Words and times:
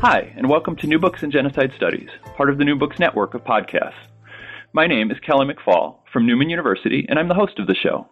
Hi, 0.00 0.32
and 0.36 0.48
welcome 0.48 0.76
to 0.76 0.86
New 0.86 1.00
Books 1.00 1.24
in 1.24 1.32
Genocide 1.32 1.72
Studies, 1.76 2.08
part 2.36 2.50
of 2.50 2.58
the 2.58 2.64
New 2.64 2.76
Books 2.76 3.00
Network 3.00 3.34
of 3.34 3.42
podcasts. 3.42 3.98
My 4.72 4.86
name 4.86 5.10
is 5.10 5.18
Kelly 5.18 5.52
McFall 5.52 5.96
from 6.12 6.24
Newman 6.24 6.50
University, 6.50 7.04
and 7.08 7.18
I'm 7.18 7.26
the 7.26 7.34
host 7.34 7.58
of 7.58 7.66
the 7.66 7.74
show. 7.74 8.06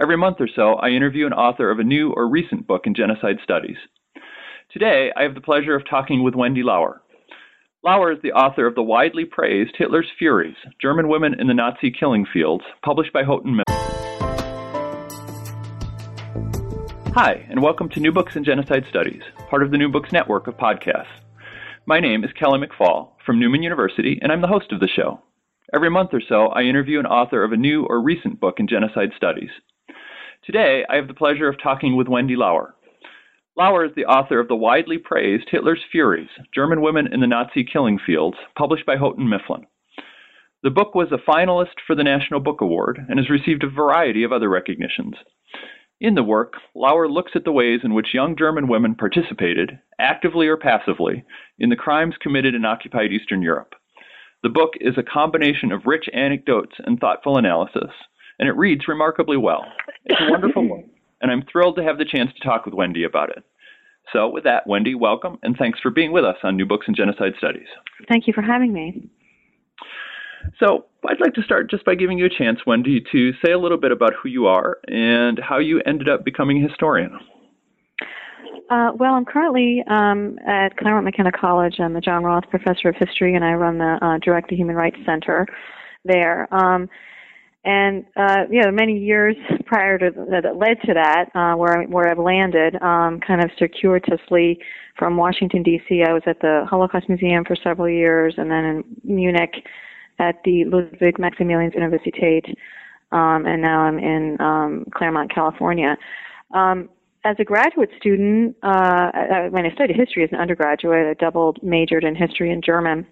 Every 0.00 0.16
month 0.16 0.38
or 0.40 0.48
so, 0.52 0.74
I 0.74 0.88
interview 0.88 1.26
an 1.26 1.32
author 1.32 1.70
of 1.70 1.78
a 1.78 1.84
new 1.84 2.10
or 2.10 2.28
recent 2.28 2.66
book 2.66 2.88
in 2.88 2.94
genocide 2.96 3.36
studies. 3.44 3.76
Today, 4.72 5.12
I 5.14 5.22
have 5.22 5.36
the 5.36 5.40
pleasure 5.40 5.76
of 5.76 5.88
talking 5.88 6.24
with 6.24 6.34
Wendy 6.34 6.64
Lower. 6.64 7.02
Lower 7.84 8.10
is 8.10 8.18
the 8.20 8.32
author 8.32 8.66
of 8.66 8.74
the 8.74 8.82
widely 8.82 9.24
praised 9.24 9.76
Hitler's 9.78 10.10
Furies 10.18 10.56
German 10.82 11.06
Women 11.06 11.38
in 11.38 11.46
the 11.46 11.54
Nazi 11.54 11.92
Killing 11.92 12.26
Fields, 12.32 12.64
published 12.84 13.12
by 13.12 13.22
Houghton 13.22 13.54
Mifflin. 13.54 13.78
Hi, 17.14 17.46
and 17.48 17.62
welcome 17.62 17.88
to 17.90 18.00
New 18.00 18.10
Books 18.10 18.34
in 18.34 18.42
Genocide 18.42 18.86
Studies, 18.90 19.22
part 19.48 19.62
of 19.62 19.70
the 19.70 19.78
New 19.78 19.88
Books 19.88 20.10
Network 20.10 20.48
of 20.48 20.56
podcasts. 20.56 21.06
My 21.88 22.00
name 22.00 22.22
is 22.22 22.30
Kelly 22.38 22.60
McFall 22.60 23.12
from 23.24 23.40
Newman 23.40 23.62
University, 23.62 24.18
and 24.20 24.30
I'm 24.30 24.42
the 24.42 24.46
host 24.46 24.72
of 24.72 24.80
the 24.80 24.88
show. 24.94 25.22
Every 25.74 25.88
month 25.88 26.10
or 26.12 26.20
so, 26.20 26.48
I 26.48 26.64
interview 26.64 26.98
an 26.98 27.06
author 27.06 27.42
of 27.42 27.52
a 27.52 27.56
new 27.56 27.86
or 27.86 28.02
recent 28.02 28.38
book 28.38 28.56
in 28.60 28.68
genocide 28.68 29.12
studies. 29.16 29.48
Today, 30.44 30.84
I 30.90 30.96
have 30.96 31.08
the 31.08 31.14
pleasure 31.14 31.48
of 31.48 31.56
talking 31.62 31.96
with 31.96 32.06
Wendy 32.06 32.36
Lower. 32.36 32.74
Lower 33.56 33.86
is 33.86 33.92
the 33.96 34.04
author 34.04 34.38
of 34.38 34.48
the 34.48 34.54
widely 34.54 34.98
praised 34.98 35.48
Hitler's 35.50 35.80
Furies 35.90 36.28
German 36.54 36.82
Women 36.82 37.10
in 37.10 37.20
the 37.20 37.26
Nazi 37.26 37.64
Killing 37.64 37.98
Fields, 38.04 38.36
published 38.54 38.84
by 38.84 38.98
Houghton 38.98 39.26
Mifflin. 39.26 39.64
The 40.62 40.68
book 40.68 40.94
was 40.94 41.08
a 41.10 41.30
finalist 41.30 41.80
for 41.86 41.96
the 41.96 42.04
National 42.04 42.40
Book 42.40 42.60
Award 42.60 42.98
and 43.08 43.18
has 43.18 43.30
received 43.30 43.64
a 43.64 43.70
variety 43.70 44.24
of 44.24 44.32
other 44.32 44.50
recognitions. 44.50 45.14
In 46.00 46.14
the 46.14 46.22
work, 46.22 46.54
Lower 46.76 47.08
looks 47.08 47.32
at 47.34 47.44
the 47.44 47.50
ways 47.50 47.80
in 47.82 47.92
which 47.92 48.14
young 48.14 48.36
German 48.36 48.68
women 48.68 48.94
participated, 48.94 49.80
actively 49.98 50.46
or 50.46 50.56
passively, 50.56 51.24
in 51.58 51.70
the 51.70 51.76
crimes 51.76 52.14
committed 52.20 52.54
in 52.54 52.64
occupied 52.64 53.12
Eastern 53.12 53.42
Europe. 53.42 53.74
The 54.42 54.48
book 54.48 54.74
is 54.80 54.94
a 54.96 55.02
combination 55.02 55.72
of 55.72 55.86
rich 55.86 56.08
anecdotes 56.12 56.76
and 56.84 56.98
thoughtful 56.98 57.38
analysis, 57.38 57.90
and 58.38 58.48
it 58.48 58.56
reads 58.56 58.86
remarkably 58.86 59.36
well. 59.36 59.64
It's 60.04 60.20
a 60.20 60.30
wonderful 60.30 60.68
book, 60.68 60.84
and 61.20 61.30
I'm 61.30 61.42
thrilled 61.50 61.76
to 61.76 61.82
have 61.82 61.98
the 61.98 62.04
chance 62.04 62.30
to 62.34 62.46
talk 62.46 62.64
with 62.64 62.74
Wendy 62.74 63.04
about 63.04 63.30
it. 63.30 63.42
So, 64.12 64.28
with 64.28 64.44
that, 64.44 64.66
Wendy, 64.66 64.94
welcome, 64.94 65.38
and 65.42 65.56
thanks 65.56 65.80
for 65.80 65.90
being 65.90 66.12
with 66.12 66.24
us 66.24 66.36
on 66.42 66.56
New 66.56 66.66
Books 66.66 66.86
in 66.88 66.94
Genocide 66.94 67.34
Studies. 67.36 67.66
Thank 68.08 68.26
you 68.26 68.32
for 68.32 68.42
having 68.42 68.72
me. 68.72 69.08
So, 70.58 70.86
I'd 71.06 71.20
like 71.20 71.34
to 71.34 71.42
start 71.42 71.68
just 71.68 71.84
by 71.84 71.94
giving 71.94 72.16
you 72.16 72.24
a 72.24 72.30
chance, 72.30 72.60
Wendy, 72.66 73.04
to 73.12 73.32
say 73.44 73.52
a 73.52 73.58
little 73.58 73.76
bit 73.76 73.92
about 73.92 74.14
who 74.14 74.28
you 74.28 74.46
are 74.46 74.78
and 74.86 75.38
how 75.38 75.58
you 75.58 75.82
ended 75.84 76.08
up 76.08 76.24
becoming 76.24 76.64
a 76.64 76.68
historian. 76.68 77.18
Uh, 78.70 78.92
well, 78.98 79.14
I'm 79.14 79.24
currently 79.24 79.82
um, 79.88 80.38
at 80.46 80.76
Claremont 80.76 81.06
McKenna 81.06 81.32
College. 81.32 81.76
I'm 81.78 81.94
the 81.94 82.00
John 82.00 82.22
Roth 82.22 82.44
Professor 82.50 82.90
of 82.90 82.96
History, 82.96 83.34
and 83.34 83.44
I 83.44 83.54
run 83.54 83.78
the 83.78 83.98
uh, 84.02 84.18
Direct 84.18 84.50
to 84.50 84.56
Human 84.56 84.76
Rights 84.76 84.98
Center 85.06 85.46
there. 86.04 86.52
Um, 86.52 86.88
and 87.64 88.04
uh, 88.16 88.44
you 88.50 88.62
know, 88.62 88.70
many 88.70 88.98
years 88.98 89.36
prior 89.64 89.98
to 89.98 90.10
that 90.30 90.56
led 90.56 90.80
to 90.86 90.94
that, 90.94 91.30
uh, 91.34 91.56
where 91.56 91.82
where 91.84 92.10
I've 92.10 92.18
landed, 92.18 92.80
um, 92.82 93.20
kind 93.20 93.42
of 93.42 93.50
circuitously 93.58 94.58
from 94.98 95.16
Washington 95.16 95.62
D.C. 95.62 96.04
I 96.06 96.12
was 96.12 96.22
at 96.26 96.40
the 96.40 96.66
Holocaust 96.68 97.08
Museum 97.08 97.44
for 97.44 97.56
several 97.56 97.88
years, 97.88 98.34
and 98.36 98.50
then 98.50 98.64
in 98.64 98.84
Munich 99.02 99.54
at 100.18 100.36
the 100.44 100.64
Ludwig 100.66 101.16
Maximilians 101.18 101.74
Universität, 101.74 102.44
um, 103.12 103.46
and 103.46 103.62
now 103.62 103.80
I'm 103.80 103.98
in 103.98 104.36
um, 104.40 104.84
Claremont, 104.94 105.34
California. 105.34 105.96
Um, 106.54 106.88
as 107.24 107.36
a 107.38 107.44
graduate 107.44 107.90
student, 107.98 108.56
uh, 108.62 109.10
when 109.50 109.66
I 109.66 109.72
studied 109.74 109.96
history 109.96 110.24
as 110.24 110.30
an 110.32 110.38
undergraduate, 110.38 111.06
I 111.06 111.14
doubled 111.14 111.58
majored 111.62 112.04
in 112.04 112.14
history 112.14 112.52
and 112.52 112.62
German. 112.64 113.06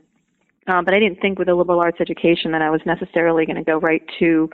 Um, 0.69 0.85
but 0.85 0.95
I 0.95 0.99
didn't 0.99 1.21
think 1.21 1.39
with 1.39 1.49
a 1.49 1.55
liberal 1.55 1.81
arts 1.81 1.99
education 2.01 2.53
that 2.53 2.63
I 2.63 2.71
was 2.71 2.81
necessarily 2.87 3.47
going 3.47 3.57
to 3.57 3.65
go 3.65 3.79
right 3.79 4.03
to 4.19 4.49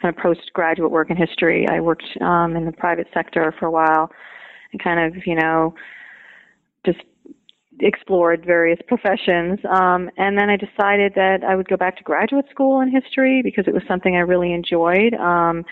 kind 0.00 0.14
of 0.14 0.22
postgraduate 0.22 0.90
work 0.90 1.10
in 1.10 1.16
history. 1.16 1.66
I 1.68 1.80
worked 1.80 2.04
um, 2.20 2.56
in 2.56 2.64
the 2.64 2.72
private 2.72 3.06
sector 3.14 3.54
for 3.58 3.66
a 3.66 3.70
while 3.70 4.10
and 4.72 4.82
kind 4.82 5.00
of, 5.00 5.26
you 5.26 5.34
know, 5.34 5.74
just 6.84 7.00
explored 7.80 8.44
various 8.44 8.78
professions. 8.86 9.58
Um, 9.68 10.10
and 10.16 10.36
then 10.36 10.50
I 10.50 10.56
decided 10.56 11.12
that 11.14 11.44
I 11.48 11.54
would 11.54 11.68
go 11.68 11.76
back 11.76 11.96
to 11.98 12.02
graduate 12.02 12.46
school 12.50 12.80
in 12.80 12.90
history 12.90 13.40
because 13.42 13.66
it 13.66 13.74
was 13.74 13.82
something 13.88 14.16
I 14.16 14.20
really 14.20 14.52
enjoyed. 14.52 15.14
Um, 15.14 15.64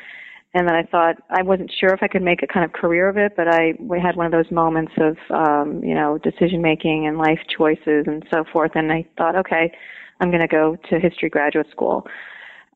and 0.54 0.66
then 0.66 0.74
I 0.74 0.84
thought 0.84 1.16
I 1.30 1.42
wasn't 1.42 1.70
sure 1.78 1.90
if 1.90 2.02
I 2.02 2.08
could 2.08 2.22
make 2.22 2.42
a 2.42 2.46
kind 2.46 2.64
of 2.64 2.72
career 2.72 3.08
of 3.08 3.16
it, 3.18 3.32
but 3.36 3.48
I 3.48 3.74
we 3.78 4.00
had 4.00 4.16
one 4.16 4.26
of 4.26 4.32
those 4.32 4.50
moments 4.50 4.92
of 4.98 5.16
um, 5.30 5.82
you 5.84 5.94
know 5.94 6.18
decision 6.18 6.62
making 6.62 7.06
and 7.06 7.18
life 7.18 7.40
choices 7.56 8.04
and 8.06 8.24
so 8.32 8.44
forth. 8.52 8.72
And 8.74 8.90
I 8.90 9.06
thought, 9.18 9.36
okay, 9.36 9.72
I'm 10.20 10.30
going 10.30 10.40
to 10.40 10.48
go 10.48 10.76
to 10.90 10.98
history 10.98 11.28
graduate 11.28 11.66
school. 11.70 12.06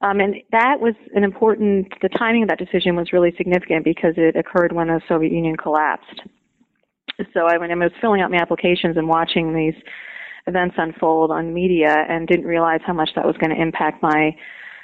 Um, 0.03 0.21
and 0.21 0.37
that 0.51 0.81
was 0.81 0.95
an 1.15 1.25
important. 1.25 1.89
The 2.03 2.09
timing 2.09 2.43
of 2.43 2.49
that 2.49 2.59
decision 2.59 2.97
was 2.97 3.13
really 3.13 3.35
significant 3.37 3.85
because 3.85 4.15
it 4.17 4.37
occurred 4.37 4.73
when 4.73 4.89
the 4.89 5.01
Soviet 5.09 5.33
Union 5.33 5.57
collapsed. 5.57 6.23
So 7.35 7.47
I, 7.47 7.59
when 7.59 7.71
I 7.71 7.75
was 7.75 7.93
filling 8.01 8.23
out 8.23 8.31
my 8.31 8.39
applications 8.39 8.97
and 8.97 9.07
watching 9.07 9.55
these 9.55 9.75
events 10.47 10.77
unfold 10.79 11.31
on 11.31 11.53
media, 11.53 12.07
and 12.09 12.27
didn't 12.27 12.47
realize 12.47 12.81
how 12.87 12.95
much 12.95 13.11
that 13.15 13.27
was 13.27 13.37
going 13.37 13.55
to 13.55 13.61
impact 13.61 14.03
my 14.03 14.35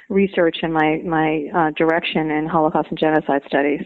research 0.09 0.57
and 0.61 0.73
my 0.73 1.01
my 1.05 1.45
uh, 1.55 1.71
direction 1.71 2.31
in 2.31 2.47
Holocaust 2.47 2.89
and 2.89 2.99
genocide 2.99 3.41
studies. 3.47 3.81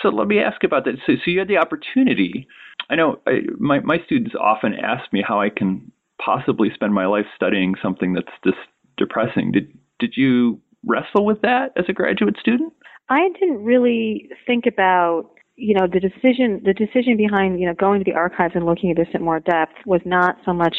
So 0.00 0.08
let 0.08 0.26
me 0.26 0.38
ask 0.40 0.64
about 0.64 0.84
that. 0.86 0.94
So, 1.06 1.14
so 1.24 1.30
you 1.30 1.38
had 1.38 1.48
the 1.48 1.58
opportunity. 1.58 2.46
I 2.90 2.96
know 2.96 3.20
I, 3.26 3.40
my 3.58 3.80
my 3.80 3.98
students 4.06 4.34
often 4.38 4.74
ask 4.74 5.12
me 5.12 5.22
how 5.26 5.40
I 5.40 5.50
can 5.50 5.92
possibly 6.24 6.70
spend 6.74 6.94
my 6.94 7.06
life 7.06 7.26
studying 7.34 7.74
something 7.82 8.14
that's 8.14 8.32
this 8.44 8.54
depressing. 8.96 9.52
Did 9.52 9.76
did 9.98 10.14
you 10.16 10.60
wrestle 10.84 11.24
with 11.24 11.42
that 11.42 11.72
as 11.76 11.84
a 11.88 11.92
graduate 11.92 12.36
student? 12.40 12.72
I 13.08 13.28
didn't 13.38 13.64
really 13.64 14.28
think 14.46 14.64
about 14.66 15.30
you 15.56 15.74
know 15.74 15.86
the 15.86 16.00
decision 16.00 16.62
the 16.64 16.72
decision 16.72 17.16
behind 17.16 17.60
you 17.60 17.66
know 17.66 17.74
going 17.74 18.02
to 18.02 18.10
the 18.10 18.16
archives 18.16 18.54
and 18.54 18.64
looking 18.64 18.90
at 18.90 18.96
this 18.96 19.08
in 19.14 19.22
more 19.22 19.40
depth 19.40 19.74
was 19.86 20.00
not 20.04 20.36
so 20.44 20.52
much 20.52 20.76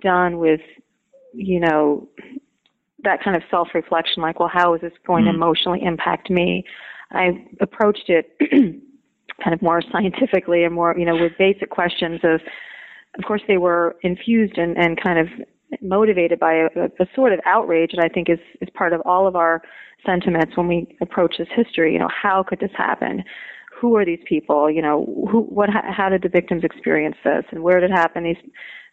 done 0.00 0.38
with 0.38 0.60
you 1.32 1.60
know 1.60 2.08
that 3.06 3.22
kind 3.22 3.36
of 3.36 3.42
self 3.50 3.68
reflection, 3.74 4.22
like, 4.22 4.38
well, 4.38 4.50
how 4.52 4.74
is 4.74 4.80
this 4.80 4.92
going 5.06 5.24
mm. 5.24 5.30
to 5.30 5.34
emotionally 5.34 5.82
impact 5.82 6.28
me? 6.28 6.64
I 7.10 7.46
approached 7.60 8.08
it 8.08 8.36
kind 9.42 9.54
of 9.54 9.62
more 9.62 9.80
scientifically 9.92 10.64
and 10.64 10.74
more, 10.74 10.94
you 10.98 11.04
know, 11.04 11.16
with 11.16 11.32
basic 11.38 11.70
questions 11.70 12.20
of, 12.24 12.40
of 13.18 13.24
course, 13.24 13.42
they 13.48 13.56
were 13.56 13.96
infused 14.02 14.58
and, 14.58 14.76
and 14.76 15.02
kind 15.02 15.18
of 15.18 15.28
motivated 15.80 16.38
by 16.38 16.54
a, 16.54 16.66
a 17.00 17.06
sort 17.14 17.32
of 17.32 17.40
outrage 17.46 17.92
that 17.96 18.04
I 18.04 18.08
think 18.12 18.28
is, 18.28 18.38
is 18.60 18.68
part 18.74 18.92
of 18.92 19.00
all 19.04 19.26
of 19.26 19.36
our 19.36 19.62
sentiments 20.04 20.56
when 20.56 20.68
we 20.68 20.96
approach 21.00 21.36
this 21.38 21.48
history. 21.54 21.92
You 21.92 21.98
know, 21.98 22.10
how 22.10 22.42
could 22.42 22.60
this 22.60 22.70
happen? 22.76 23.24
Who 23.80 23.96
are 23.96 24.04
these 24.04 24.20
people? 24.26 24.70
You 24.70 24.82
know, 24.82 25.06
who, 25.30 25.42
what, 25.42 25.70
how 25.70 26.08
did 26.08 26.22
the 26.22 26.28
victims 26.28 26.64
experience 26.64 27.16
this, 27.24 27.44
and 27.50 27.62
where 27.62 27.80
did 27.80 27.90
it 27.90 27.94
happen? 27.94 28.24
These 28.24 28.36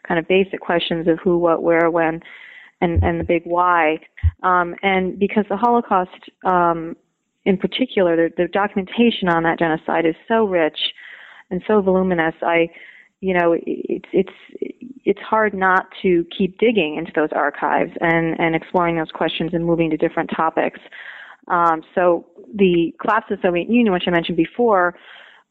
kind 0.07 0.19
of 0.19 0.28
basic 0.28 0.59
questions 0.59 1.08
of 1.08 1.20
who, 1.23 1.38
what, 1.38 1.64
where, 1.64 1.90
when 1.90 2.22
and, 2.84 3.02
and 3.02 3.20
the 3.20 3.24
big 3.24 3.44
why. 3.46 3.97
Um, 4.44 4.76
and 4.84 5.18
because 5.18 5.46
the 5.50 5.58
Holocaust, 5.58 6.30
um, 6.46 6.96
in 7.46 7.58
particular, 7.58 8.16
the, 8.16 8.30
the 8.35 8.47
documentation 8.47 9.30
on 9.30 9.44
that 9.44 9.58
genocide 9.58 10.06
is 10.06 10.16
so 10.28 10.46
rich 10.46 10.78
and 11.50 11.64
so 11.66 11.82
voluminous, 11.82 12.35
I, 12.41 12.68
you 13.22 13.34
know, 13.34 13.56
it's 13.66 14.09
it's 14.12 14.34
it's 15.06 15.20
hard 15.22 15.53
not 15.53 15.88
to 16.02 16.26
keep 16.38 16.58
digging 16.59 16.97
into 16.97 17.12
those 17.16 17.30
archives 17.32 17.91
and 18.02 18.38
and 18.40 18.53
exploring 18.53 18.97
those 18.97 19.12
questions 19.14 19.52
and 19.53 19.66
moving 19.66 19.90
to 19.90 19.97
different 19.97 20.29
topics. 20.36 20.79
Um, 21.47 21.84
so 21.96 22.26
the 22.53 22.94
collapse 23.02 23.28
of 23.32 23.38
the 23.40 23.47
Soviet 23.47 23.70
Union, 23.70 23.94
which 23.94 24.03
I 24.08 24.12
mentioned 24.12 24.38
before, 24.38 24.96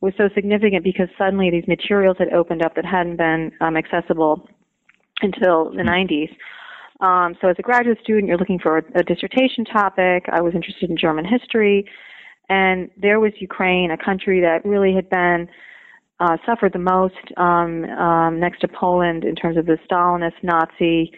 was 0.03 0.13
so 0.19 0.29
significant 0.35 0.85
because 0.85 1.09
suddenly 1.17 1.51
these 1.51 1.67
materials 1.67 2.17
had 2.19 2.33
opened 2.33 2.63
up 2.63 2.75
that 2.75 2.85
hadn't 2.85 3.17
been 3.17 3.53
um, 3.61 3.77
accessible 3.77 4.47
until 5.23 5.71
the 5.71 5.83
90s. 5.83 6.31
Um, 7.03 7.35
so 7.41 7.49
as 7.49 7.57
a 7.59 7.63
graduate 7.63 7.99
student, 8.01 8.29
you're 8.29 8.39
looking 8.39 8.61
for 8.61 8.79
a, 8.79 8.83
a 8.95 9.03
dissertation 9.03 9.65
topic. 9.65 10.27
I 10.33 10.41
was 10.41 10.55
interested 10.55 10.89
in 10.89 10.97
German 10.97 11.25
history, 11.25 11.85
and 12.49 12.89
there 12.97 13.19
was 13.19 13.33
Ukraine, 13.41 13.91
a 13.91 13.99
country 13.99 14.41
that 14.41 14.65
really 14.65 14.95
had 14.95 15.11
been 15.11 15.49
uh, 16.21 16.37
suffered 16.47 16.73
the 16.73 16.79
most 16.79 17.17
um, 17.37 17.85
um, 17.85 18.39
next 18.39 18.61
to 18.61 18.69
Poland 18.69 19.25
in 19.25 19.35
terms 19.35 19.57
of 19.57 19.67
the 19.67 19.79
Stalinist 19.91 20.41
Nazi 20.45 21.13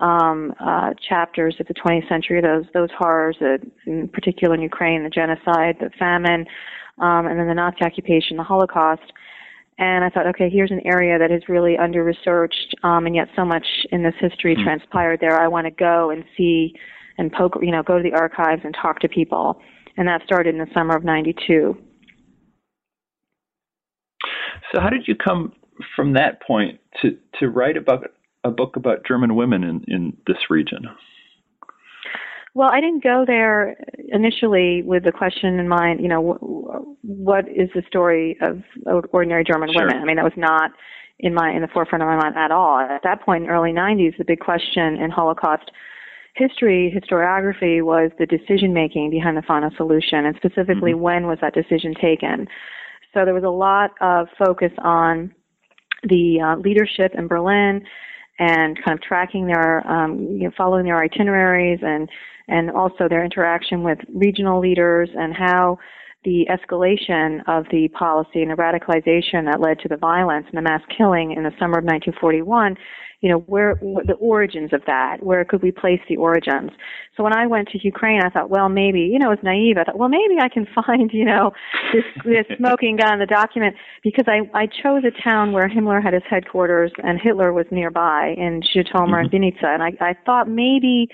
um, 0.00 0.54
uh, 0.58 0.94
chapters 1.06 1.56
of 1.60 1.66
the 1.66 1.74
20th 1.74 2.08
century, 2.08 2.40
those 2.40 2.64
those 2.72 2.88
horrors, 2.96 3.36
uh, 3.42 3.58
in 3.86 4.08
particular 4.08 4.54
in 4.54 4.62
Ukraine, 4.62 5.04
the 5.04 5.10
genocide, 5.10 5.76
the 5.78 5.90
famine, 5.98 6.46
um, 6.98 7.26
and 7.26 7.38
then 7.38 7.48
the 7.48 7.54
Nazi 7.54 7.82
occupation, 7.82 8.38
the 8.38 8.42
Holocaust. 8.42 9.12
And 9.78 10.04
I 10.04 10.10
thought, 10.10 10.26
okay, 10.26 10.50
here's 10.50 10.72
an 10.72 10.80
area 10.84 11.18
that 11.18 11.30
is 11.30 11.42
really 11.48 11.78
under 11.78 12.02
researched, 12.02 12.74
um, 12.82 13.06
and 13.06 13.14
yet 13.14 13.28
so 13.36 13.44
much 13.44 13.64
in 13.92 14.02
this 14.02 14.14
history 14.20 14.54
mm-hmm. 14.54 14.64
transpired 14.64 15.20
there. 15.20 15.40
I 15.40 15.46
want 15.46 15.66
to 15.66 15.70
go 15.70 16.10
and 16.10 16.24
see 16.36 16.74
and 17.16 17.32
poke, 17.32 17.54
you 17.62 17.70
know, 17.70 17.82
go 17.82 17.96
to 17.96 18.02
the 18.02 18.16
archives 18.16 18.62
and 18.64 18.74
talk 18.80 18.98
to 19.00 19.08
people. 19.08 19.60
And 19.96 20.06
that 20.08 20.22
started 20.24 20.54
in 20.54 20.60
the 20.60 20.66
summer 20.74 20.96
of 20.96 21.04
'92. 21.04 21.76
So, 24.72 24.80
how 24.80 24.90
did 24.90 25.06
you 25.06 25.14
come 25.14 25.52
from 25.94 26.14
that 26.14 26.42
point 26.42 26.80
to 27.02 27.16
to 27.38 27.48
write 27.48 27.76
about 27.76 28.10
a 28.44 28.50
book 28.50 28.76
about 28.76 29.06
German 29.06 29.34
women 29.34 29.64
in 29.64 29.84
in 29.88 30.16
this 30.26 30.50
region? 30.50 30.82
Well, 32.58 32.70
I 32.72 32.80
didn't 32.80 33.04
go 33.04 33.22
there 33.24 33.76
initially 34.08 34.82
with 34.82 35.04
the 35.04 35.12
question 35.12 35.60
in 35.60 35.68
mind. 35.68 36.00
You 36.00 36.08
know, 36.08 36.96
what 37.02 37.48
is 37.48 37.68
the 37.72 37.82
story 37.86 38.36
of 38.42 38.64
ordinary 39.12 39.44
German 39.44 39.72
sure. 39.72 39.86
women? 39.86 40.02
I 40.02 40.04
mean, 40.04 40.16
that 40.16 40.24
was 40.24 40.32
not 40.36 40.72
in 41.20 41.34
my 41.34 41.52
in 41.52 41.62
the 41.62 41.68
forefront 41.68 42.02
of 42.02 42.08
my 42.08 42.16
mind 42.16 42.34
at 42.36 42.50
all. 42.50 42.80
At 42.80 43.04
that 43.04 43.22
point, 43.22 43.44
in 43.44 43.50
early 43.50 43.70
'90s, 43.70 44.18
the 44.18 44.24
big 44.24 44.40
question 44.40 44.96
in 44.96 45.08
Holocaust 45.08 45.70
history, 46.34 46.92
historiography, 46.92 47.80
was 47.80 48.10
the 48.18 48.26
decision 48.26 48.74
making 48.74 49.10
behind 49.10 49.36
the 49.36 49.42
final 49.42 49.70
solution, 49.76 50.26
and 50.26 50.34
specifically 50.34 50.94
mm-hmm. 50.94 51.00
when 51.00 51.26
was 51.28 51.38
that 51.40 51.54
decision 51.54 51.94
taken. 51.94 52.48
So 53.14 53.24
there 53.24 53.34
was 53.34 53.44
a 53.44 53.50
lot 53.50 53.92
of 54.00 54.26
focus 54.36 54.72
on 54.78 55.32
the 56.02 56.40
uh, 56.44 56.56
leadership 56.56 57.12
in 57.16 57.28
Berlin 57.28 57.84
and 58.40 58.76
kind 58.84 58.98
of 58.98 59.02
tracking 59.02 59.46
their, 59.46 59.86
um, 59.88 60.18
you 60.18 60.44
know, 60.44 60.50
following 60.56 60.86
their 60.86 61.00
itineraries 61.00 61.78
and 61.82 62.08
and 62.48 62.70
also 62.70 63.08
their 63.08 63.24
interaction 63.24 63.82
with 63.82 63.98
regional 64.14 64.60
leaders 64.60 65.08
and 65.14 65.34
how 65.34 65.78
the 66.24 66.46
escalation 66.50 67.40
of 67.46 67.64
the 67.70 67.88
policy 67.88 68.42
and 68.42 68.50
the 68.50 68.56
radicalization 68.56 69.44
that 69.44 69.60
led 69.60 69.78
to 69.80 69.88
the 69.88 69.96
violence 69.96 70.46
and 70.48 70.58
the 70.58 70.62
mass 70.62 70.82
killing 70.96 71.32
in 71.32 71.44
the 71.44 71.52
summer 71.58 71.78
of 71.78 71.84
1941 71.84 72.76
you 73.20 73.28
know, 73.28 73.38
where, 73.38 73.74
the 74.06 74.14
origins 74.20 74.72
of 74.72 74.82
that, 74.86 75.16
where 75.20 75.44
could 75.44 75.60
we 75.60 75.72
place 75.72 76.00
the 76.08 76.16
origins? 76.16 76.70
So 77.16 77.24
when 77.24 77.36
I 77.36 77.48
went 77.48 77.68
to 77.70 77.78
Ukraine, 77.82 78.22
I 78.22 78.30
thought, 78.30 78.48
well, 78.48 78.68
maybe, 78.68 79.00
you 79.00 79.18
know, 79.18 79.32
it's 79.32 79.42
naive. 79.42 79.76
I 79.76 79.84
thought, 79.84 79.98
well, 79.98 80.08
maybe 80.08 80.36
I 80.40 80.48
can 80.48 80.66
find, 80.86 81.10
you 81.12 81.24
know, 81.24 81.50
this, 81.92 82.04
this 82.24 82.56
smoking 82.58 82.96
gun 82.96 83.14
in 83.14 83.18
the 83.18 83.26
document 83.26 83.74
because 84.04 84.26
I, 84.28 84.48
I 84.56 84.66
chose 84.66 85.02
a 85.04 85.22
town 85.22 85.52
where 85.52 85.68
Himmler 85.68 86.02
had 86.02 86.14
his 86.14 86.22
headquarters 86.30 86.92
and 87.02 87.20
Hitler 87.20 87.52
was 87.52 87.66
nearby 87.72 88.34
in 88.38 88.62
Zhytomyr 88.62 88.94
mm-hmm. 88.94 89.14
and 89.14 89.30
Vinnitsa. 89.30 89.64
And 89.64 89.82
I, 89.82 89.92
I 90.00 90.14
thought 90.24 90.48
maybe 90.48 91.08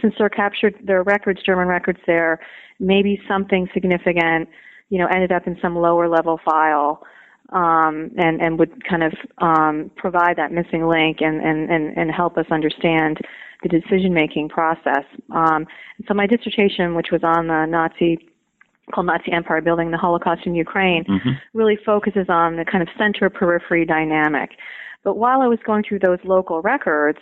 since 0.00 0.14
they're 0.18 0.28
captured, 0.28 0.74
their 0.84 1.02
records, 1.02 1.40
German 1.44 1.68
records 1.68 1.98
there, 2.06 2.40
maybe 2.78 3.20
something 3.28 3.68
significant, 3.74 4.48
you 4.90 4.98
know, 4.98 5.06
ended 5.06 5.32
up 5.32 5.46
in 5.46 5.56
some 5.60 5.76
lower 5.76 6.08
level 6.08 6.40
file 6.44 7.02
um, 7.50 8.10
and 8.16 8.40
and 8.40 8.58
would 8.58 8.84
kind 8.84 9.02
of 9.02 9.12
um, 9.38 9.90
provide 9.96 10.36
that 10.36 10.52
missing 10.52 10.86
link 10.86 11.18
and, 11.20 11.42
and, 11.42 11.70
and, 11.70 11.96
and 11.96 12.10
help 12.10 12.36
us 12.36 12.46
understand 12.50 13.18
the 13.62 13.68
decision 13.68 14.12
making 14.14 14.48
process. 14.48 15.04
Um, 15.34 15.66
so 16.06 16.14
my 16.14 16.26
dissertation, 16.26 16.94
which 16.94 17.08
was 17.10 17.22
on 17.24 17.48
the 17.48 17.66
Nazi 17.66 18.18
called 18.94 19.06
Nazi 19.06 19.32
Empire 19.32 19.60
Building 19.60 19.90
the 19.90 19.98
Holocaust 19.98 20.42
in 20.46 20.54
Ukraine, 20.54 21.04
mm-hmm. 21.04 21.30
really 21.52 21.78
focuses 21.84 22.26
on 22.28 22.56
the 22.56 22.64
kind 22.64 22.82
of 22.82 22.88
center 22.96 23.28
periphery 23.28 23.84
dynamic. 23.84 24.50
But 25.04 25.16
while 25.16 25.42
I 25.42 25.46
was 25.46 25.58
going 25.64 25.84
through 25.86 26.00
those 26.00 26.18
local 26.24 26.62
records, 26.62 27.18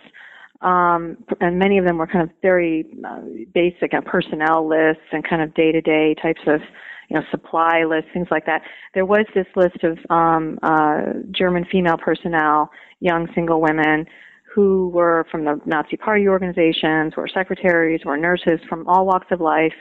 um, 0.63 1.17
and 1.41 1.59
many 1.59 1.79
of 1.79 1.85
them 1.85 1.99
were 1.99 2.07
kind 2.07 2.23
of 2.23 2.31
very 2.43 2.87
uh, 3.07 3.21
basic 3.55 3.95
uh, 3.95 4.01
personnel 4.01 4.69
lists 4.69 5.03
and 5.13 5.29
kind 5.29 5.43
of 5.43 5.55
day 5.55 5.73
to 5.73 5.81
day 5.81 6.15
types 6.21 6.41
of 6.47 6.61
you 7.09 7.17
know, 7.17 7.23
supply 7.31 7.85
lists, 7.85 8.11
things 8.13 8.29
like 8.31 8.47
that. 8.47 8.63
There 8.95 9.07
was 9.07 9.27
this 9.35 9.47
list 9.55 9.85
of 9.85 9.99
um, 10.11 10.59
uh, 10.63 11.03
German 11.31 11.65
female 11.71 11.97
personnel, 11.97 12.71
young 13.01 13.29
single 13.35 13.61
women, 13.61 14.07
who 14.53 14.89
were 14.89 15.27
from 15.31 15.45
the 15.45 15.61
Nazi 15.67 15.97
Party 15.97 16.27
organizations, 16.27 17.15
were 17.17 17.29
secretaries, 17.29 18.01
were 18.05 18.17
nurses 18.17 18.59
from 18.69 18.89
all 18.89 19.07
walks 19.07 19.27
of 19.31 19.41
life, 19.41 19.75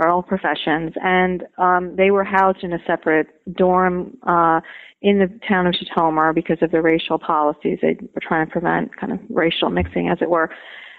or 0.00 0.08
all 0.08 0.22
professions, 0.22 0.92
and 1.02 1.44
um, 1.58 1.94
they 1.96 2.10
were 2.10 2.24
housed 2.24 2.64
in 2.64 2.72
a 2.72 2.78
separate 2.86 3.28
dorm 3.54 4.16
uh, 4.26 4.60
in 5.02 5.18
the 5.18 5.28
town 5.46 5.66
of 5.66 5.74
Zhytomyr 5.74 6.34
because 6.34 6.56
of 6.62 6.70
the 6.70 6.80
racial 6.80 7.18
policies. 7.18 7.78
They 7.82 7.98
were 8.00 8.22
trying 8.22 8.46
to 8.46 8.52
prevent 8.52 8.96
kind 8.96 9.12
of 9.12 9.18
racial 9.28 9.68
mixing, 9.68 10.08
as 10.08 10.18
it 10.22 10.30
were. 10.30 10.50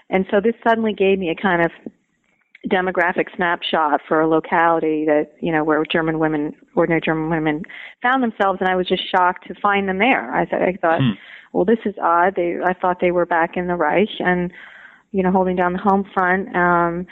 And 0.08 0.24
so 0.30 0.40
this 0.40 0.54
suddenly 0.66 0.92
gave 0.92 1.18
me 1.18 1.30
a 1.30 1.34
kind 1.34 1.64
of 1.64 1.72
demographic 2.70 3.26
snapshot 3.34 4.00
for 4.06 4.20
a 4.20 4.28
locality 4.28 5.04
that 5.04 5.32
you 5.40 5.50
know 5.50 5.64
where 5.64 5.82
German 5.90 6.20
women, 6.20 6.54
ordinary 6.76 7.00
German 7.04 7.28
women, 7.28 7.62
found 8.02 8.22
themselves, 8.22 8.58
and 8.60 8.68
I 8.68 8.76
was 8.76 8.86
just 8.86 9.02
shocked 9.10 9.48
to 9.48 9.54
find 9.60 9.88
them 9.88 9.98
there. 9.98 10.32
I, 10.32 10.44
th- 10.44 10.62
I 10.62 10.78
thought, 10.80 11.00
hmm. 11.00 11.18
well, 11.52 11.64
this 11.64 11.80
is 11.84 11.94
odd. 12.00 12.34
They, 12.36 12.58
I 12.64 12.72
thought 12.74 12.98
they 13.00 13.10
were 13.10 13.26
back 13.26 13.56
in 13.56 13.66
the 13.66 13.74
Reich 13.74 14.20
and 14.20 14.52
you 15.10 15.24
know 15.24 15.32
holding 15.32 15.56
down 15.56 15.72
the 15.72 15.80
home 15.80 16.08
front. 16.14 16.54
Um, 16.54 17.06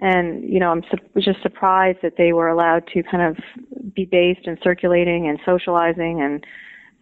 and 0.00 0.48
you 0.48 0.58
know, 0.58 0.70
I'm 0.70 0.82
su- 0.90 1.20
just 1.20 1.42
surprised 1.42 1.98
that 2.02 2.14
they 2.16 2.32
were 2.32 2.48
allowed 2.48 2.86
to 2.94 3.02
kind 3.02 3.22
of 3.22 3.92
be 3.94 4.04
based 4.04 4.46
and 4.46 4.58
circulating 4.62 5.28
and 5.28 5.38
socializing 5.44 6.20
and 6.20 6.44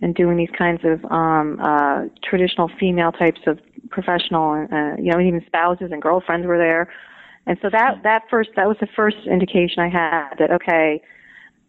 and 0.00 0.15
doing 0.17 0.37
these 0.37 0.50
kinds 0.59 0.81
of 0.85 1.05
um, 1.12 1.61
uh, 1.62 2.06
traditional 2.25 2.69
female 2.81 3.12
types 3.12 3.41
of 3.47 3.61
professional, 3.91 4.67
uh, 4.73 4.97
you 4.97 5.12
know, 5.12 5.21
even 5.21 5.43
spouses 5.47 5.91
and 5.93 6.03
girlfriends 6.03 6.47
were 6.47 6.59
there 6.59 6.89
and 7.47 7.59
so 7.61 7.69
that 7.71 8.03
that 8.03 8.23
first 8.31 8.50
that 8.56 8.69
was 8.69 8.77
the 8.81 8.87
first 8.94 9.17
indication 9.27 9.83
I 9.83 9.89
had 9.89 10.35
that 10.39 10.50
okay, 10.53 11.03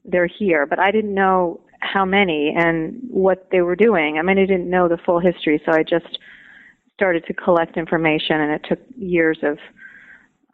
they're 0.05 0.27
here, 0.27 0.65
but 0.65 0.79
I 0.79 0.91
didn't 0.91 1.13
know 1.13 1.61
how 1.79 2.05
many 2.05 2.53
and 2.55 2.99
what 3.09 3.47
they 3.51 3.61
were 3.61 3.75
doing. 3.75 4.17
I 4.17 4.21
mean, 4.21 4.37
I 4.37 4.45
didn't 4.45 4.69
know 4.69 4.87
the 4.87 4.97
full 4.97 5.19
history, 5.19 5.61
so 5.65 5.71
I 5.71 5.83
just 5.83 6.19
started 6.95 7.25
to 7.25 7.33
collect 7.33 7.75
information, 7.77 8.39
and 8.39 8.51
it 8.51 8.61
took 8.67 8.79
years 8.95 9.39
of 9.41 9.57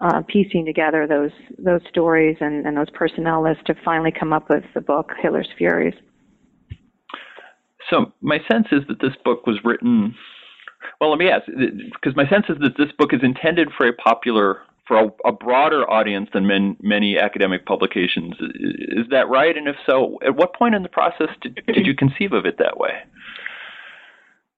uh, 0.02 0.22
piecing 0.28 0.66
together 0.66 1.06
those 1.08 1.32
those 1.58 1.82
stories 1.90 2.38
and, 2.40 2.66
and 2.66 2.78
those 2.78 2.90
personnel 2.92 3.44
lists 3.44 3.64
to 3.68 3.76
finally 3.84 4.12
come 4.12 4.32
up 4.34 4.50
with 4.50 4.64
the 4.74 4.82
book 4.82 5.12
Hitler's 5.22 5.50
Furies. 5.58 5.96
So 7.90 8.14
my 8.22 8.40
sense 8.52 8.68
is 8.72 8.82
that 8.88 9.02
this 9.02 9.14
book 9.24 9.48
was 9.48 9.58
written. 9.64 10.16
Well, 11.02 11.10
let 11.10 11.20
me 11.20 11.30
ask, 11.30 11.46
because 11.46 12.16
my 12.16 12.28
sense 12.30 12.46
is 12.50 12.58
that 12.62 12.78
this 12.78 12.92
book 12.98 13.14
is 13.14 13.22
intended 13.24 13.70
for 13.78 13.88
a 13.88 13.94
popular 13.94 14.60
for 14.88 14.98
a, 14.98 15.30
a 15.30 15.32
broader 15.32 15.90
audience 15.90 16.30
than 16.34 16.48
men, 16.48 16.76
many 16.82 17.18
academic 17.18 17.66
publications. 17.66 18.34
Is 18.40 19.06
that 19.12 19.30
right? 19.30 19.56
And 19.56 19.68
if 19.68 19.76
so, 19.86 20.18
at 20.26 20.36
what 20.36 20.56
point 20.56 20.74
in 20.76 20.82
the 20.82 20.90
process 20.90 21.30
did, 21.42 21.62
did 21.68 21.86
you 21.86 21.96
conceive 21.96 22.34
of 22.34 22.46
it 22.46 22.58
that 22.58 22.78
way? 22.78 22.94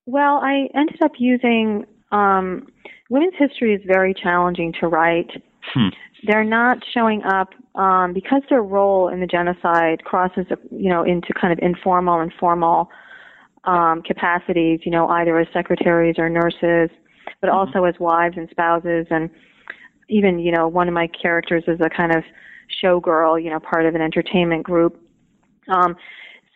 Well, 0.06 0.38
I 0.38 0.70
ended 0.74 1.02
up 1.04 1.12
using 1.20 1.86
um, 2.12 2.68
women's 3.10 3.34
history 3.38 3.74
is 3.74 3.82
very 3.86 4.14
challenging 4.14 4.74
to 4.80 4.88
write. 4.88 5.30
Hmm. 5.74 5.90
They're 6.24 6.44
not 6.44 6.80
showing 6.94 7.24
up 7.24 7.50
um, 7.76 8.14
because 8.14 8.42
their 8.50 8.62
role 8.62 9.08
in 9.08 9.20
the 9.20 9.28
genocide 9.28 10.04
crosses, 10.04 10.46
you 10.72 10.90
know, 10.90 11.04
into 11.04 11.34
kind 11.34 11.52
of 11.54 11.60
informal 11.60 12.20
and 12.20 12.32
formal 12.40 12.90
um, 13.64 14.02
capacities. 14.04 14.82
You 14.84 14.92
know, 14.92 15.08
either 15.08 15.38
as 15.40 15.48
secretaries 15.54 16.16
or 16.18 16.30
nurses, 16.30 16.90
but 17.40 17.50
mm-hmm. 17.50 17.56
also 17.56 17.86
as 17.86 17.96
wives 18.00 18.36
and 18.38 18.50
spouses 18.50 19.08
and 19.10 19.30
even 20.10 20.40
you 20.40 20.52
know 20.52 20.68
one 20.68 20.88
of 20.88 20.94
my 20.94 21.08
characters 21.08 21.64
is 21.68 21.80
a 21.80 21.90
kind 21.90 22.14
of 22.16 22.24
showgirl, 22.84 23.42
you 23.44 23.50
know, 23.50 23.60
part 23.60 23.86
of 23.86 23.96
an 23.96 24.02
entertainment 24.02 24.64
group. 24.64 25.00
Um, 25.68 25.96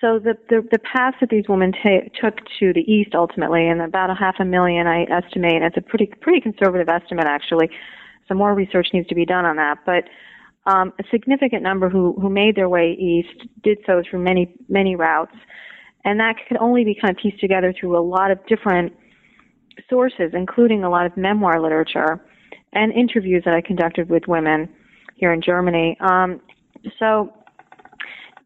so 0.02 0.20
the, 0.20 0.34
the 0.50 0.68
the 0.72 0.80
path 0.80 1.16
that 1.22 1.30
these 1.30 1.46
women 1.48 1.72
ta- 1.72 2.10
took 2.22 2.40
to 2.60 2.74
the 2.74 2.82
east 2.82 3.16
ultimately, 3.16 3.68
and 3.68 3.82
about 3.82 4.10
a 4.10 4.16
half 4.16 4.36
a 4.40 4.46
million, 4.46 4.88
I 4.88 5.04
estimate. 5.04 5.62
It's 5.62 5.78
a 5.78 5.82
pretty 5.82 6.08
pretty 6.22 6.42
conservative 6.42 6.90
estimate 6.90 7.25
actually. 7.25 7.70
Some 8.28 8.38
more 8.38 8.54
research 8.54 8.88
needs 8.94 9.08
to 9.08 9.16
be 9.16 9.25
done 9.25 9.46
on 9.46 9.56
that, 9.58 9.78
but 9.86 10.06
um, 10.70 10.94
a 11.00 11.04
significant 11.12 11.64
number 11.64 11.90
who 11.90 12.14
who 12.20 12.30
made 12.30 12.56
their 12.56 12.70
way 12.70 12.92
east 12.92 13.48
did 13.64 13.78
so 13.86 14.02
through 14.10 14.24
many 14.24 14.54
many 14.68 14.96
routes, 14.96 15.36
and 16.04 16.20
that 16.20 16.36
could 16.48 16.58
only 16.58 16.84
be 16.84 16.96
kind 17.00 17.16
of 17.16 17.22
pieced 17.22 17.40
together 17.40 17.74
through 17.80 17.98
a 17.98 18.04
lot 18.04 18.32
of 18.32 18.46
different 18.48 18.92
sources, 19.90 20.32
including 20.34 20.84
a 20.84 20.90
lot 20.90 21.06
of 21.06 21.16
memoir 21.16 21.62
literature 21.62 22.20
and 22.74 22.92
interviews 22.92 23.44
that 23.46 23.54
I 23.54 23.62
conducted 23.62 24.10
with 24.10 24.24
women 24.28 24.68
here 25.16 25.32
in 25.32 25.42
Germany. 25.42 25.98
Um, 26.02 26.42
so 27.00 27.32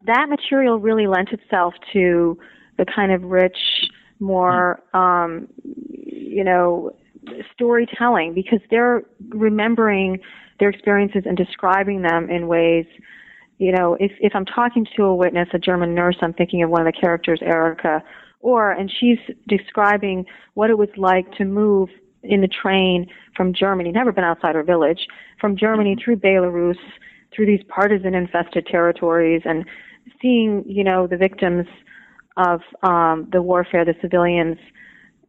that 0.06 0.28
material 0.28 0.78
really 0.78 1.06
lent 1.06 1.30
itself 1.30 1.74
to 1.92 2.38
the 2.78 2.84
kind 2.84 3.12
of 3.12 3.22
rich, 3.24 3.58
more, 4.18 4.82
um, 4.94 5.48
you 5.62 6.44
know, 6.44 6.94
storytelling 7.52 8.34
because 8.34 8.60
they're 8.70 9.02
remembering 9.28 10.18
their 10.58 10.68
experiences 10.68 11.22
and 11.26 11.36
describing 11.36 12.02
them 12.02 12.30
in 12.30 12.48
ways, 12.48 12.86
you 13.58 13.72
know, 13.72 13.96
if 14.00 14.12
if 14.20 14.32
I'm 14.34 14.46
talking 14.46 14.86
to 14.96 15.04
a 15.04 15.14
witness, 15.14 15.48
a 15.52 15.58
German 15.58 15.94
nurse, 15.94 16.16
I'm 16.22 16.32
thinking 16.32 16.62
of 16.62 16.70
one 16.70 16.86
of 16.86 16.92
the 16.92 16.98
characters, 16.98 17.40
Erica, 17.42 18.02
or 18.40 18.72
and 18.72 18.90
she's 18.90 19.18
describing 19.48 20.24
what 20.54 20.70
it 20.70 20.78
was 20.78 20.88
like 20.96 21.30
to 21.32 21.44
move 21.44 21.90
in 22.22 22.40
the 22.40 22.48
train 22.48 23.06
from 23.36 23.52
Germany, 23.54 23.92
never 23.92 24.12
been 24.12 24.24
outside 24.24 24.54
her 24.54 24.62
village, 24.62 25.06
from 25.40 25.56
Germany 25.56 25.96
through 26.02 26.16
Belarus, 26.16 26.78
through 27.34 27.46
these 27.46 27.62
partisan 27.68 28.14
infested 28.14 28.66
territories, 28.66 29.42
and 29.44 29.64
seeing, 30.20 30.64
you 30.66 30.84
know, 30.84 31.06
the 31.06 31.16
victims 31.16 31.66
of 32.36 32.60
um, 32.82 33.28
the 33.32 33.42
warfare, 33.42 33.84
the 33.84 33.94
civilians 34.00 34.58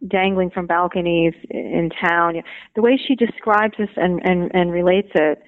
dangling 0.08 0.50
from 0.50 0.66
balconies 0.66 1.34
in 1.50 1.90
town. 2.02 2.42
The 2.76 2.82
way 2.82 3.00
she 3.08 3.16
describes 3.16 3.76
this 3.78 3.90
and, 3.96 4.20
and, 4.24 4.52
and 4.54 4.72
relates 4.72 5.12
it 5.14 5.44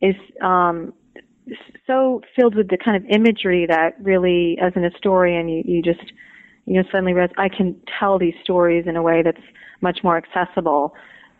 is 0.00 0.16
um, 0.42 0.92
so 1.86 2.20
filled 2.36 2.54
with 2.54 2.68
the 2.68 2.78
kind 2.78 2.96
of 2.96 3.08
imagery 3.10 3.66
that 3.68 3.94
really, 4.00 4.58
as 4.60 4.72
an 4.76 4.82
historian, 4.82 5.48
you, 5.48 5.62
you 5.64 5.82
just 5.82 6.12
you 6.66 6.74
know 6.74 6.82
suddenly 6.90 7.12
realize 7.12 7.34
I 7.36 7.48
can 7.48 7.76
tell 7.98 8.18
these 8.18 8.34
stories 8.42 8.86
in 8.86 8.96
a 8.96 9.02
way 9.02 9.22
that's 9.22 9.44
much 9.80 10.00
more 10.02 10.16
accessible. 10.16 10.94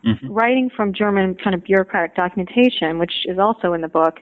Mm-hmm. 0.04 0.32
Writing 0.32 0.70
from 0.74 0.92
German 0.92 1.36
kind 1.36 1.54
of 1.54 1.62
bureaucratic 1.62 2.16
documentation, 2.16 2.98
which 2.98 3.12
is 3.26 3.38
also 3.38 3.72
in 3.72 3.82
the 3.82 3.88
book, 3.88 4.18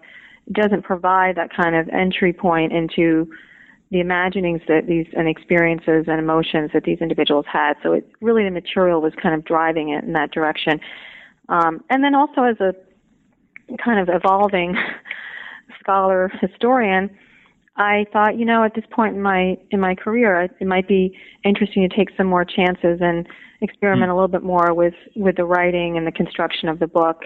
doesn't 0.52 0.82
provide 0.82 1.36
that 1.36 1.50
kind 1.54 1.76
of 1.76 1.88
entry 1.88 2.32
point 2.32 2.72
into 2.72 3.30
the 3.90 4.00
imaginings 4.00 4.60
that 4.68 4.86
these 4.86 5.06
and 5.16 5.28
experiences 5.28 6.04
and 6.06 6.18
emotions 6.18 6.70
that 6.72 6.84
these 6.84 6.98
individuals 7.00 7.44
had. 7.50 7.74
So 7.82 7.92
it 7.92 8.08
really 8.20 8.44
the 8.44 8.50
material 8.50 9.00
was 9.00 9.12
kind 9.20 9.34
of 9.34 9.44
driving 9.44 9.90
it 9.90 10.04
in 10.04 10.12
that 10.12 10.30
direction. 10.30 10.80
Um, 11.48 11.84
and 11.90 12.02
then 12.04 12.14
also 12.14 12.44
as 12.44 12.56
a 12.60 12.72
kind 13.84 13.98
of 13.98 14.14
evolving 14.14 14.76
scholar 15.80 16.30
historian, 16.40 17.10
I 17.76 18.04
thought, 18.12 18.38
you 18.38 18.44
know, 18.44 18.62
at 18.62 18.74
this 18.74 18.84
point 18.90 19.16
in 19.16 19.22
my 19.22 19.56
in 19.70 19.80
my 19.80 19.94
career, 19.94 20.48
it 20.60 20.66
might 20.66 20.86
be 20.86 21.16
interesting 21.44 21.88
to 21.88 21.96
take 21.96 22.08
some 22.16 22.26
more 22.26 22.44
chances 22.44 22.98
and 23.00 23.26
experiment 23.60 24.02
mm-hmm. 24.04 24.12
a 24.12 24.14
little 24.14 24.28
bit 24.28 24.42
more 24.42 24.74
with 24.74 24.94
with 25.16 25.36
the 25.36 25.44
writing 25.44 25.96
and 25.96 26.06
the 26.06 26.12
construction 26.12 26.68
of 26.68 26.78
the 26.78 26.86
book. 26.86 27.22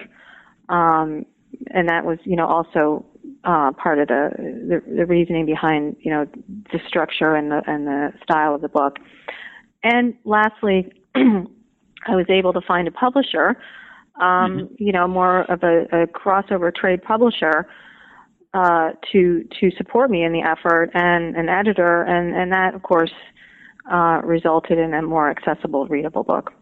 Um, 0.69 1.27
and 1.71 1.89
that 1.89 2.05
was, 2.05 2.19
you 2.25 2.37
know, 2.37 2.47
also 2.47 3.05
uh, 3.45 3.73
part 3.73 3.99
of 3.99 4.09
the, 4.09 4.31
the, 4.37 4.97
the 4.97 5.07
reasoning 5.07 5.47
behind 5.47 5.97
you 6.01 6.11
know 6.11 6.27
the 6.73 6.81
structure 6.87 7.35
and 7.35 7.51
the 7.51 7.63
and 7.67 7.87
the 7.87 8.13
style 8.23 8.55
of 8.55 8.61
the 8.61 8.69
book. 8.69 8.97
And 9.83 10.15
lastly, 10.25 10.93
I 11.15 12.17
was 12.17 12.27
able 12.29 12.53
to 12.55 12.61
find 12.61 12.89
a 12.89 12.91
publisher, 12.91 13.57
um, 14.21 14.25
mm-hmm. 14.25 14.75
you 14.79 14.93
know, 14.93 15.07
more 15.07 15.43
of 15.51 15.63
a, 15.63 15.83
a 15.93 16.07
crossover 16.07 16.75
trade 16.75 17.03
publisher 17.03 17.67
uh, 18.55 18.91
to 19.13 19.45
to 19.61 19.71
support 19.77 20.11
me 20.11 20.25
in 20.25 20.33
the 20.33 20.41
effort, 20.41 20.91
and 20.95 21.37
an 21.37 21.49
editor, 21.49 22.03
and 22.03 22.35
and 22.35 22.53
that 22.53 22.75
of 22.75 22.83
course 22.83 23.13
uh, 23.93 24.21
resulted 24.25 24.79
in 24.79 24.95
a 24.95 25.03
more 25.03 25.31
accessible, 25.31 25.87
readable 25.87 26.23
book. 26.23 26.53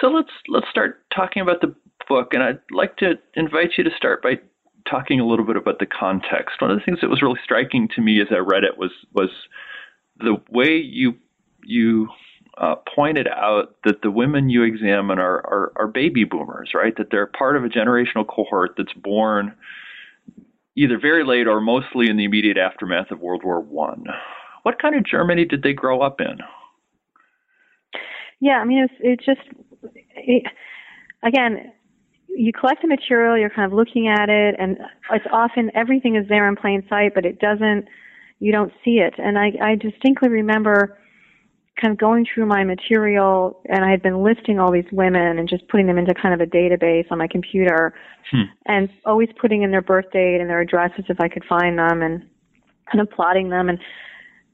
So 0.00 0.08
let's 0.08 0.30
let's 0.48 0.68
start 0.70 1.04
talking 1.14 1.42
about 1.42 1.60
the 1.60 1.74
book, 2.08 2.28
and 2.32 2.42
I'd 2.42 2.60
like 2.72 2.96
to 2.98 3.14
invite 3.34 3.72
you 3.78 3.84
to 3.84 3.90
start 3.96 4.22
by 4.22 4.34
talking 4.88 5.20
a 5.20 5.26
little 5.26 5.44
bit 5.44 5.56
about 5.56 5.78
the 5.78 5.86
context. 5.86 6.60
One 6.60 6.70
of 6.70 6.78
the 6.78 6.84
things 6.84 7.00
that 7.00 7.10
was 7.10 7.22
really 7.22 7.40
striking 7.42 7.88
to 7.94 8.00
me 8.00 8.20
as 8.20 8.28
I 8.30 8.38
read 8.38 8.64
it 8.64 8.78
was 8.78 8.90
was 9.12 9.30
the 10.18 10.36
way 10.50 10.76
you 10.76 11.14
you 11.64 12.08
uh, 12.58 12.74
pointed 12.94 13.28
out 13.28 13.76
that 13.84 14.02
the 14.02 14.10
women 14.10 14.50
you 14.50 14.64
examine 14.64 15.18
are, 15.18 15.38
are, 15.46 15.72
are 15.76 15.86
baby 15.86 16.24
boomers, 16.24 16.70
right? 16.74 16.96
That 16.96 17.08
they're 17.10 17.26
part 17.26 17.56
of 17.56 17.64
a 17.64 17.68
generational 17.68 18.26
cohort 18.26 18.74
that's 18.76 18.92
born 18.94 19.54
either 20.76 20.98
very 20.98 21.24
late 21.24 21.46
or 21.46 21.60
mostly 21.60 22.08
in 22.08 22.16
the 22.16 22.24
immediate 22.24 22.58
aftermath 22.58 23.10
of 23.10 23.20
World 23.20 23.42
War 23.44 23.60
One. 23.60 24.06
What 24.62 24.80
kind 24.80 24.96
of 24.96 25.04
Germany 25.04 25.44
did 25.44 25.62
they 25.62 25.72
grow 25.72 26.00
up 26.00 26.20
in? 26.20 26.38
Yeah, 28.40 28.58
I 28.58 28.64
mean, 28.64 28.84
it's 28.84 28.94
it's 29.00 29.24
just 29.24 29.40
it, 30.16 30.44
again 31.22 31.72
you 32.38 32.52
collect 32.52 32.82
the 32.82 32.88
material, 32.88 33.36
you're 33.36 33.50
kind 33.50 33.66
of 33.66 33.76
looking 33.76 34.06
at 34.06 34.28
it, 34.28 34.54
and 34.58 34.78
it's 35.10 35.26
often 35.32 35.72
everything 35.74 36.14
is 36.14 36.28
there 36.28 36.48
in 36.48 36.54
plain 36.54 36.86
sight, 36.88 37.12
but 37.12 37.26
it 37.26 37.40
doesn't, 37.40 37.86
you 38.38 38.52
don't 38.52 38.72
see 38.84 39.00
it. 39.00 39.14
And 39.18 39.36
I, 39.36 39.52
I 39.60 39.74
distinctly 39.74 40.28
remember 40.28 40.96
kind 41.80 41.92
of 41.92 41.98
going 41.98 42.26
through 42.32 42.46
my 42.46 42.62
material, 42.62 43.60
and 43.68 43.84
I 43.84 43.90
had 43.90 44.02
been 44.02 44.22
listing 44.22 44.60
all 44.60 44.70
these 44.70 44.90
women 44.92 45.38
and 45.38 45.48
just 45.48 45.66
putting 45.68 45.88
them 45.88 45.98
into 45.98 46.14
kind 46.14 46.32
of 46.32 46.40
a 46.40 46.48
database 46.48 47.10
on 47.10 47.18
my 47.18 47.26
computer, 47.26 47.92
hmm. 48.30 48.42
and 48.66 48.88
always 49.04 49.28
putting 49.40 49.62
in 49.62 49.72
their 49.72 49.82
birth 49.82 50.10
date 50.12 50.40
and 50.40 50.48
their 50.48 50.60
addresses 50.60 51.06
if 51.08 51.20
I 51.20 51.28
could 51.28 51.44
find 51.44 51.76
them, 51.76 52.02
and 52.02 52.24
kind 52.90 53.00
of 53.00 53.10
plotting 53.10 53.50
them. 53.50 53.68
And 53.68 53.80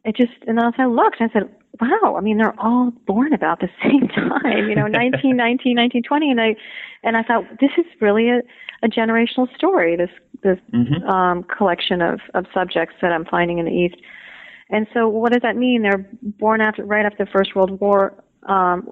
it 0.06 0.16
just, 0.16 0.32
and 0.46 0.56
then 0.56 0.72
I 0.78 0.86
looked, 0.86 1.20
and 1.20 1.30
I 1.30 1.32
said, 1.34 1.54
wow, 1.80 2.16
I 2.16 2.20
mean, 2.20 2.38
they're 2.38 2.58
all 2.58 2.92
born 3.06 3.32
about 3.32 3.60
the 3.60 3.68
same 3.82 4.08
time, 4.08 4.68
you 4.68 4.74
know, 4.74 4.82
1919, 4.92 5.76
1920. 5.76 6.30
And 6.30 6.40
I, 6.40 6.56
and 7.02 7.16
I 7.16 7.22
thought, 7.22 7.44
this 7.60 7.70
is 7.78 7.86
really 8.00 8.30
a, 8.30 8.40
a 8.82 8.88
generational 8.88 9.52
story, 9.54 9.96
this, 9.96 10.10
this, 10.42 10.58
mm-hmm. 10.72 11.08
um, 11.08 11.42
collection 11.44 12.00
of, 12.02 12.20
of 12.34 12.46
subjects 12.54 12.96
that 13.02 13.12
I'm 13.12 13.24
finding 13.24 13.58
in 13.58 13.66
the 13.66 13.72
East. 13.72 13.96
And 14.70 14.86
so 14.94 15.08
what 15.08 15.32
does 15.32 15.42
that 15.42 15.56
mean? 15.56 15.82
They're 15.82 16.08
born 16.22 16.60
after, 16.60 16.84
right 16.84 17.04
after 17.04 17.24
the 17.24 17.30
First 17.30 17.54
World 17.54 17.80
War, 17.80 18.14
um, 18.46 18.88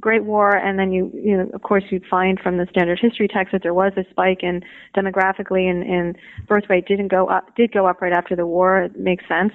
Great 0.00 0.24
War, 0.24 0.54
and 0.54 0.78
then 0.78 0.92
you, 0.92 1.10
you 1.14 1.36
know, 1.36 1.48
of 1.52 1.62
course, 1.62 1.84
you'd 1.90 2.06
find 2.06 2.38
from 2.38 2.58
the 2.58 2.66
standard 2.70 2.98
history 3.00 3.28
text 3.28 3.52
that 3.52 3.62
there 3.62 3.74
was 3.74 3.92
a 3.96 4.04
spike 4.10 4.42
in 4.42 4.62
demographically, 4.96 5.68
and, 5.68 5.82
and 5.82 6.16
birth 6.46 6.64
rate 6.68 6.86
didn't 6.86 7.08
go 7.08 7.26
up, 7.26 7.54
did 7.56 7.72
go 7.72 7.86
up 7.86 8.00
right 8.00 8.12
after 8.12 8.36
the 8.36 8.46
war. 8.46 8.82
It 8.82 8.98
makes 8.98 9.26
sense. 9.28 9.52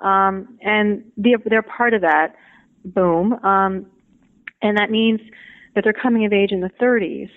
Um, 0.00 0.58
and 0.62 1.04
they're, 1.16 1.38
they're 1.44 1.62
part 1.62 1.94
of 1.94 2.02
that 2.02 2.34
boom. 2.84 3.32
Um, 3.44 3.86
and 4.62 4.76
that 4.76 4.90
means 4.90 5.20
that 5.74 5.84
they're 5.84 5.92
coming 5.92 6.24
of 6.24 6.32
age 6.32 6.52
in 6.52 6.60
the 6.60 6.70
30s. 6.80 7.30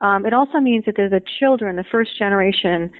Um, 0.00 0.24
it 0.24 0.32
also 0.32 0.58
means 0.58 0.84
that 0.86 0.94
they're 0.96 1.10
the 1.10 1.22
children, 1.38 1.76
the 1.76 1.84
first 1.84 2.18
generation 2.18 2.90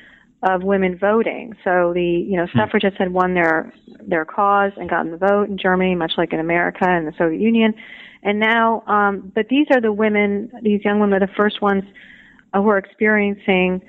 of 0.42 0.62
women 0.62 0.99
voting. 0.99 1.54
So 1.64 1.92
the 1.95 2.02
you 2.02 2.37
know 2.37 2.47
hmm. 2.47 2.59
suffragists 2.59 2.99
had 2.99 3.12
won 3.12 3.35
their 3.35 3.73
their 4.07 4.25
cause 4.25 4.73
and 4.76 4.88
gotten 4.88 5.11
the 5.11 5.19
vote 5.19 5.49
in 5.49 5.59
Germany, 5.59 5.95
much 5.95 6.12
like 6.16 6.33
in 6.33 6.40
America 6.40 6.87
and 6.87 7.07
the 7.07 7.12
Soviet 7.19 7.40
Union. 7.40 7.75
And 8.23 8.38
now, 8.38 8.83
um, 8.87 9.33
but 9.35 9.49
these 9.49 9.66
are 9.75 9.80
the 9.80 9.92
women, 9.92 10.50
these 10.62 10.85
young 10.85 11.00
women 11.00 11.23
are 11.23 11.26
the 11.26 11.33
first 11.35 11.62
ones 11.62 11.85
who 12.54 12.69
are 12.69 12.76
experiencing 12.76 13.80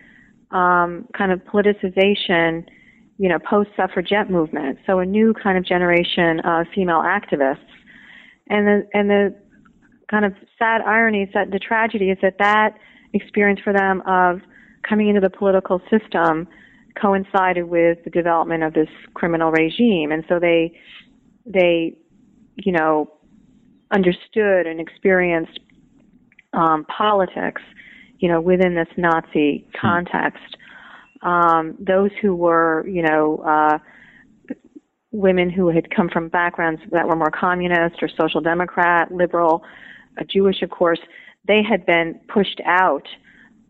um, 0.51 1.07
kind 1.17 1.31
of 1.31 1.39
politicization 1.43 2.65
you 3.21 3.29
know, 3.29 3.37
post-suffragette 3.37 4.31
movement. 4.31 4.79
So 4.87 4.97
a 4.97 5.05
new 5.05 5.35
kind 5.35 5.55
of 5.55 5.63
generation 5.63 6.39
of 6.39 6.65
female 6.73 7.03
activists. 7.03 7.59
And 8.49 8.65
the, 8.65 8.87
and 8.95 9.11
the 9.11 9.35
kind 10.09 10.25
of 10.25 10.33
sad 10.57 10.81
irony 10.81 11.21
is 11.21 11.29
that 11.35 11.51
the 11.51 11.59
tragedy 11.59 12.09
is 12.09 12.17
that 12.23 12.39
that 12.39 12.73
experience 13.13 13.59
for 13.63 13.73
them 13.73 14.01
of 14.07 14.41
coming 14.89 15.07
into 15.07 15.21
the 15.21 15.29
political 15.29 15.79
system 15.91 16.47
coincided 16.99 17.65
with 17.65 17.99
the 18.05 18.09
development 18.09 18.63
of 18.63 18.73
this 18.73 18.89
criminal 19.13 19.51
regime. 19.51 20.11
And 20.11 20.23
so 20.27 20.39
they, 20.39 20.75
they, 21.45 21.93
you 22.55 22.71
know, 22.71 23.11
understood 23.91 24.65
and 24.65 24.79
experienced 24.79 25.59
um, 26.53 26.85
politics, 26.85 27.61
you 28.17 28.29
know, 28.29 28.41
within 28.41 28.73
this 28.73 28.89
Nazi 28.97 29.67
hmm. 29.75 29.77
context 29.79 30.57
um, 31.21 31.75
those 31.79 32.11
who 32.21 32.35
were, 32.35 32.85
you 32.87 33.03
know, 33.03 33.37
uh, 33.45 33.77
women 35.11 35.49
who 35.49 35.69
had 35.69 35.93
come 35.93 36.09
from 36.09 36.29
backgrounds 36.29 36.81
that 36.91 37.07
were 37.07 37.15
more 37.15 37.31
communist 37.31 38.01
or 38.01 38.09
social 38.19 38.41
democrat, 38.41 39.11
liberal, 39.11 39.63
uh, 40.19 40.23
Jewish, 40.29 40.61
of 40.61 40.69
course, 40.69 40.99
they 41.47 41.61
had 41.67 41.85
been 41.85 42.19
pushed 42.27 42.61
out 42.65 43.07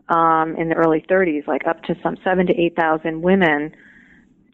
um, 0.08 0.56
in 0.56 0.68
the 0.68 0.74
early 0.74 1.04
30s, 1.10 1.46
like 1.46 1.66
up 1.66 1.82
to 1.84 1.94
some 2.02 2.16
seven 2.22 2.46
to 2.46 2.52
eight 2.52 2.76
thousand 2.76 3.22
women, 3.22 3.72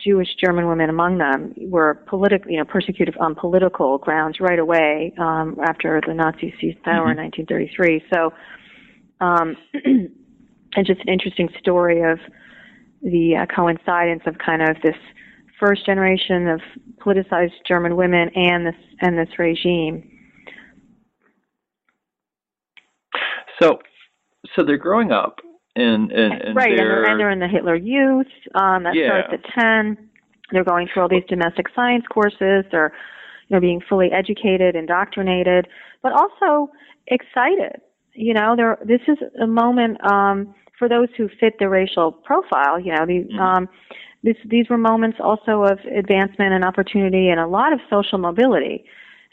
Jewish 0.03 0.29
German 0.43 0.69
women 0.69 0.89
among 0.89 1.19
them, 1.19 1.53
were 1.59 1.95
politically, 2.07 2.53
you 2.53 2.59
know, 2.59 2.65
persecuted 2.65 3.17
on 3.19 3.35
political 3.35 3.99
grounds 3.99 4.39
right 4.41 4.59
away 4.59 5.13
um, 5.19 5.57
after 5.67 6.01
the 6.07 6.15
Nazis 6.15 6.53
seized 6.61 6.83
power 6.83 7.09
mm-hmm. 7.09 7.19
in 7.19 7.49
1933. 7.49 8.05
So, 8.13 8.33
um, 9.21 9.57
and 10.77 10.87
just 10.87 11.01
an 11.01 11.09
interesting 11.09 11.49
story 11.59 12.03
of 12.03 12.19
the 13.03 13.37
uh, 13.37 13.47
coincidence 13.55 14.23
of 14.27 14.37
kind 14.45 14.63
of 14.63 14.77
this 14.83 14.97
first 15.59 15.85
generation 15.87 16.49
of 16.49 16.61
politicized 16.99 17.53
German 17.67 17.97
women 17.97 18.31
and 18.35 18.67
this 18.67 18.75
and 19.01 19.19
this 19.19 19.29
regime. 19.39 20.11
So, 23.61 23.79
so 24.55 24.65
they're 24.65 24.77
growing 24.77 25.11
up, 25.11 25.41
and 25.75 26.13
and, 26.13 26.33
and 26.33 26.57
right, 26.57 26.77
they're, 26.77 27.05
and, 27.05 27.19
they're, 27.19 27.31
in 27.31 27.41
the 27.41 27.49
Hitler 27.49 27.75
Youth. 27.75 28.27
Um, 28.55 28.85
that 28.85 28.95
yeah. 28.95 29.09
starts 29.09 29.29
at 29.33 29.61
ten. 29.61 30.11
They're 30.53 30.65
going 30.65 30.89
through 30.93 31.03
all 31.03 31.09
these 31.09 31.25
domestic 31.29 31.67
science 31.75 32.05
courses. 32.11 32.65
They're, 32.71 32.93
you 33.49 33.57
know, 33.57 33.61
being 33.61 33.83
fully 33.87 34.11
educated, 34.13 34.77
indoctrinated, 34.77 35.69
but 36.03 36.13
also 36.13 36.71
excited. 37.09 37.81
You 38.15 38.35
know, 38.35 38.55
there. 38.57 38.79
This 38.85 39.01
is 39.09 39.19
a 39.41 39.47
moment. 39.47 39.99
Um, 40.05 40.55
for 40.79 40.89
those 40.89 41.09
who 41.17 41.29
fit 41.41 41.59
the 41.59 41.69
racial 41.69 42.13
profile, 42.13 42.79
you 42.79 42.93
know, 42.95 43.05
the, 43.05 43.25
Mhm. 43.25 43.39
um, 43.39 43.69
this, 44.23 44.37
these 44.47 44.69
were 44.69 44.79
moments 44.79 45.19
also 45.21 45.65
of 45.65 45.79
advancement 45.87 46.53
and 46.53 46.65
opportunity 46.65 47.29
and 47.29 47.41
a 47.41 47.47
lot 47.47 47.73
of 47.73 47.81
social 47.91 48.19
mobility. 48.19 48.85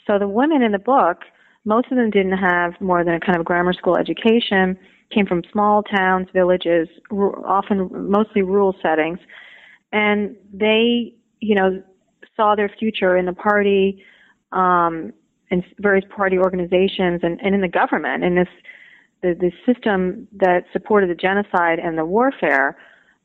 So 0.05 0.19
the 0.19 0.27
women 0.27 0.61
in 0.61 0.71
the 0.71 0.79
book, 0.79 1.23
most 1.65 1.91
of 1.91 1.97
them 1.97 2.09
didn't 2.11 2.37
have 2.37 2.79
more 2.79 3.03
than 3.03 3.15
a 3.15 3.19
kind 3.19 3.37
of 3.39 3.45
grammar 3.45 3.73
school 3.73 3.97
education, 3.97 4.77
came 5.11 5.25
from 5.25 5.43
small 5.51 5.83
towns, 5.83 6.27
villages, 6.33 6.87
often 7.11 7.89
mostly 8.09 8.41
rural 8.41 8.75
settings, 8.81 9.19
and 9.91 10.35
they, 10.53 11.13
you 11.41 11.55
know, 11.55 11.81
saw 12.35 12.55
their 12.55 12.69
future 12.69 13.15
in 13.17 13.25
the 13.25 13.33
party, 13.33 14.03
um, 14.51 15.13
in 15.49 15.63
various 15.79 16.05
party 16.15 16.37
organizations, 16.37 17.21
and, 17.23 17.39
and 17.41 17.55
in 17.55 17.61
the 17.61 17.67
government, 17.67 18.23
in 18.23 18.35
this 18.35 18.47
the, 19.25 19.33
the 19.33 19.73
system 19.73 20.27
that 20.37 20.65
supported 20.71 21.09
the 21.09 21.15
genocide 21.15 21.79
and 21.79 21.97
the 21.97 22.05
warfare. 22.05 22.77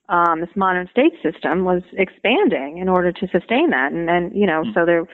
Um, 0.08 0.40
this 0.40 0.50
modern 0.56 0.88
state 0.90 1.12
system 1.22 1.64
was 1.64 1.82
expanding 1.92 2.78
in 2.78 2.88
order 2.88 3.12
to 3.12 3.28
sustain 3.28 3.70
that, 3.70 3.92
and 3.92 4.08
then 4.08 4.32
you 4.34 4.46
know, 4.46 4.64
so 4.74 4.84
there 4.84 5.04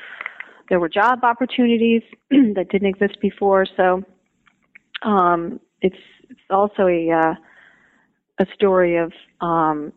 there 0.68 0.80
were 0.80 0.88
job 0.88 1.20
opportunities 1.22 2.02
that 2.30 2.68
didn't 2.70 2.88
exist 2.88 3.20
before. 3.20 3.66
So 3.76 4.04
um, 5.02 5.60
it's 5.82 5.96
it's 6.30 6.40
also 6.48 6.86
a 6.86 7.10
uh, 7.10 7.34
a 8.38 8.46
story 8.54 8.96
of 8.96 9.12
um, 9.40 9.92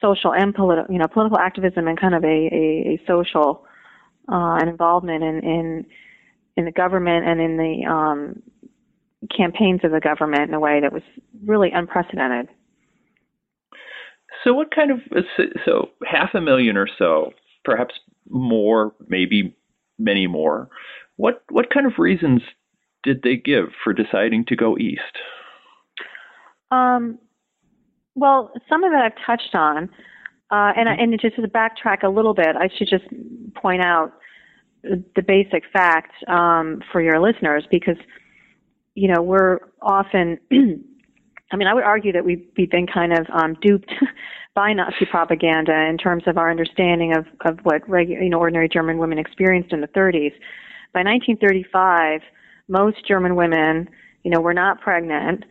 social 0.00 0.32
and 0.32 0.54
political, 0.54 0.92
you 0.92 0.98
know, 0.98 1.08
political 1.08 1.38
activism 1.38 1.86
and 1.86 2.00
kind 2.00 2.14
of 2.14 2.24
a, 2.24 2.26
a, 2.26 2.94
a 2.94 3.02
social 3.06 3.66
uh, 4.30 4.56
and 4.60 4.70
involvement 4.70 5.22
in, 5.24 5.40
in 5.40 5.86
in 6.56 6.64
the 6.64 6.72
government 6.72 7.26
and 7.26 7.40
in 7.40 7.56
the 7.56 7.86
um, 7.86 8.42
campaigns 9.36 9.80
of 9.84 9.90
the 9.90 10.00
government 10.00 10.48
in 10.48 10.54
a 10.54 10.60
way 10.60 10.80
that 10.80 10.92
was 10.92 11.02
really 11.44 11.70
unprecedented. 11.72 12.48
So, 14.44 14.52
what 14.54 14.74
kind 14.74 14.90
of 14.90 14.98
so 15.64 15.90
half 16.06 16.34
a 16.34 16.40
million 16.40 16.76
or 16.76 16.88
so, 16.98 17.32
perhaps 17.64 17.94
more, 18.28 18.94
maybe 19.08 19.56
many 19.98 20.26
more. 20.26 20.68
What 21.16 21.42
what 21.50 21.72
kind 21.72 21.86
of 21.86 21.94
reasons 21.98 22.42
did 23.02 23.22
they 23.22 23.36
give 23.36 23.66
for 23.82 23.92
deciding 23.92 24.44
to 24.46 24.56
go 24.56 24.78
east? 24.78 25.02
Um, 26.70 27.18
well, 28.14 28.52
some 28.68 28.84
of 28.84 28.92
it 28.92 28.96
I've 28.96 29.26
touched 29.26 29.54
on, 29.54 29.88
uh, 30.50 30.72
and 30.76 30.88
and 30.88 31.20
just 31.20 31.36
to 31.36 31.42
backtrack 31.42 32.02
a 32.04 32.08
little 32.08 32.34
bit, 32.34 32.54
I 32.56 32.68
should 32.76 32.88
just 32.88 33.04
point 33.54 33.82
out 33.82 34.12
the 34.82 35.22
basic 35.26 35.64
fact 35.72 36.12
um, 36.28 36.80
for 36.92 37.00
your 37.00 37.20
listeners 37.20 37.64
because 37.70 37.96
you 38.98 39.08
know 39.12 39.22
we're 39.22 39.60
often. 39.80 40.38
I 41.50 41.56
mean, 41.56 41.66
I 41.66 41.72
would 41.72 41.84
argue 41.84 42.12
that 42.12 42.26
we've, 42.26 42.44
we've 42.58 42.70
been 42.70 42.86
kind 42.86 43.10
of 43.10 43.26
um, 43.32 43.56
duped 43.62 43.90
by 44.54 44.74
Nazi 44.74 45.06
propaganda 45.10 45.86
in 45.88 45.96
terms 45.96 46.24
of 46.26 46.36
our 46.36 46.50
understanding 46.50 47.14
of, 47.16 47.24
of 47.46 47.58
what 47.62 47.80
regu- 47.88 48.22
you 48.22 48.28
know, 48.28 48.38
ordinary 48.38 48.68
German 48.68 48.98
women 48.98 49.18
experienced 49.18 49.72
in 49.72 49.80
the 49.80 49.86
30s. 49.88 50.32
By 50.92 51.00
1935, 51.04 52.20
most 52.68 52.98
German 53.06 53.34
women, 53.34 53.88
you 54.24 54.30
know, 54.30 54.42
were 54.42 54.52
not 54.52 54.82
pregnant, 54.82 55.44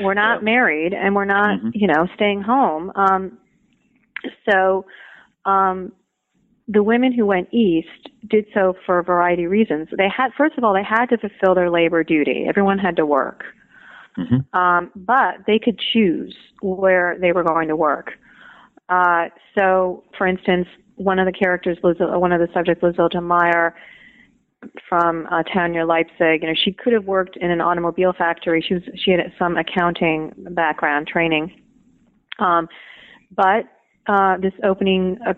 were 0.00 0.16
not 0.16 0.42
married, 0.42 0.92
and 0.92 1.14
were 1.14 1.24
not, 1.26 1.60
Mhm. 1.60 1.70
you 1.72 1.86
know, 1.86 2.08
staying 2.16 2.42
home. 2.42 2.90
Um, 2.96 3.38
so, 4.48 4.86
um, 5.44 5.92
the 6.72 6.82
women 6.82 7.12
who 7.12 7.26
went 7.26 7.52
east 7.52 8.08
did 8.28 8.46
so 8.54 8.74
for 8.86 8.98
a 8.98 9.04
variety 9.04 9.44
of 9.44 9.50
reasons. 9.50 9.88
They 9.96 10.08
had, 10.08 10.30
first 10.36 10.56
of 10.56 10.64
all, 10.64 10.72
they 10.72 10.84
had 10.84 11.06
to 11.06 11.18
fulfill 11.18 11.54
their 11.54 11.70
labor 11.70 12.02
duty. 12.02 12.46
Everyone 12.48 12.78
had 12.78 12.96
to 12.96 13.06
work. 13.06 13.44
Mhm. 14.16 14.44
Um, 14.54 14.90
but 14.94 15.38
they 15.46 15.58
could 15.58 15.78
choose 15.78 16.34
where 16.60 17.16
they 17.18 17.32
were 17.32 17.42
going 17.42 17.68
to 17.68 17.76
work. 17.76 18.12
Uh, 18.88 19.28
so, 19.54 20.04
for 20.16 20.26
instance, 20.26 20.68
one 20.96 21.18
of 21.18 21.26
the 21.26 21.32
characters, 21.32 21.78
Liz, 21.82 21.96
one 21.98 22.32
of 22.32 22.40
the 22.40 22.48
subjects, 22.52 22.82
Liselotte 22.82 23.22
Meier, 23.22 23.74
from 24.88 25.26
a 25.26 25.42
town 25.42 25.72
near 25.72 25.84
Leipzig, 25.84 26.42
you 26.42 26.48
know, 26.48 26.54
she 26.54 26.72
could 26.72 26.92
have 26.92 27.04
worked 27.04 27.36
in 27.36 27.50
an 27.50 27.60
automobile 27.60 28.12
factory. 28.12 28.62
She 28.66 28.74
was, 28.74 28.82
she 28.94 29.10
had 29.10 29.20
some 29.38 29.56
accounting 29.56 30.32
background 30.50 31.08
training, 31.08 31.52
um, 32.38 32.68
but 33.34 33.64
uh, 34.06 34.36
this 34.38 34.52
opening 34.62 35.18
uh, 35.26 35.34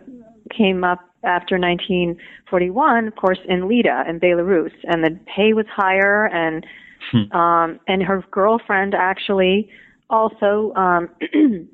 came 0.51 0.85
up 0.85 1.01
after 1.25 1.59
1941, 1.59 3.09
of 3.09 3.17
course, 3.17 3.39
in 3.49 3.69
Lida 3.69 4.05
in 4.09 4.21
Belarus, 4.21 4.73
and 4.85 5.03
the 5.05 5.19
pay 5.27 5.53
was 5.53 5.67
higher 5.75 6.27
and 6.27 6.67
Hmm. 7.11 7.33
um, 7.37 7.81
and 7.87 8.03
her 8.03 8.25
girlfriend 8.31 8.95
actually 8.95 9.69
also 10.11 10.73
um, 10.75 11.09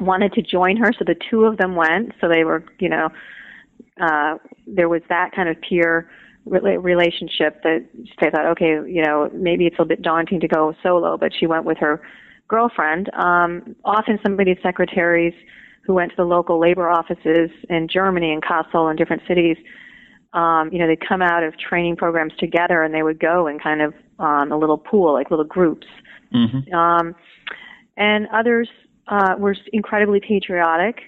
wanted 0.00 0.32
to 0.34 0.42
join 0.42 0.76
her, 0.76 0.92
so 0.92 1.04
the 1.06 1.16
two 1.30 1.44
of 1.44 1.56
them 1.58 1.74
went. 1.74 2.12
So 2.20 2.28
they 2.28 2.44
were, 2.44 2.64
you 2.78 2.88
know, 2.88 3.08
uh, 4.00 4.38
there 4.66 4.88
was 4.88 5.02
that 5.08 5.32
kind 5.34 5.48
of 5.48 5.56
peer 5.60 6.08
rela- 6.46 6.82
relationship 6.82 7.62
that 7.62 7.86
they 8.20 8.30
thought, 8.30 8.46
okay, 8.46 8.80
you 8.86 9.02
know, 9.02 9.30
maybe 9.34 9.66
it's 9.66 9.76
a 9.78 9.84
bit 9.84 10.02
daunting 10.02 10.40
to 10.40 10.48
go 10.48 10.74
solo, 10.82 11.16
but 11.16 11.32
she 11.38 11.46
went 11.46 11.64
with 11.64 11.78
her 11.78 12.00
girlfriend. 12.46 13.10
Um, 13.14 13.76
often 13.84 14.18
somebody's 14.22 14.58
secretaries 14.62 15.34
who 15.88 15.94
went 15.94 16.10
to 16.10 16.16
the 16.16 16.24
local 16.24 16.60
labor 16.60 16.88
offices 16.88 17.50
in 17.68 17.88
Germany 17.92 18.32
and 18.32 18.40
Kassel 18.40 18.88
and 18.88 18.96
different 18.96 19.22
cities 19.26 19.56
um, 20.32 20.70
you 20.72 20.78
know, 20.78 20.86
they'd 20.86 21.06
come 21.06 21.22
out 21.22 21.42
of 21.42 21.58
training 21.58 21.96
programs 21.96 22.32
together 22.38 22.82
and 22.82 22.94
they 22.94 23.02
would 23.02 23.18
go 23.18 23.46
in 23.46 23.58
kind 23.58 23.80
of 23.80 23.94
um, 24.18 24.52
a 24.52 24.58
little 24.58 24.76
pool, 24.76 25.12
like 25.12 25.30
little 25.30 25.44
groups. 25.44 25.86
Mhm. 26.34 26.72
Um, 26.72 27.14
and 27.96 28.26
others 28.32 28.68
uh, 29.06 29.36
were 29.38 29.56
incredibly 29.72 30.20
patriotic. 30.20 31.00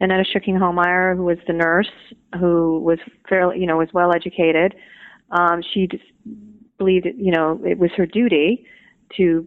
Annette 0.00 0.26
Schücking 0.34 0.58
Homeyer, 0.58 1.16
who 1.16 1.24
was 1.24 1.38
the 1.46 1.52
nurse, 1.52 1.90
who 2.38 2.80
was 2.80 2.98
fairly, 3.28 3.58
you 3.58 3.66
know, 3.66 3.76
was 3.76 3.88
well 3.92 4.14
educated, 4.14 4.74
um, 5.30 5.62
she 5.72 5.86
just 5.86 6.04
believed, 6.78 7.06
you 7.16 7.32
know, 7.32 7.60
it 7.64 7.78
was 7.78 7.90
her 7.96 8.06
duty 8.06 8.66
to 9.16 9.46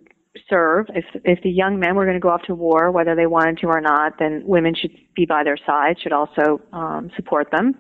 serve. 0.50 0.88
If 0.90 1.06
if 1.24 1.42
the 1.44 1.50
young 1.50 1.80
men 1.80 1.96
were 1.96 2.06
going 2.06 2.16
to 2.18 2.22
go 2.22 2.30
off 2.30 2.44
to 2.44 2.56
war, 2.56 2.92
whether 2.92 3.16
they 3.16 3.26
wanted 3.26 3.58
to 3.60 3.68
or 3.68 3.82
not, 3.82 4.14
then 4.20 4.44
women 4.46 4.76
should 4.76 4.92
be 5.16 5.26
by 5.26 5.44
their 5.44 5.58
side, 5.66 5.98
should 6.02 6.14
also 6.14 6.62
um, 6.74 7.10
support 7.16 7.48
them. 7.52 7.76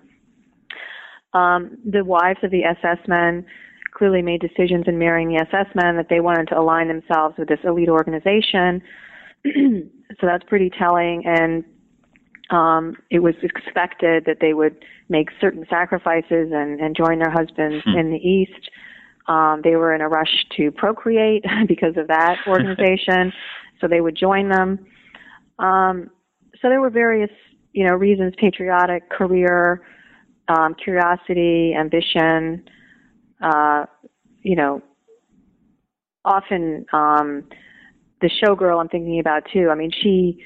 Um, 1.34 1.78
the 1.86 2.04
wives 2.04 2.40
of 2.44 2.52
the 2.52 2.64
SS 2.64 3.08
men 3.08 3.46
clearly 3.94 4.22
made 4.22 4.42
decisions 4.42 4.86
in 4.88 4.98
marrying 4.98 5.30
the 5.30 5.42
SS 5.42 5.68
men 5.76 5.96
that 5.98 6.08
they 6.10 6.20
wanted 6.20 6.48
to 6.48 6.60
align 6.60 6.88
themselves 6.88 7.36
with 7.38 7.48
this 7.48 7.60
elite 7.64 7.90
organization. 7.90 8.82
so 9.46 10.28
that's 10.28 10.44
pretty 10.46 10.70
telling, 10.70 11.24
and 11.26 11.64
um, 12.50 12.96
it 13.12 13.20
was 13.20 13.36
expected 13.44 14.26
that 14.26 14.38
they 14.42 14.54
would 14.54 14.84
make 15.08 15.30
certain 15.40 15.66
sacrifices 15.70 16.52
and, 16.52 16.80
and 16.80 16.96
join 16.96 17.20
their 17.20 17.32
husbands 17.32 17.84
Hmm. 17.86 17.98
in 17.98 18.12
the 18.12 18.18
East. 18.18 18.70
Um, 19.30 19.62
they 19.63 19.76
were 19.76 19.94
in 19.94 20.02
a 20.02 20.10
rush 20.10 20.46
to 20.58 20.72
procreate 20.72 21.46
because 21.68 21.96
of 21.96 22.08
that 22.08 22.38
organization, 22.48 23.32
so 23.80 23.88
they 23.88 24.02
would 24.02 24.18
join 24.18 24.50
them. 24.50 24.86
Um, 25.60 26.10
so 26.62 26.68
there 26.68 26.82
were 26.82 26.89
various, 26.89 27.30
you 27.72 27.86
know, 27.86 27.94
reasons: 27.94 28.34
patriotic, 28.38 29.10
career, 29.10 29.82
um, 30.48 30.76
curiosity, 30.84 31.76
ambition. 31.80 32.68
Uh, 33.42 33.86
you 34.42 34.56
know, 34.56 34.82
often 36.26 36.86
um, 36.92 37.44
the 38.22 38.30
showgirl 38.44 38.82
I'm 38.82 38.89
thinking 38.89 39.20
about 39.20 39.44
too. 39.54 39.70
I 39.70 39.76
mean, 39.76 39.92
she 39.92 40.44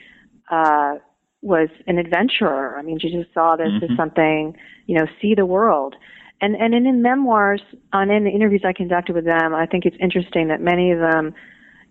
uh, 0.52 0.96
was 1.42 1.70
an 1.88 1.98
adventurer. 1.98 2.78
I 2.78 2.82
mean, 2.82 3.00
she 3.00 3.10
just 3.12 3.34
saw 3.34 3.56
this 3.56 3.70
Mhm. 3.70 3.90
as 3.90 3.98
something, 3.98 4.56
you 4.88 4.98
know, 4.98 5.08
see 5.22 5.36
the 5.36 5.46
world. 5.46 5.96
And 6.42 6.56
and 6.56 6.74
in, 6.74 6.86
in 6.86 7.02
memoirs, 7.02 7.62
and 7.94 8.12
in 8.12 8.26
the 8.26 8.30
interviews 8.30 8.62
I 8.66 8.74
conducted 8.74 9.16
with 9.16 9.26
them, 9.26 9.54
I 9.54 9.66
think 9.66 9.86
it's 9.86 9.98
interesting 10.00 10.50
that 10.50 10.62
many 10.62 10.92
of 10.92 11.00
them 11.00 11.34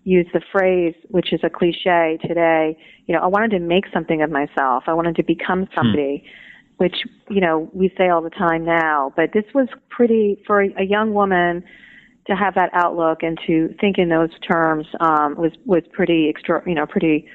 use 0.05 0.26
the 0.33 0.42
phrase, 0.50 0.94
which 1.09 1.33
is 1.33 1.40
a 1.42 1.50
cliche 1.50 2.18
today. 2.26 2.76
You 3.07 3.14
know, 3.14 3.22
I 3.22 3.26
wanted 3.26 3.52
to 3.52 3.61
make 3.61 3.85
something 3.92 4.20
of 4.22 4.31
myself. 4.31 4.85
I 4.87 4.94
wanted 4.94 5.16
to 5.16 5.22
become 5.22 5.68
somebody, 5.74 6.24
which 6.76 6.96
you 7.31 7.40
know 7.40 7.70
we 7.72 7.92
say 7.96 8.09
all 8.09 8.22
the 8.22 8.31
time 8.31 8.64
now. 8.64 9.12
But 9.16 9.33
this 9.33 9.44
was 9.55 9.68
pretty 9.88 10.42
for 10.46 10.62
a, 10.62 10.68
a 10.78 10.85
young 10.85 11.14
woman 11.14 11.64
to 12.26 12.37
have 12.37 12.55
that 12.55 12.70
outlook 12.72 13.22
and 13.22 13.38
to 13.46 13.74
think 13.81 13.98
in 13.98 14.09
those 14.09 14.31
terms 14.40 14.87
um, 15.00 15.35
was 15.37 15.52
was 15.64 15.83
pretty 15.92 16.28
extra, 16.28 16.62
you 16.66 16.74
know, 16.74 16.87
pretty 16.87 17.26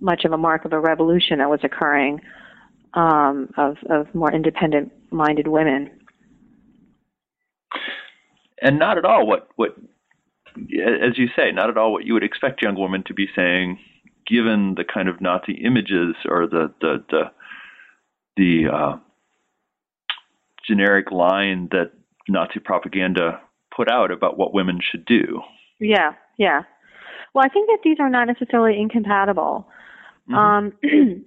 much 0.00 0.24
of 0.24 0.32
a 0.32 0.38
mark 0.38 0.64
of 0.64 0.72
a 0.72 0.80
revolution 0.80 1.38
that 1.38 1.48
was 1.48 1.60
occurring 1.62 2.20
um, 2.94 3.52
of 3.56 3.76
of 3.88 4.12
more 4.14 4.32
independent 4.32 4.92
minded 5.10 5.46
women. 5.46 5.90
And 8.62 8.78
not 8.78 8.96
at 8.98 9.04
all 9.04 9.26
what 9.26 9.48
what 9.56 9.76
as 10.56 11.18
you 11.18 11.28
say 11.36 11.50
not 11.52 11.68
at 11.68 11.76
all 11.76 11.92
what 11.92 12.04
you 12.04 12.14
would 12.14 12.24
expect 12.24 12.62
young 12.62 12.78
women 12.78 13.02
to 13.06 13.14
be 13.14 13.26
saying 13.34 13.78
given 14.26 14.74
the 14.76 14.84
kind 14.84 15.08
of 15.08 15.20
nazi 15.20 15.60
images 15.64 16.14
or 16.28 16.46
the 16.46 16.72
the 16.80 17.04
the, 17.10 17.22
the 18.36 18.72
uh, 18.72 18.96
generic 20.66 21.10
line 21.10 21.68
that 21.70 21.92
nazi 22.28 22.60
propaganda 22.60 23.40
put 23.74 23.90
out 23.90 24.10
about 24.10 24.38
what 24.38 24.54
women 24.54 24.78
should 24.80 25.04
do 25.04 25.42
Yeah, 25.82 26.12
yeah. 26.38 26.62
Well, 27.34 27.44
I 27.44 27.48
think 27.48 27.68
that 27.68 27.78
these 27.82 27.98
are 27.98 28.08
not 28.08 28.26
necessarily 28.26 28.80
incompatible. 28.80 29.66
Mm-hmm. 30.30 30.34
Um, 30.34 30.72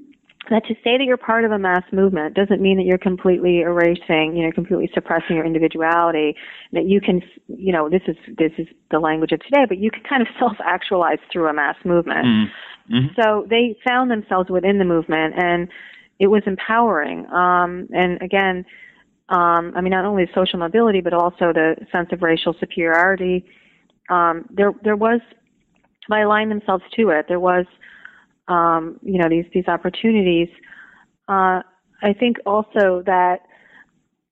that 0.49 0.65
to 0.67 0.73
say 0.75 0.97
that 0.97 1.03
you're 1.05 1.17
part 1.17 1.45
of 1.45 1.51
a 1.51 1.59
mass 1.59 1.83
movement 1.91 2.35
doesn't 2.35 2.61
mean 2.61 2.77
that 2.77 2.83
you're 2.83 2.97
completely 2.97 3.61
erasing, 3.61 4.35
you 4.35 4.45
know, 4.45 4.51
completely 4.53 4.89
suppressing 4.93 5.35
your 5.35 5.45
individuality. 5.45 6.35
That 6.73 6.85
you 6.85 7.01
can, 7.01 7.21
you 7.47 7.71
know, 7.71 7.89
this 7.89 8.01
is 8.07 8.15
this 8.37 8.51
is 8.57 8.67
the 8.91 8.99
language 8.99 9.31
of 9.31 9.39
today, 9.41 9.65
but 9.67 9.77
you 9.77 9.91
can 9.91 10.03
kind 10.07 10.21
of 10.21 10.27
self-actualize 10.39 11.19
through 11.31 11.47
a 11.47 11.53
mass 11.53 11.75
movement. 11.85 12.25
Mm-hmm. 12.25 12.95
mm-hmm. 12.95 13.21
So 13.21 13.47
they 13.49 13.75
found 13.87 14.11
themselves 14.11 14.49
within 14.49 14.79
the 14.79 14.85
movement, 14.85 15.35
and 15.37 15.67
it 16.19 16.27
was 16.27 16.43
empowering. 16.45 17.25
Um, 17.31 17.87
and 17.91 18.21
again, 18.21 18.65
um, 19.29 19.73
I 19.75 19.81
mean, 19.81 19.91
not 19.91 20.05
only 20.05 20.29
social 20.35 20.59
mobility, 20.59 21.01
but 21.01 21.13
also 21.13 21.51
the 21.51 21.75
sense 21.91 22.09
of 22.11 22.21
racial 22.21 22.55
superiority. 22.59 23.45
Um, 24.09 24.45
there, 24.51 24.71
there 24.83 24.95
was 24.95 25.19
by 26.07 26.19
aligning 26.19 26.49
themselves 26.49 26.83
to 26.95 27.09
it, 27.09 27.25
there 27.27 27.39
was 27.39 27.65
um, 28.47 28.99
you 29.01 29.19
know 29.19 29.29
these 29.29 29.45
these 29.53 29.67
opportunities. 29.67 30.49
Uh, 31.27 31.61
I 32.03 32.13
think 32.19 32.37
also 32.45 33.01
that 33.05 33.39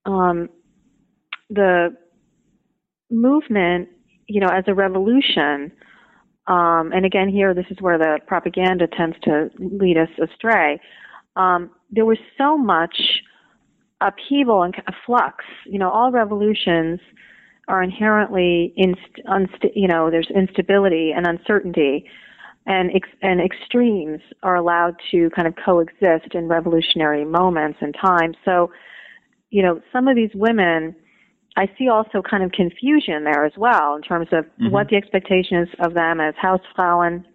um, 0.06 0.50
the 1.50 1.96
movement, 3.10 3.90
you 4.28 4.40
know, 4.40 4.48
as 4.48 4.66
a 4.68 4.74
revolution, 4.74 5.72
um, 6.48 6.92
and 6.94 7.06
again 7.06 7.30
here 7.30 7.54
this 7.54 7.66
is 7.70 7.78
where 7.80 7.98
the 7.98 8.20
propaganda 8.28 8.88
tends 8.88 9.18
to 9.24 9.50
lead 9.60 9.98
us 9.98 10.10
astray. 10.22 10.80
Um, 11.36 11.72
there 11.92 12.06
was 12.06 12.20
so 12.38 12.58
much 12.58 12.96
upheaval 14.02 14.64
and 14.64 14.76
flux. 15.06 15.46
You 15.66 15.80
know, 15.80 15.90
all 15.90 16.12
revolutions 16.12 17.00
are 17.68 17.82
inherently 17.82 18.74
inst, 18.76 19.00
unst- 19.26 19.72
you 19.76 19.88
know 19.88 20.12
there's 20.12 20.30
instability 20.36 21.12
and 21.16 21.26
uncertainty 21.26 22.06
and 22.66 22.92
ex- 22.96 23.10
and 23.22 23.42
extremes 23.42 24.22
are 24.42 24.56
allowed 24.56 24.96
to 25.12 25.30
kind 25.32 25.48
of 25.48 25.56
coexist 25.64 26.34
in 26.34 26.48
revolutionary 26.48 27.26
moments 27.26 27.80
and 27.82 27.94
times. 27.94 28.38
So, 28.46 28.72
you 29.50 29.62
know, 29.62 29.82
some 29.92 30.08
of 30.08 30.16
these 30.16 30.32
women, 30.34 30.96
I 31.58 31.68
see 31.78 31.90
also 31.90 32.22
kind 32.22 32.44
of 32.44 32.52
confusion 32.52 33.26
there 33.26 33.46
as 33.46 33.54
well 33.58 33.96
in 33.96 34.02
terms 34.02 34.28
of 34.32 34.46
mm-hmm. 34.46 34.70
what 34.70 34.90
the 34.90 34.96
expectation 34.96 35.58
is 35.58 35.70
of 35.80 35.94
them 35.94 36.22
as 36.22 36.36
Hausfrauen, 36.36 37.26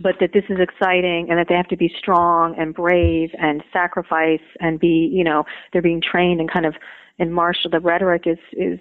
but 0.00 0.16
that 0.20 0.30
this 0.32 0.44
is 0.48 0.58
exciting 0.58 1.26
and 1.28 1.38
that 1.38 1.46
they 1.48 1.54
have 1.54 1.68
to 1.68 1.76
be 1.76 1.92
strong 1.98 2.54
and 2.58 2.74
brave 2.74 3.30
and 3.38 3.62
sacrifice 3.72 4.40
and 4.60 4.80
be, 4.80 5.10
you 5.12 5.22
know, 5.22 5.44
they're 5.72 5.82
being 5.82 6.00
trained 6.00 6.40
and 6.40 6.50
kind 6.50 6.64
of 6.64 6.74
in 7.18 7.30
martial. 7.30 7.70
The 7.70 7.80
rhetoric 7.80 8.22
is 8.26 8.38
is 8.52 8.80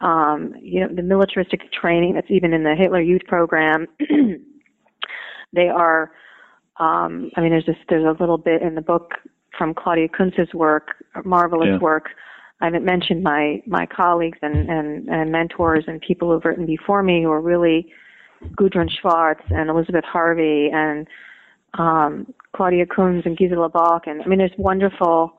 um, 0.00 0.54
you 0.60 0.80
know 0.80 0.92
the 0.92 1.02
militaristic 1.02 1.72
training 1.72 2.14
that's 2.14 2.30
even 2.30 2.52
in 2.52 2.64
the 2.64 2.74
Hitler 2.74 3.00
Youth 3.00 3.22
program. 3.26 3.86
They 5.52 5.68
are, 5.68 6.12
um, 6.78 7.30
I 7.36 7.40
mean, 7.40 7.50
there's 7.50 7.64
just 7.64 7.78
there's 7.88 8.04
a 8.04 8.20
little 8.20 8.38
bit 8.38 8.62
in 8.62 8.74
the 8.74 8.80
book 8.80 9.12
from 9.56 9.74
Claudia 9.74 10.08
Koonz's 10.08 10.52
work, 10.54 11.04
marvelous 11.24 11.68
yeah. 11.72 11.78
work. 11.78 12.10
I 12.60 12.66
haven't 12.66 12.84
mentioned 12.84 13.22
my 13.22 13.62
my 13.66 13.86
colleagues 13.86 14.38
and, 14.42 14.68
and 14.68 15.08
and 15.08 15.32
mentors 15.32 15.84
and 15.86 16.00
people 16.00 16.30
who've 16.30 16.44
written 16.44 16.66
before 16.66 17.02
me 17.02 17.22
who 17.22 17.30
are 17.30 17.40
really 17.40 17.92
Gudrun 18.56 18.88
Schwarz 18.90 19.38
and 19.50 19.70
Elizabeth 19.70 20.04
Harvey 20.04 20.70
and 20.72 21.06
um, 21.74 22.34
Claudia 22.54 22.86
Koonz 22.86 23.26
and 23.26 23.36
Gisela 23.36 23.68
Bock 23.68 24.06
and 24.06 24.22
I 24.22 24.26
mean 24.26 24.38
there's 24.38 24.50
wonderful 24.58 25.34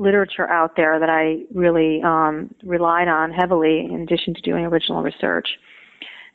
literature 0.00 0.48
out 0.48 0.76
there 0.76 0.98
that 0.98 1.10
I 1.10 1.44
really 1.54 2.00
um, 2.02 2.52
relied 2.64 3.06
on 3.06 3.30
heavily 3.30 3.80
in 3.80 4.00
addition 4.00 4.34
to 4.34 4.40
doing 4.40 4.64
original 4.64 5.02
research. 5.02 5.46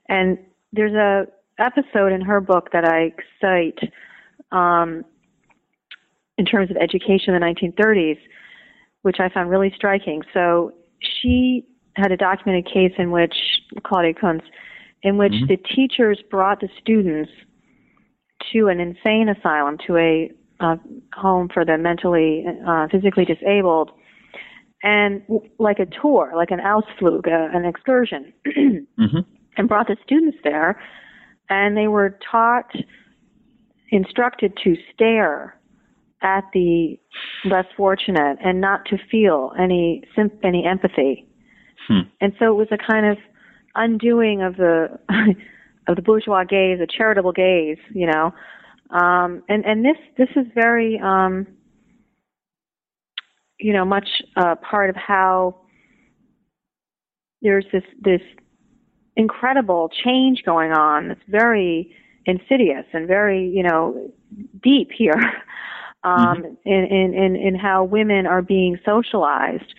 And 0.08 0.38
there's 0.72 0.94
a 0.94 1.26
episode 1.60 2.12
in 2.12 2.22
her 2.22 2.42
book 2.42 2.70
that 2.74 2.86
I 2.86 3.14
cite 3.42 3.92
um, 4.52 5.04
in 6.38 6.46
terms 6.46 6.70
of 6.72 6.78
education 6.78 7.34
in 7.34 7.40
the 7.40 7.46
1930s, 7.46 8.18
which 9.04 9.18
I 9.20 9.30
found 9.30 9.50
really 9.50 9.72
striking. 9.76 10.22
So 10.34 10.74
she 11.00 11.66
had 11.96 12.12
a 12.12 12.18
documented 12.18 12.66
case 12.66 12.92
in 12.98 13.12
which 13.12 13.36
Claudia 13.84 14.14
Koonz, 14.14 14.42
in 15.04 15.18
which 15.18 15.34
mm-hmm. 15.34 15.48
the 15.48 15.58
teachers 15.58 16.22
brought 16.30 16.60
the 16.60 16.70
students 16.82 17.32
to 18.52 18.68
an 18.68 18.80
insane 18.80 19.30
asylum, 19.30 19.78
to 19.88 19.98
a 19.98 20.32
uh, 20.60 20.76
home 21.14 21.50
for 21.54 21.66
the 21.66 21.78
mentally, 21.78 22.46
uh, 22.68 22.88
physically 22.92 23.26
disabled, 23.26 23.92
and 24.84 25.22
like 25.58 25.80
a 25.80 25.86
tour, 25.86 26.34
like 26.36 26.52
an 26.52 26.60
Ausflug, 26.60 27.28
uh, 27.28 27.58
an 27.58 27.66
excursion, 27.66 28.34
mm-hmm. 28.48 29.20
and 29.58 29.68
brought 29.68 29.88
the 29.88 29.98
students 30.04 30.38
there 30.44 30.80
and 31.50 31.78
they 31.78 31.88
were 31.88 32.18
taught, 32.32 32.72
instructed 33.90 34.54
to 34.64 34.76
stare 34.94 35.60
at 36.22 36.44
the 36.54 37.00
less 37.46 37.66
fortunate 37.78 38.38
and 38.44 38.60
not 38.60 38.86
to 38.86 38.98
feel 39.12 39.52
any 39.60 40.04
any 40.44 40.66
empathy. 40.66 41.28
Hmm. 41.88 42.02
And 42.20 42.34
so 42.40 42.52
it 42.52 42.56
was 42.56 42.68
a 42.72 42.78
kind 42.78 43.06
of 43.06 43.18
undoing 43.76 44.42
of 44.42 44.56
the 44.56 45.00
of 45.88 45.96
the 45.96 46.02
bourgeois 46.02 46.44
gaze, 46.44 46.80
a 46.82 46.88
charitable 46.88 47.32
gaze, 47.32 47.78
you 47.94 48.08
know. 48.08 48.34
Um, 48.90 49.44
and 49.50 49.66
and 49.66 49.84
this 49.84 49.98
this 50.18 50.30
is 50.36 50.46
very 50.56 51.00
um, 51.04 51.48
you 53.60 53.74
know 53.74 53.86
much 53.86 54.08
uh, 54.36 54.56
part 54.56 54.90
of 54.90 54.96
how 54.96 55.62
there's 57.42 57.66
this 57.72 57.84
this 58.02 58.22
incredible 59.16 59.90
change 60.04 60.44
going 60.44 60.72
on 60.72 61.10
that's 61.10 61.22
very 61.28 61.96
insidious 62.26 62.86
and 62.94 63.08
very, 63.08 63.48
you 63.48 63.64
know, 63.64 64.12
deep 64.62 64.92
here. 64.92 65.14
Um, 66.04 66.44
mm-hmm. 66.44 66.70
in, 66.70 66.84
in, 66.86 67.14
in, 67.16 67.36
in 67.36 67.56
how 67.56 67.84
women 67.84 68.28
are 68.28 68.44
being 68.44 68.78
socialized 68.86 69.74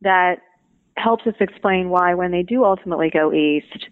that 0.00 0.36
helps 0.96 1.26
us 1.26 1.34
explain 1.38 1.90
why 1.90 2.14
when 2.14 2.30
they 2.30 2.42
do 2.42 2.64
ultimately 2.64 3.10
go 3.10 3.30
east, 3.30 3.88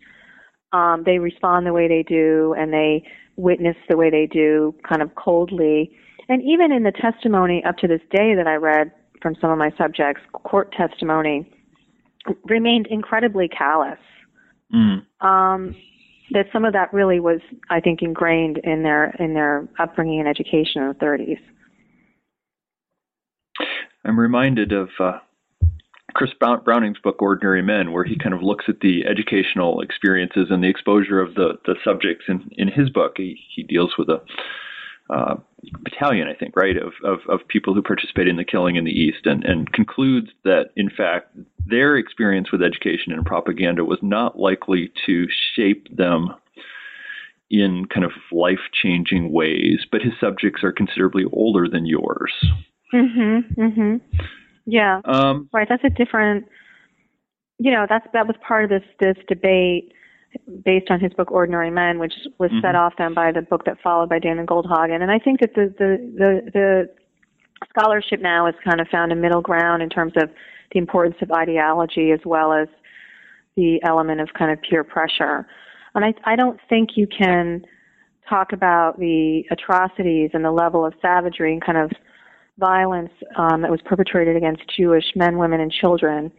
um, 0.72 1.02
they 1.04 1.18
respond 1.18 1.66
the 1.66 1.74
way 1.74 1.86
they 1.86 2.02
do 2.02 2.54
and 2.56 2.72
they 2.72 3.04
witness 3.36 3.76
the 3.90 3.98
way 3.98 4.08
they 4.08 4.26
do 4.26 4.74
kind 4.88 5.02
of 5.02 5.14
coldly. 5.14 5.94
And 6.26 6.40
even 6.42 6.72
in 6.72 6.84
the 6.84 6.92
testimony 6.92 7.62
up 7.64 7.76
to 7.78 7.86
this 7.86 8.00
day 8.10 8.34
that 8.34 8.46
I 8.46 8.54
read 8.54 8.90
from 9.20 9.34
some 9.38 9.50
of 9.50 9.58
my 9.58 9.70
subjects, 9.76 10.22
court 10.32 10.72
testimony 10.72 11.52
remained 12.46 12.86
incredibly 12.86 13.46
callous 13.46 13.98
Mm. 14.72 15.04
Um, 15.20 15.76
that 16.30 16.46
some 16.52 16.64
of 16.64 16.72
that 16.72 16.92
really 16.92 17.20
was, 17.20 17.40
I 17.70 17.80
think, 17.80 18.02
ingrained 18.02 18.58
in 18.58 18.82
their 18.82 19.10
in 19.18 19.34
their 19.34 19.68
upbringing 19.78 20.20
and 20.20 20.28
education 20.28 20.82
in 20.82 20.88
the 20.88 20.94
30s. 20.94 21.38
I'm 24.04 24.18
reminded 24.18 24.72
of 24.72 24.88
uh, 24.98 25.18
Chris 26.14 26.30
Browning's 26.38 26.98
book 26.98 27.20
Ordinary 27.20 27.62
Men, 27.62 27.92
where 27.92 28.04
he 28.04 28.16
kind 28.18 28.34
of 28.34 28.42
looks 28.42 28.66
at 28.68 28.80
the 28.80 29.04
educational 29.06 29.80
experiences 29.80 30.46
and 30.50 30.62
the 30.62 30.68
exposure 30.68 31.20
of 31.20 31.34
the 31.34 31.58
the 31.66 31.76
subjects. 31.84 32.24
In 32.28 32.48
in 32.52 32.68
his 32.68 32.90
book, 32.90 33.14
he 33.16 33.38
he 33.54 33.62
deals 33.62 33.94
with 33.98 34.08
a 34.08 34.22
uh, 35.10 35.36
battalion, 35.82 36.28
I 36.28 36.34
think, 36.34 36.56
right, 36.56 36.76
of, 36.76 36.92
of, 37.04 37.18
of 37.28 37.46
people 37.48 37.74
who 37.74 37.82
participated 37.82 38.28
in 38.28 38.36
the 38.36 38.44
killing 38.44 38.76
in 38.76 38.84
the 38.84 38.90
East, 38.90 39.26
and, 39.26 39.44
and 39.44 39.70
concludes 39.72 40.28
that, 40.44 40.70
in 40.76 40.88
fact, 40.88 41.36
their 41.66 41.96
experience 41.96 42.52
with 42.52 42.62
education 42.62 43.12
and 43.12 43.24
propaganda 43.24 43.84
was 43.84 43.98
not 44.02 44.38
likely 44.38 44.92
to 45.06 45.26
shape 45.54 45.86
them 45.94 46.34
in 47.50 47.86
kind 47.86 48.04
of 48.04 48.12
life 48.32 48.58
changing 48.72 49.32
ways, 49.32 49.80
but 49.90 50.02
his 50.02 50.12
subjects 50.20 50.64
are 50.64 50.72
considerably 50.72 51.24
older 51.32 51.68
than 51.68 51.86
yours. 51.86 52.32
Mm-hmm. 52.92 53.60
Mm-hmm. 53.60 53.96
Yeah. 54.66 55.00
Um, 55.04 55.48
right. 55.52 55.68
That's 55.68 55.84
a 55.84 55.90
different. 55.90 56.46
You 57.58 57.70
know, 57.70 57.86
that's 57.88 58.06
that 58.12 58.26
was 58.26 58.36
part 58.46 58.64
of 58.64 58.70
this 58.70 58.82
this 58.98 59.16
debate 59.28 59.92
based 60.64 60.90
on 60.90 61.00
his 61.00 61.12
book 61.12 61.30
Ordinary 61.30 61.70
Men, 61.70 61.98
which 61.98 62.14
was 62.38 62.50
mm-hmm. 62.50 62.60
set 62.60 62.74
off 62.74 62.94
then 62.98 63.14
by 63.14 63.32
the 63.32 63.42
book 63.42 63.64
that 63.66 63.76
followed 63.82 64.08
by 64.08 64.18
Daniel 64.18 64.46
Goldhagen. 64.46 65.00
And 65.00 65.10
I 65.10 65.18
think 65.18 65.40
that 65.40 65.54
the, 65.54 65.72
the, 65.78 66.12
the, 66.16 66.50
the 66.52 66.88
scholarship 67.68 68.20
now 68.20 68.46
has 68.46 68.54
kind 68.64 68.80
of 68.80 68.88
found 68.88 69.12
a 69.12 69.16
middle 69.16 69.40
ground 69.40 69.82
in 69.82 69.88
terms 69.88 70.12
of 70.16 70.30
the 70.72 70.78
importance 70.78 71.16
of 71.22 71.30
ideology 71.32 72.10
as 72.12 72.20
well 72.24 72.52
as 72.52 72.68
the 73.56 73.80
element 73.84 74.20
of 74.20 74.28
kind 74.36 74.50
of 74.50 74.58
peer 74.62 74.84
pressure. 74.84 75.46
And 75.94 76.04
I, 76.04 76.14
I 76.24 76.36
don't 76.36 76.58
think 76.68 76.90
you 76.96 77.06
can 77.06 77.64
talk 78.28 78.52
about 78.52 78.98
the 78.98 79.44
atrocities 79.50 80.30
and 80.32 80.44
the 80.44 80.50
level 80.50 80.84
of 80.84 80.94
savagery 81.00 81.52
and 81.52 81.64
kind 81.64 81.78
of 81.78 81.90
violence 82.58 83.12
um, 83.36 83.62
that 83.62 83.70
was 83.70 83.80
perpetrated 83.84 84.36
against 84.36 84.62
Jewish 84.76 85.04
men, 85.14 85.38
women, 85.38 85.60
and 85.60 85.70
children 85.70 86.32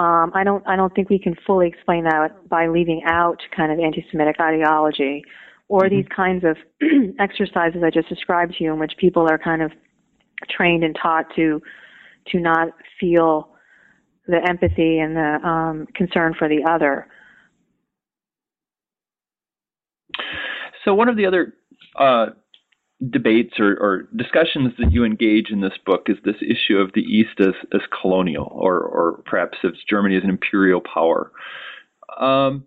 um, 0.00 0.30
I 0.34 0.44
don't 0.44 0.66
I 0.66 0.76
don't 0.76 0.94
think 0.94 1.10
we 1.10 1.18
can 1.18 1.36
fully 1.46 1.66
explain 1.68 2.04
that 2.04 2.48
by 2.48 2.68
leaving 2.68 3.02
out 3.04 3.42
kind 3.54 3.70
of 3.70 3.78
anti-Semitic 3.78 4.36
ideology 4.40 5.24
or 5.68 5.82
mm-hmm. 5.82 5.96
these 5.96 6.06
kinds 6.14 6.44
of 6.44 6.56
exercises 7.18 7.82
I 7.84 7.90
just 7.90 8.08
described 8.08 8.54
to 8.54 8.64
you 8.64 8.72
in 8.72 8.78
which 8.78 8.92
people 8.98 9.28
are 9.28 9.38
kind 9.38 9.60
of 9.60 9.72
trained 10.48 10.84
and 10.84 10.96
taught 11.00 11.26
to 11.36 11.60
to 12.28 12.38
not 12.38 12.68
feel 12.98 13.48
the 14.26 14.40
empathy 14.48 14.98
and 14.98 15.16
the 15.16 15.46
um, 15.46 15.86
concern 15.94 16.34
for 16.38 16.48
the 16.48 16.64
other. 16.68 17.08
so 20.84 20.94
one 20.94 21.08
of 21.08 21.16
the 21.16 21.26
other 21.26 21.54
uh, 21.98 22.26
debates 23.10 23.54
or, 23.58 23.72
or, 23.80 24.08
discussions 24.16 24.72
that 24.78 24.92
you 24.92 25.04
engage 25.04 25.50
in 25.50 25.60
this 25.60 25.72
book 25.86 26.06
is 26.08 26.16
this 26.24 26.36
issue 26.42 26.76
of 26.78 26.92
the 26.94 27.00
East 27.00 27.40
as, 27.40 27.54
as 27.72 27.80
colonial, 28.00 28.50
or, 28.52 28.78
or 28.78 29.22
perhaps 29.24 29.58
as 29.64 29.72
Germany 29.88 30.16
as 30.16 30.22
an 30.22 30.30
imperial 30.30 30.80
power. 30.80 31.32
Um, 32.18 32.66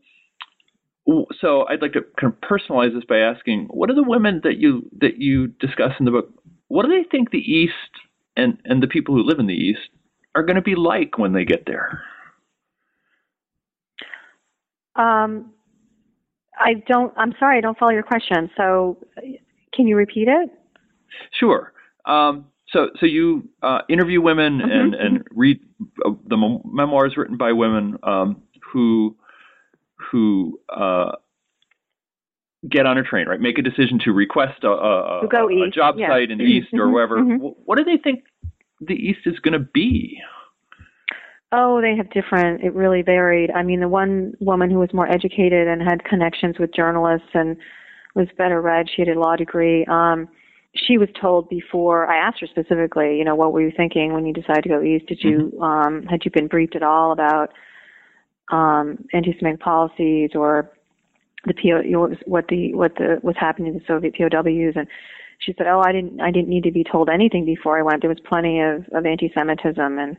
so 1.40 1.66
I'd 1.68 1.82
like 1.82 1.94
to 1.94 2.02
kind 2.20 2.34
of 2.34 2.40
personalize 2.42 2.94
this 2.94 3.04
by 3.08 3.20
asking, 3.20 3.68
what 3.70 3.90
are 3.90 3.96
the 3.96 4.04
women 4.04 4.42
that 4.44 4.58
you 4.58 4.90
that 5.00 5.18
you 5.18 5.48
discuss 5.48 5.92
in 6.00 6.06
the 6.06 6.12
book? 6.12 6.30
What 6.70 6.86
do 6.86 6.90
they 6.90 7.08
think 7.10 7.30
the 7.30 7.38
East 7.38 7.74
and 8.36 8.58
and 8.66 8.82
the 8.82 8.88
people 8.88 9.16
who 9.16 9.24
live 9.24 9.40
in 9.40 9.48
the 9.48 9.54
East 9.54 9.90
are 10.36 10.44
going 10.44 10.56
to 10.56 10.62
be 10.62 10.76
like 10.76 11.18
when 11.18 11.34
they 11.34 11.46
get 11.46 11.66
there? 11.66 12.02
Um, 14.96 15.52
I 16.58 16.76
don't. 16.88 17.14
I'm 17.18 17.34
sorry, 17.40 17.58
I 17.58 17.62
don't 17.62 17.78
follow 17.78 17.92
your 17.92 18.04
question. 18.04 18.50
So, 18.56 18.98
can 19.74 19.88
you 19.88 19.96
repeat 19.96 20.28
it? 20.28 20.50
Sure. 21.40 21.74
Um, 22.06 22.46
so, 22.70 22.90
so 23.00 23.06
you 23.06 23.48
uh, 23.62 23.80
interview 23.90 24.22
women 24.22 24.60
mm-hmm. 24.60 24.72
and 24.72 24.96
and 24.96 25.24
read 25.32 25.60
uh, 26.06 26.12
the 26.28 26.60
memoirs 26.66 27.14
written 27.18 27.38
by 27.38 27.52
women 27.52 27.98
um, 28.04 28.42
who 28.72 29.16
who 29.96 30.60
uh, 30.76 31.14
get 32.70 32.86
on 32.86 32.98
a 32.98 33.04
train, 33.04 33.28
right? 33.28 33.40
Make 33.40 33.58
a 33.58 33.62
decision 33.62 34.00
to 34.06 34.12
request 34.12 34.64
a, 34.64 34.70
a, 34.70 35.22
a, 35.22 35.28
a 35.28 35.70
job 35.70 35.96
yeah. 35.98 36.10
site 36.10 36.32
in 36.32 36.38
the 36.38 36.44
East 36.46 36.70
or 36.74 36.80
mm-hmm. 36.80 36.94
wherever. 36.94 37.18
Mm-hmm. 37.18 37.46
What 37.66 37.78
do 37.78 37.84
they 37.84 37.98
think 37.98 38.24
the 38.80 38.94
East 38.94 39.22
is 39.26 39.40
going 39.40 39.54
to 39.54 39.68
be? 39.74 40.20
Oh, 41.52 41.82
they 41.82 41.96
have 41.96 42.10
different. 42.10 42.64
It 42.64 42.74
really 42.74 43.02
varied. 43.02 43.52
I 43.52 43.64
mean, 43.64 43.80
the 43.80 43.88
one 43.88 44.34
woman 44.40 44.72
who 44.72 44.80
was 44.80 44.94
more 44.94 45.08
educated 45.08 45.68
and 45.68 45.82
had 45.82 46.04
connections 46.04 46.56
with 46.58 46.74
journalists 46.74 47.30
and 47.34 47.58
was 48.16 48.28
better 48.38 48.62
read, 48.62 48.88
she 48.90 49.02
had 49.02 49.10
a 49.16 49.20
law 49.20 49.36
degree. 49.36 49.86
Um, 49.86 50.28
she 50.76 50.98
was 50.98 51.10
told 51.22 51.50
before 51.50 52.08
I 52.08 52.18
asked 52.18 52.40
her 52.42 52.48
specifically, 52.48 53.18
you 53.18 53.24
know, 53.24 53.36
what 53.36 53.54
were 53.54 53.62
you 53.62 53.72
thinking 53.76 54.14
when 54.14 54.26
you 54.26 54.34
decided 54.34 54.64
to 54.64 54.70
go 54.70 54.82
east? 54.82 55.06
Did 55.06 55.20
you 55.22 55.52
mm-hmm. 55.54 55.62
um, 55.62 56.04
had 56.04 56.26
you 56.26 56.32
been 56.32 56.48
briefed 56.48 56.76
at 56.76 56.82
all 56.82 57.12
about 57.12 57.52
um, 58.52 59.06
anti-Semitic 59.14 59.60
policies 59.60 60.32
or 60.34 60.72
the 61.46 61.54
PO, 61.54 62.16
what 62.26 62.48
the 62.48 62.74
what 62.74 62.96
the 62.96 63.18
what's 63.22 63.40
happening 63.40 63.74
to 63.74 63.80
the 63.80 63.86
Soviet 63.86 64.16
POWs? 64.16 64.74
And 64.76 64.88
she 65.40 65.54
said, 65.58 65.68
"Oh, 65.68 65.82
I 65.86 65.92
didn't 65.92 66.22
I 66.22 66.32
didn't 66.32 66.50
need 66.50 66.64
to 66.64 66.72
be 66.72 66.84
told 66.84 67.10
anything 67.10 67.46
before 67.46 67.78
I 67.78 67.82
went. 67.82 68.02
There 68.02 68.10
was 68.10 68.20
plenty 68.28 68.62
of 68.62 68.86
of 68.94 69.06
anti-Semitism 69.06 70.00
and." 70.00 70.18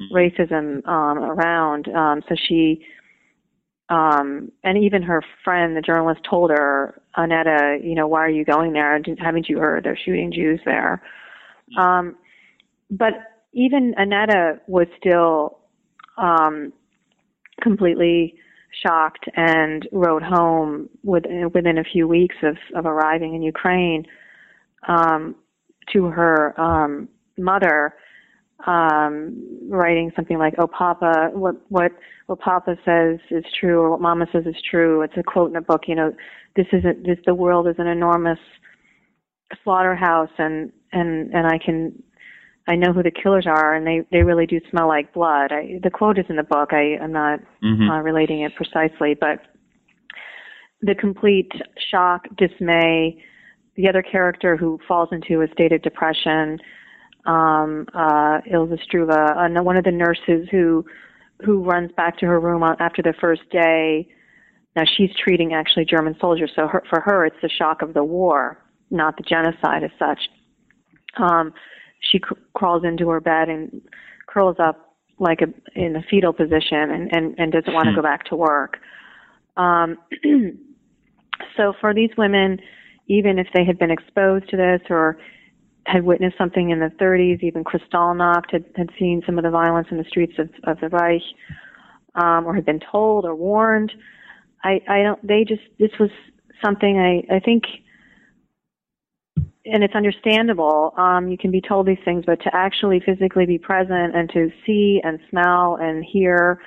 mm-hmm. 0.00 0.14
racism 0.14 0.86
um, 0.86 1.18
around. 1.18 1.88
Um, 1.88 2.22
so 2.28 2.34
she, 2.48 2.84
um, 3.88 4.50
and 4.64 4.78
even 4.78 5.02
her 5.02 5.22
friend, 5.44 5.76
the 5.76 5.82
journalist, 5.82 6.20
told 6.28 6.50
her, 6.50 7.00
Annette, 7.16 7.84
you 7.84 7.94
know, 7.94 8.06
why 8.06 8.20
are 8.20 8.30
you 8.30 8.44
going 8.44 8.72
there? 8.72 9.00
Haven't 9.18 9.48
you 9.48 9.58
heard 9.58 9.84
they're 9.84 9.98
shooting 10.02 10.32
Jews 10.32 10.60
there? 10.64 11.02
Mm-hmm. 11.76 11.80
Um, 11.80 12.16
but 12.90 13.12
even 13.52 13.94
Annette 13.96 14.62
was 14.66 14.86
still 14.98 15.58
um, 16.16 16.72
completely 17.60 18.34
shocked 18.84 19.26
and 19.36 19.88
wrote 19.92 20.22
home 20.22 20.88
with, 21.02 21.24
within 21.54 21.78
a 21.78 21.84
few 21.84 22.08
weeks 22.08 22.36
of, 22.42 22.56
of 22.74 22.86
arriving 22.86 23.34
in 23.34 23.42
Ukraine 23.42 24.04
um, 24.88 25.34
to 25.92 26.04
her 26.04 26.58
um, 26.60 27.08
mother 27.38 27.94
um, 28.66 29.68
writing 29.68 30.12
something 30.14 30.38
like, 30.38 30.54
"Oh, 30.58 30.66
Papa, 30.66 31.30
what 31.32 31.56
what 31.68 31.92
what 32.26 32.40
Papa 32.40 32.76
says 32.84 33.18
is 33.30 33.44
true, 33.58 33.80
or 33.80 33.90
what 33.90 34.00
Mama 34.00 34.26
says 34.32 34.44
is 34.46 34.54
true." 34.70 35.02
It's 35.02 35.16
a 35.16 35.22
quote 35.22 35.50
in 35.50 35.56
a 35.56 35.60
book. 35.60 35.82
You 35.86 35.96
know, 35.96 36.14
this 36.56 36.66
isn't 36.72 37.04
this. 37.04 37.18
The 37.26 37.34
world 37.34 37.66
is 37.66 37.76
an 37.78 37.86
enormous 37.86 38.38
slaughterhouse, 39.64 40.30
and 40.38 40.72
and 40.92 41.32
and 41.34 41.46
I 41.46 41.58
can. 41.58 42.02
I 42.68 42.76
know 42.76 42.92
who 42.92 43.02
the 43.02 43.10
killers 43.10 43.46
are, 43.46 43.74
and 43.74 43.86
they 43.86 44.02
they 44.12 44.22
really 44.22 44.46
do 44.46 44.60
smell 44.70 44.88
like 44.88 45.12
blood. 45.12 45.52
I, 45.52 45.80
the 45.82 45.90
quote 45.90 46.18
is 46.18 46.26
in 46.28 46.36
the 46.36 46.42
book. 46.44 46.72
I 46.72 46.96
I'm 47.00 47.12
not 47.12 47.40
mm-hmm. 47.62 47.90
uh, 47.90 48.00
relating 48.00 48.42
it 48.42 48.54
precisely, 48.54 49.14
but 49.18 49.40
the 50.80 50.94
complete 50.94 51.50
shock, 51.90 52.26
dismay. 52.36 53.22
The 53.74 53.88
other 53.88 54.02
character 54.02 54.56
who 54.56 54.78
falls 54.86 55.08
into 55.12 55.40
a 55.40 55.48
state 55.52 55.72
of 55.72 55.80
depression, 55.80 56.58
um, 57.24 57.86
uh, 57.94 58.40
Ilse 58.50 58.78
Struwe, 58.86 59.36
and 59.38 59.64
one 59.64 59.76
of 59.76 59.84
the 59.84 59.90
nurses 59.90 60.46
who 60.50 60.84
who 61.44 61.64
runs 61.64 61.90
back 61.96 62.18
to 62.18 62.26
her 62.26 62.38
room 62.38 62.62
after 62.62 63.02
the 63.02 63.14
first 63.20 63.42
day. 63.50 64.08
Now 64.76 64.84
she's 64.96 65.10
treating 65.22 65.52
actually 65.52 65.84
German 65.84 66.16
soldiers, 66.20 66.52
so 66.54 66.68
her, 66.68 66.82
for 66.88 67.00
her 67.00 67.26
it's 67.26 67.36
the 67.42 67.48
shock 67.48 67.82
of 67.82 67.92
the 67.92 68.04
war, 68.04 68.62
not 68.90 69.16
the 69.16 69.22
genocide 69.22 69.82
as 69.82 69.90
such. 69.98 70.20
Um, 71.18 71.52
she 72.02 72.18
cr- 72.18 72.34
crawls 72.54 72.84
into 72.84 73.08
her 73.08 73.20
bed 73.20 73.48
and 73.48 73.80
curls 74.26 74.56
up 74.58 74.96
like 75.18 75.40
a 75.40 75.78
in 75.78 75.96
a 75.96 76.02
fetal 76.10 76.32
position 76.32 76.90
and 76.90 77.10
and, 77.12 77.34
and 77.38 77.52
doesn't 77.52 77.72
want 77.72 77.86
to 77.86 77.90
hmm. 77.90 77.96
go 77.96 78.02
back 78.02 78.24
to 78.24 78.36
work. 78.36 78.78
Um, 79.56 79.98
so 81.56 81.72
for 81.80 81.94
these 81.94 82.10
women, 82.16 82.60
even 83.08 83.38
if 83.38 83.46
they 83.54 83.64
had 83.64 83.78
been 83.78 83.90
exposed 83.90 84.48
to 84.50 84.56
this 84.56 84.80
or 84.90 85.18
had 85.86 86.04
witnessed 86.04 86.38
something 86.38 86.70
in 86.70 86.80
the 86.80 86.90
30s. 87.00 87.42
Even 87.42 87.64
Kristallnacht 87.64 88.50
had, 88.50 88.64
had 88.76 88.90
seen 88.98 89.22
some 89.26 89.38
of 89.38 89.44
the 89.44 89.50
violence 89.50 89.88
in 89.90 89.98
the 89.98 90.04
streets 90.04 90.34
of, 90.38 90.48
of 90.64 90.80
the 90.80 90.88
Reich, 90.88 91.22
um, 92.14 92.46
or 92.46 92.54
had 92.54 92.64
been 92.64 92.80
told 92.80 93.24
or 93.24 93.34
warned. 93.34 93.92
I, 94.64 94.80
I 94.88 95.02
don't. 95.02 95.26
They 95.26 95.44
just. 95.44 95.62
This 95.78 95.90
was 95.98 96.10
something 96.64 96.98
I, 96.98 97.34
I 97.34 97.40
think, 97.40 97.64
and 99.64 99.84
it's 99.84 99.94
understandable. 99.94 100.92
Um, 100.96 101.28
you 101.28 101.38
can 101.38 101.50
be 101.50 101.60
told 101.60 101.86
these 101.86 101.98
things, 102.04 102.24
but 102.26 102.40
to 102.42 102.50
actually 102.52 103.00
physically 103.00 103.46
be 103.46 103.58
present 103.58 104.16
and 104.16 104.28
to 104.30 104.50
see 104.66 105.00
and 105.04 105.18
smell 105.30 105.76
and 105.80 106.04
hear 106.04 106.60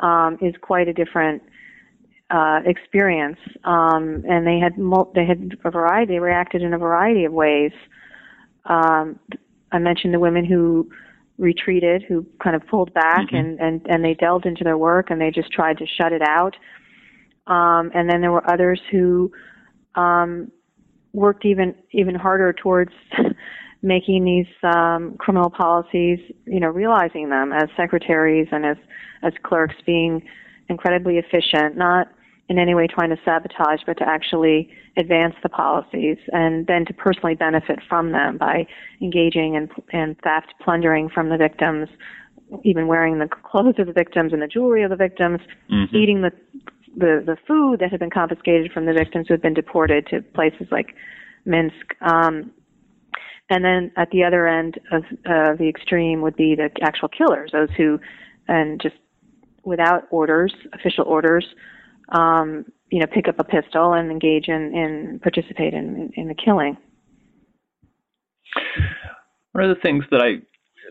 um, 0.00 0.38
is 0.40 0.54
quite 0.60 0.88
a 0.88 0.92
different 0.92 1.42
uh, 2.30 2.60
experience. 2.64 3.38
Um, 3.64 4.24
and 4.28 4.46
they 4.46 4.58
had 4.58 4.72
they 5.14 5.26
had 5.26 5.58
a 5.64 5.70
variety. 5.70 6.14
They 6.14 6.20
reacted 6.20 6.62
in 6.62 6.72
a 6.72 6.78
variety 6.78 7.24
of 7.24 7.32
ways. 7.32 7.72
Um, 8.64 9.18
I 9.70 9.78
mentioned 9.78 10.14
the 10.14 10.20
women 10.20 10.44
who 10.44 10.90
retreated, 11.38 12.04
who 12.08 12.26
kind 12.42 12.54
of 12.56 12.66
pulled 12.66 12.94
back 12.94 13.26
mm-hmm. 13.26 13.36
and, 13.36 13.60
and, 13.60 13.86
and 13.88 14.04
they 14.04 14.14
delved 14.14 14.46
into 14.46 14.64
their 14.64 14.78
work 14.78 15.10
and 15.10 15.20
they 15.20 15.30
just 15.30 15.50
tried 15.52 15.78
to 15.78 15.86
shut 15.86 16.12
it 16.12 16.22
out. 16.22 16.54
Um, 17.46 17.90
and 17.94 18.08
then 18.08 18.20
there 18.20 18.30
were 18.30 18.48
others 18.48 18.80
who 18.90 19.32
um, 19.94 20.52
worked 21.12 21.44
even 21.44 21.74
even 21.92 22.14
harder 22.14 22.52
towards 22.52 22.92
making 23.82 24.24
these 24.24 24.46
um, 24.62 25.16
criminal 25.18 25.50
policies, 25.50 26.18
you 26.46 26.60
know, 26.60 26.68
realizing 26.68 27.28
them 27.28 27.52
as 27.52 27.68
secretaries 27.76 28.48
and 28.52 28.64
as 28.64 28.76
as 29.22 29.32
clerks, 29.42 29.76
being 29.86 30.22
incredibly 30.68 31.18
efficient, 31.18 31.76
not 31.76 32.08
in 32.48 32.58
any 32.58 32.74
way 32.74 32.86
trying 32.86 33.10
to 33.10 33.16
sabotage, 33.24 33.80
but 33.86 33.96
to 33.98 34.06
actually 34.06 34.68
advance 34.98 35.34
the 35.42 35.48
policies 35.48 36.18
and 36.32 36.66
then 36.66 36.84
to 36.84 36.92
personally 36.92 37.34
benefit 37.34 37.78
from 37.88 38.12
them 38.12 38.36
by 38.36 38.66
engaging 39.00 39.54
in, 39.54 39.68
in 39.92 40.14
theft, 40.22 40.52
plundering 40.62 41.08
from 41.08 41.28
the 41.28 41.36
victims, 41.36 41.88
even 42.64 42.86
wearing 42.86 43.18
the 43.18 43.28
clothes 43.28 43.76
of 43.78 43.86
the 43.86 43.92
victims 43.92 44.32
and 44.32 44.42
the 44.42 44.46
jewelry 44.46 44.82
of 44.82 44.90
the 44.90 44.96
victims, 44.96 45.40
mm-hmm. 45.72 45.96
eating 45.96 46.22
the, 46.22 46.32
the 46.96 47.22
the 47.24 47.36
food 47.46 47.80
that 47.80 47.90
had 47.90 48.00
been 48.00 48.10
confiscated 48.10 48.72
from 48.72 48.86
the 48.86 48.92
victims 48.92 49.26
who 49.28 49.34
had 49.34 49.42
been 49.42 49.54
deported 49.54 50.06
to 50.08 50.22
places 50.22 50.66
like 50.70 50.94
Minsk. 51.44 51.94
Um, 52.00 52.52
and 53.50 53.64
then 53.64 53.92
at 53.96 54.10
the 54.10 54.24
other 54.24 54.46
end 54.46 54.78
of 54.92 55.02
uh, 55.26 55.54
the 55.58 55.68
extreme 55.68 56.22
would 56.22 56.36
be 56.36 56.54
the 56.54 56.70
actual 56.82 57.08
killers, 57.08 57.50
those 57.52 57.68
who, 57.76 57.98
and 58.48 58.80
just 58.80 58.96
without 59.64 60.04
orders, 60.10 60.54
official 60.72 61.04
orders, 61.04 61.46
um, 62.10 62.64
you 62.90 63.00
know, 63.00 63.06
pick 63.06 63.28
up 63.28 63.38
a 63.38 63.44
pistol 63.44 63.92
and 63.92 64.10
engage 64.10 64.48
in, 64.48 64.74
in 64.74 65.20
participate 65.22 65.74
in, 65.74 66.10
in 66.14 66.28
the 66.28 66.34
killing. 66.34 66.76
One 69.52 69.64
of 69.64 69.76
the 69.76 69.82
things 69.82 70.04
that 70.10 70.20
I 70.20 70.40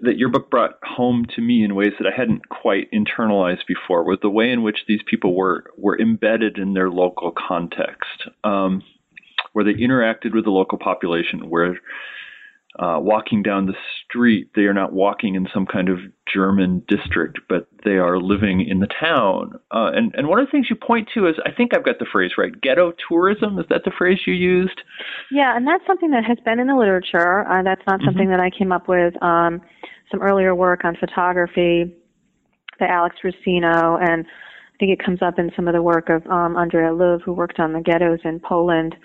that 0.01 0.17
your 0.17 0.29
book 0.29 0.49
brought 0.49 0.77
home 0.83 1.25
to 1.35 1.41
me 1.41 1.63
in 1.63 1.75
ways 1.75 1.93
that 1.99 2.07
I 2.07 2.15
hadn't 2.15 2.49
quite 2.49 2.91
internalized 2.91 3.67
before 3.67 4.03
was 4.03 4.19
the 4.21 4.29
way 4.29 4.51
in 4.51 4.63
which 4.63 4.85
these 4.87 5.01
people 5.05 5.35
were 5.35 5.65
were 5.77 5.99
embedded 5.99 6.57
in 6.57 6.73
their 6.73 6.89
local 6.89 7.31
context, 7.31 8.27
um, 8.43 8.81
where 9.53 9.65
they 9.65 9.73
interacted 9.73 10.33
with 10.33 10.45
the 10.45 10.51
local 10.51 10.77
population, 10.77 11.49
where 11.49 11.79
uh, 12.79 12.97
walking 12.99 13.43
down 13.43 13.65
the 13.65 13.75
street, 14.03 14.49
they 14.55 14.61
are 14.61 14.73
not 14.73 14.93
walking 14.93 15.35
in 15.35 15.47
some 15.53 15.65
kind 15.65 15.89
of 15.89 15.99
German 16.31 16.83
district, 16.87 17.39
but 17.49 17.67
they 17.83 17.97
are 17.97 18.17
living 18.17 18.65
in 18.67 18.79
the 18.79 18.87
town. 18.87 19.53
Uh, 19.71 19.91
and, 19.93 20.13
and 20.15 20.27
one 20.27 20.39
of 20.39 20.47
the 20.47 20.51
things 20.51 20.67
you 20.69 20.75
point 20.75 21.09
to 21.13 21.27
is, 21.27 21.35
I 21.45 21.51
think 21.51 21.75
I've 21.75 21.83
got 21.83 21.99
the 21.99 22.05
phrase 22.09 22.31
right, 22.37 22.53
ghetto 22.61 22.93
tourism. 23.09 23.59
Is 23.59 23.65
that 23.69 23.81
the 23.83 23.91
phrase 23.97 24.19
you 24.25 24.33
used? 24.33 24.81
Yeah, 25.31 25.55
and 25.55 25.67
that's 25.67 25.85
something 25.85 26.11
that 26.11 26.23
has 26.23 26.37
been 26.45 26.59
in 26.59 26.67
the 26.67 26.75
literature. 26.75 27.45
Uh, 27.47 27.61
that's 27.63 27.85
not 27.87 27.99
something 28.05 28.27
mm-hmm. 28.27 28.37
that 28.37 28.39
I 28.39 28.49
came 28.57 28.71
up 28.71 28.87
with. 28.87 29.21
Um, 29.21 29.61
some 30.09 30.21
earlier 30.21 30.55
work 30.55 30.85
on 30.85 30.95
photography 30.97 31.93
by 32.79 32.87
Alex 32.87 33.15
Rossino 33.23 33.97
and 34.01 34.25
I 34.25 34.77
think 34.79 34.99
it 34.99 35.05
comes 35.05 35.21
up 35.21 35.37
in 35.37 35.51
some 35.55 35.67
of 35.67 35.73
the 35.73 35.81
work 35.81 36.09
of 36.09 36.25
um, 36.25 36.57
Andrea 36.57 36.89
Löw, 36.89 37.21
who 37.21 37.33
worked 37.33 37.59
on 37.59 37.73
the 37.73 37.81
ghettos 37.81 38.19
in 38.23 38.39
Poland, 38.39 38.95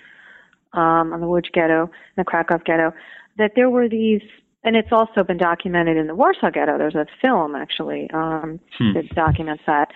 um, 0.73 1.13
on 1.13 1.21
the 1.21 1.27
Łódź 1.27 1.51
ghetto, 1.53 1.89
the 2.15 2.23
Krakow 2.23 2.57
ghetto, 2.65 2.93
that 3.37 3.51
there 3.55 3.69
were 3.69 3.87
these, 3.87 4.21
and 4.63 4.75
it's 4.75 4.91
also 4.91 5.23
been 5.23 5.37
documented 5.37 5.97
in 5.97 6.07
the 6.07 6.15
Warsaw 6.15 6.49
ghetto. 6.51 6.77
There's 6.77 6.95
a 6.95 7.05
film 7.21 7.55
actually 7.55 8.09
um, 8.13 8.59
hmm. 8.77 8.93
that 8.93 9.09
documents 9.15 9.63
that. 9.67 9.89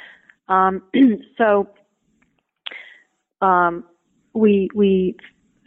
Um, 0.48 0.84
so 1.38 1.70
um, 3.42 3.84
we 4.34 4.70
we 4.74 5.16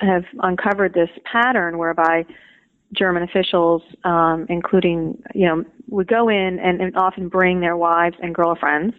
have 0.00 0.24
uncovered 0.42 0.94
this 0.94 1.10
pattern 1.30 1.78
whereby 1.78 2.24
German 2.92 3.22
officials, 3.22 3.82
um, 4.04 4.46
including 4.48 5.20
you 5.34 5.46
know, 5.46 5.64
would 5.88 6.08
go 6.08 6.28
in 6.28 6.58
and, 6.62 6.80
and 6.80 6.96
often 6.96 7.28
bring 7.28 7.60
their 7.60 7.76
wives 7.76 8.16
and 8.22 8.34
girlfriends 8.34 8.94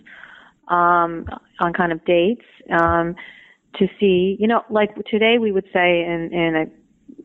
um, 0.67 1.25
on 1.59 1.73
kind 1.73 1.91
of 1.91 2.03
dates 2.05 2.45
um, 2.71 3.15
to 3.75 3.87
see, 3.99 4.37
you 4.39 4.47
know, 4.47 4.63
like 4.69 4.95
today 5.05 5.37
we 5.39 5.51
would 5.51 5.65
say 5.73 6.01
in 6.01 6.29
in 6.33 6.55
a 6.55 6.65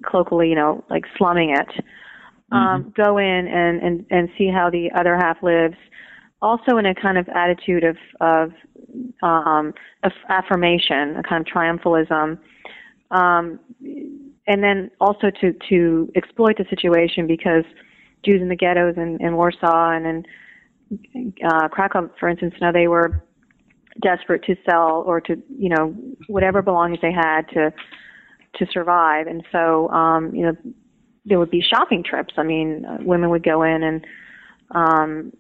colloquially, 0.05 0.49
you 0.49 0.55
know, 0.55 0.85
like 0.91 1.05
slumming 1.17 1.51
it. 1.51 1.85
Um, 2.53 2.85
mm-hmm. 2.85 3.03
Go 3.03 3.19
in 3.19 3.47
and, 3.47 3.81
and 3.83 4.07
and 4.11 4.29
see 4.37 4.49
how 4.49 4.71
the 4.71 4.91
other 4.99 5.17
half 5.17 5.43
lives. 5.43 5.77
Also, 6.43 6.79
in 6.79 6.87
a 6.87 6.95
kind 6.95 7.19
of 7.19 7.29
attitude 7.29 7.85
of 7.85 7.97
of, 8.21 8.53
um, 9.23 9.73
of 10.03 10.13
affirmation, 10.29 11.17
a 11.17 11.23
kind 11.23 11.47
of 11.47 11.53
triumphalism, 11.53 12.39
um, 13.11 13.61
and 14.47 14.63
then 14.63 14.91
also 15.01 15.31
to 15.41 15.55
to 15.69 16.11
exploit 16.17 16.57
the 16.59 16.65
situation 16.71 17.27
because 17.27 17.65
Jews 18.25 18.43
in 18.43 18.49
the 18.49 18.57
ghettos 18.57 18.97
in, 18.97 19.19
in 19.21 19.37
Warsaw 19.37 19.91
and 19.91 20.07
in 20.07 21.35
uh, 21.49 21.69
Krakow, 21.69 22.11
for 22.19 22.29
instance, 22.29 22.55
now 22.61 22.73
they 22.73 22.89
were 22.89 23.23
desperate 24.03 24.43
to 24.45 24.57
sell 24.69 25.05
or 25.07 25.21
to 25.21 25.37
you 25.57 25.69
know 25.69 25.95
whatever 26.27 26.63
belongings 26.63 27.01
they 27.03 27.13
had 27.13 27.43
to 27.51 27.73
to 28.57 28.67
survive. 28.73 29.27
And 29.27 29.45
so 29.53 29.89
um 29.91 30.35
you 30.35 30.43
know 30.43 30.57
there 31.25 31.39
would 31.39 31.51
be 31.51 31.63
shopping 31.63 32.03
trips. 32.03 32.35
I 32.37 32.43
mean 32.43 32.85
uh, 32.85 32.99
women 33.01 33.31
would 33.31 33.45
go 33.45 33.63
in 33.63 33.83
and 33.83 34.07
um 34.75 35.33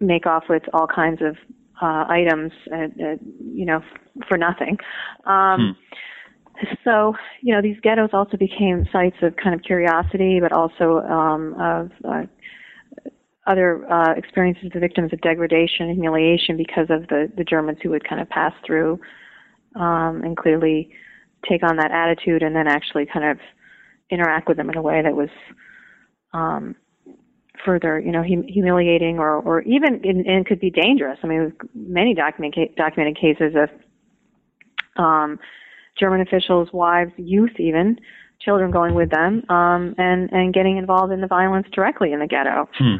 make 0.00 0.26
off 0.26 0.44
with 0.48 0.62
all 0.72 0.86
kinds 0.86 1.20
of 1.22 1.36
uh 1.82 2.04
items 2.08 2.52
uh, 2.72 2.76
uh, 2.76 3.16
you 3.40 3.66
know 3.66 3.80
for 4.28 4.38
nothing. 4.38 4.78
Um 5.26 5.76
hmm. 6.60 6.74
so 6.84 7.14
you 7.42 7.54
know 7.54 7.62
these 7.62 7.78
ghettos 7.82 8.10
also 8.12 8.36
became 8.36 8.86
sites 8.92 9.16
of 9.22 9.36
kind 9.36 9.54
of 9.54 9.62
curiosity 9.62 10.40
but 10.40 10.52
also 10.52 11.00
um 11.00 11.54
of 11.60 11.90
uh, 12.04 12.22
other 13.46 13.90
uh, 13.92 14.12
experiences 14.16 14.64
of 14.66 14.72
the 14.72 14.80
victims 14.80 15.12
of 15.12 15.20
degradation 15.20 15.88
and 15.88 15.96
humiliation 15.96 16.56
because 16.56 16.86
of 16.88 17.06
the, 17.08 17.30
the 17.36 17.44
Germans 17.44 17.78
who 17.82 17.90
would 17.90 18.08
kind 18.08 18.20
of 18.20 18.28
pass 18.28 18.52
through 18.64 18.98
um, 19.76 20.22
and 20.24 20.36
clearly 20.36 20.90
take 21.48 21.62
on 21.62 21.76
that 21.76 21.90
attitude 21.90 22.42
and 22.42 22.54
then 22.54 22.66
actually 22.66 23.06
kind 23.06 23.24
of 23.24 23.38
interact 24.10 24.48
with 24.48 24.56
them 24.56 24.70
in 24.70 24.76
a 24.76 24.82
way 24.82 25.02
that 25.02 25.14
was 25.14 25.28
um, 26.32 26.74
further, 27.64 27.98
you 27.98 28.12
know, 28.12 28.22
hum- 28.22 28.46
humiliating 28.48 29.18
or, 29.18 29.36
or 29.36 29.62
even 29.62 30.00
and, 30.04 30.26
and 30.26 30.46
could 30.46 30.60
be 30.60 30.70
dangerous. 30.70 31.18
I 31.22 31.26
mean, 31.26 31.52
many 31.74 32.14
document, 32.14 32.54
documented 32.76 33.18
cases 33.18 33.54
of 33.56 35.02
um, 35.02 35.38
German 35.98 36.20
officials' 36.20 36.68
wives, 36.72 37.12
youth, 37.16 37.58
even 37.58 37.98
children 38.40 38.70
going 38.70 38.94
with 38.94 39.10
them, 39.10 39.42
um, 39.48 39.94
and 39.96 40.30
and 40.32 40.52
getting 40.52 40.76
involved 40.76 41.12
in 41.12 41.20
the 41.20 41.26
violence 41.26 41.66
directly 41.72 42.12
in 42.12 42.20
the 42.20 42.26
ghetto. 42.26 42.68
Hmm 42.76 42.96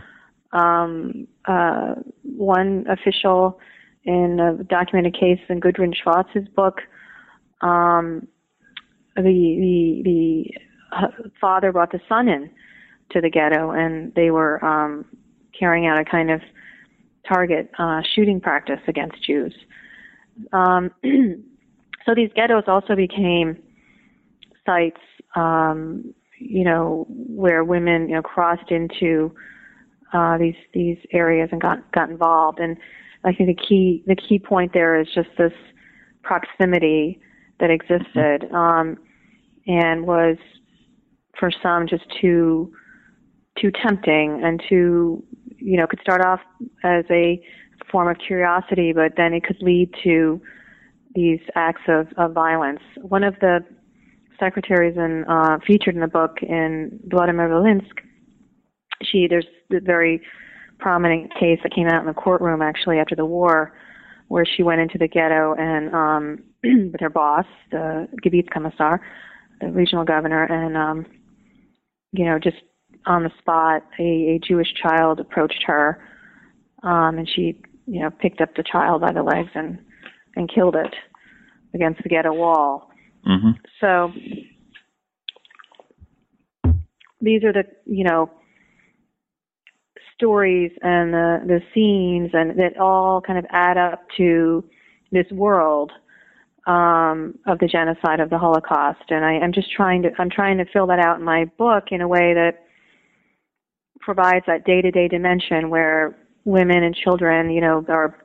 um, 0.55 1.27
uh, 1.45 1.97
one 2.23 2.87
official 2.89 3.59
in 4.05 4.39
a 4.41 4.63
documented 4.65 5.15
case 5.19 5.41
in 5.49 5.61
Gudrun 5.61 5.93
Schwarz's 5.95 6.49
book, 6.49 6.81
um, 7.61 8.27
the 9.17 9.23
the 9.23 10.03
the 10.05 10.51
uh, 10.97 11.09
father 11.41 11.73
brought 11.73 11.93
the 11.93 12.01
son 12.09 12.29
in 12.29 12.51
to 13.11 13.21
the 13.21 13.31
ghetto, 13.31 13.71
and 13.71 14.15
they 14.15 14.31
were 14.31 14.65
um, 14.65 15.05
carrying 15.59 15.87
out 15.87 16.01
a 16.01 16.05
kind 16.05 16.31
of 16.31 16.41
target 17.27 17.71
uh, 17.79 18.03
shooting 18.15 18.41
practice 18.41 18.81
against 18.89 19.25
Jews. 19.25 19.55
Um, 20.53 20.91
so 22.07 22.15
these 22.15 22.31
ghettos 22.35 22.65
also 22.67 22.95
became 22.95 23.57
sites, 24.67 25.01
um, 25.37 26.15
you 26.39 26.65
know, 26.65 27.07
where 27.09 27.65
women, 27.65 28.09
you 28.09 28.17
know, 28.17 28.23
crossed 28.23 28.71
into 28.71 29.35
uh, 30.13 30.39
these 30.39 30.57
these 30.73 30.99
areas 31.13 31.49
and 31.53 31.61
got 31.61 31.91
got 31.93 32.11
involved. 32.11 32.59
And 32.59 32.77
I 33.25 33.33
think 33.33 33.57
the 33.57 33.67
key 33.67 34.03
the 34.07 34.17
key 34.17 34.39
point 34.39 34.73
there 34.73 35.01
is 35.01 35.09
just 35.15 35.31
this 35.39 35.53
proximity 36.23 37.21
that 37.61 37.71
existed 37.71 38.51
um, 38.53 38.99
and 39.67 40.07
was 40.07 40.37
for 41.39 41.51
some 41.63 41.87
just 41.87 42.05
too 42.21 42.73
too 43.61 43.71
tempting 43.83 44.43
and 44.45 44.63
too 44.69 45.25
you 45.57 45.77
know 45.77 45.87
could 45.87 46.01
start 46.01 46.25
off 46.25 46.41
as 46.83 47.05
a 47.11 47.43
form 47.91 48.09
of 48.09 48.17
curiosity, 48.19 48.93
but 48.93 49.13
then 49.17 49.33
it 49.33 49.45
could 49.45 49.61
lead 49.61 49.93
to 50.03 50.41
these 51.15 51.41
acts 51.55 51.83
of, 51.87 52.09
of 52.17 52.33
violence. 52.33 52.81
One 53.03 53.23
of 53.23 53.35
the 53.41 53.61
secretaries 54.41 54.97
in, 54.97 55.25
uh, 55.29 55.59
featured 55.65 55.95
in 55.95 56.01
the 56.01 56.09
book 56.09 56.39
in 56.43 56.99
Vladimir 57.09 57.49
Volynsk 57.49 58.05
she 59.03 59.27
there's 59.29 59.47
a 59.73 59.81
very 59.81 60.21
prominent 60.79 61.33
case 61.35 61.59
that 61.63 61.75
came 61.75 61.87
out 61.87 62.01
in 62.01 62.07
the 62.07 62.15
courtroom 62.15 62.63
actually 62.63 62.99
after 62.99 63.15
the 63.15 63.25
war 63.25 63.73
where 64.29 64.45
she 64.45 64.63
went 64.63 64.81
into 64.81 64.99
the 64.99 65.09
ghetto 65.09 65.55
and 65.55 65.95
um 65.95 66.39
with 66.93 67.01
her 67.01 67.11
boss 67.11 67.47
the 67.71 68.09
Gebietskommissar 68.25 68.99
the 69.61 69.69
regional 69.69 70.05
governor 70.05 70.45
and 70.45 70.77
um 70.77 71.07
you 72.13 72.25
know 72.25 72.39
just 72.39 72.57
on 73.07 73.23
the 73.23 73.31
spot 73.39 73.83
a, 73.99 74.03
a 74.03 74.41
Jewish 74.47 74.69
child 74.81 75.21
approached 75.21 75.65
her 75.67 76.07
um 76.83 77.19
and 77.19 77.29
she 77.29 77.61
you 77.87 78.01
know 78.01 78.11
picked 78.11 78.41
up 78.41 78.55
the 78.57 78.65
child 78.71 79.01
by 79.01 79.13
the 79.13 79.23
legs 79.23 79.51
and 79.55 79.79
and 80.37 80.53
killed 80.53 80.77
it 80.77 80.95
against 81.75 82.03
the 82.03 82.09
ghetto 82.09 82.33
wall 82.33 82.91
mm-hmm. 83.27 83.51
so 83.81 84.11
these 87.21 87.43
are 87.43 87.53
the 87.53 87.65
you 87.87 88.05
know 88.05 88.31
stories 90.15 90.71
and 90.83 91.13
the, 91.13 91.41
the 91.47 91.61
scenes 91.75 92.31
and 92.33 92.59
that 92.59 92.79
all 92.79 93.21
kind 93.21 93.39
of 93.39 93.45
add 93.51 93.77
up 93.77 94.07
to 94.17 94.65
this 95.11 95.27
world 95.33 95.93
um, 96.67 97.39
of 97.47 97.59
the 97.59 97.69
genocide 97.69 98.21
of 98.21 98.31
the 98.31 98.39
Holocaust. 98.39 99.05
And 99.11 99.25
I, 99.25 99.35
I'm 99.35 99.53
just 99.53 99.71
trying 99.73 100.03
to 100.03 100.11
I'm 100.19 100.31
trying 100.31 100.59
to 100.59 100.65
fill 100.73 100.87
that 100.89 100.99
out 100.99 101.19
in 101.19 101.25
my 101.25 101.45
book 101.59 101.85
in 101.91 102.01
a 102.01 102.09
way 102.09 102.35
that 102.35 102.65
provides 104.01 104.45
that 104.47 104.65
day 104.65 104.83
to 104.83 104.91
day 104.91 105.09
dimension 105.09 105.71
where 105.71 106.17
women 106.45 106.83
and 106.83 106.95
children, 106.95 107.51
you 107.51 107.61
know, 107.61 107.85
are 107.89 108.17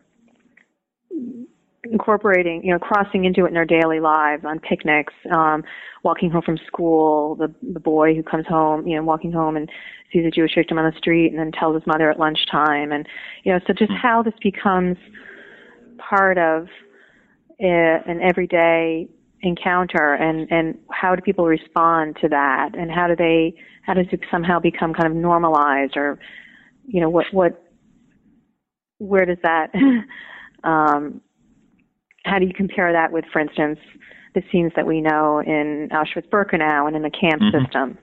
incorporating, 1.86 2.64
you 2.64 2.72
know, 2.74 2.80
crossing 2.80 3.26
into 3.26 3.46
it 3.46 3.50
in 3.50 3.54
their 3.54 3.66
daily 3.66 4.00
lives 4.00 4.44
on 4.46 4.60
picnics, 4.60 5.14
um, 5.32 5.64
walking 6.04 6.30
home 6.30 6.42
from 6.42 6.58
school, 6.68 7.36
the 7.36 7.54
the 7.74 7.80
boy 7.80 8.16
who 8.16 8.24
comes 8.24 8.46
home, 8.48 8.88
you 8.88 8.96
know, 8.96 9.04
walking 9.04 9.32
home 9.32 9.58
and 9.58 9.70
sees 10.14 10.26
a 10.26 10.32
Jewish 10.32 10.56
victim 10.56 10.78
on 10.78 10.90
the 10.90 10.98
street 10.98 11.30
and 11.30 11.40
then 11.40 11.52
tells 11.52 11.76
his 11.76 11.86
mother 11.86 12.10
at 12.10 12.20
lunchtime 12.20 12.92
and 12.92 13.08
you 13.44 13.54
know, 13.54 13.60
so 13.68 13.74
just 13.74 13.92
how 13.92 14.24
this 14.24 14.34
becomes 14.42 14.98
part 15.98 16.38
of 16.38 16.68
an 17.60 18.22
everyday 18.22 19.08
encounter 19.42 20.14
and 20.14 20.52
and 20.52 20.78
how 20.92 21.16
do 21.16 21.22
people 21.22 21.46
respond 21.46 22.18
to 22.22 22.28
that 22.28 22.72
and 22.78 22.92
how 22.92 23.08
do 23.08 23.16
they 23.16 23.54
how 23.84 23.94
does 23.94 24.08
it 24.12 24.20
somehow 24.30 24.60
become 24.60 24.94
kind 24.94 25.08
of 25.08 25.16
normalized 25.16 25.96
or 25.96 26.20
you 26.86 27.00
know 27.00 27.10
what 27.10 27.26
what 27.32 27.64
where 28.98 29.26
does 29.26 29.38
that 29.44 29.68
um 30.66 31.22
how 32.26 32.40
do 32.40 32.46
you 32.46 32.54
compare 32.54 32.92
that 32.94 33.12
with, 33.12 33.26
for 33.32 33.40
instance, 33.40 33.80
the 34.36 34.42
scenes 34.52 34.72
that 34.76 34.86
we 34.86 35.02
know 35.02 35.40
in 35.40 35.90
Auschwitz-Birkenau 35.92 36.88
and 36.88 36.96
in 36.96 37.02
the 37.02 37.10
camp 37.10 37.42
mm-hmm. 37.42 37.64
system? 37.64 37.98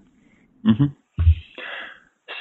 Mm-hmm. 0.66 1.22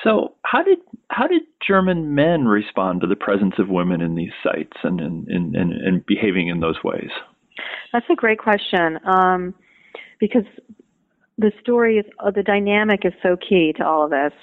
So, 0.04 0.36
how 0.44 0.64
did 0.64 0.80
how 1.10 1.28
did 1.28 1.44
German 1.66 2.16
men 2.16 2.46
respond 2.46 3.02
to 3.02 3.08
the 3.08 3.16
presence 3.16 3.56
of 3.60 3.70
women 3.70 4.02
in 4.02 4.16
these 4.16 4.32
sites 4.44 4.78
and 4.84 5.00
and 5.00 5.28
and, 5.28 5.56
and 5.56 6.06
behaving 6.06 6.48
in 6.48 6.60
those 6.60 6.84
ways? 6.84 7.10
That's 7.94 8.06
a 8.12 8.16
great 8.16 8.40
question, 8.40 9.00
um, 9.06 9.54
because 10.20 10.44
the 11.38 11.52
story 11.62 11.98
is 11.98 12.06
uh, 12.20 12.32
the 12.32 12.44
dynamic 12.44 13.02
is 13.06 13.14
so 13.22 13.38
key 13.38 13.74
to 13.78 13.86
all 13.86 14.06
of 14.06 14.12
this. 14.12 14.34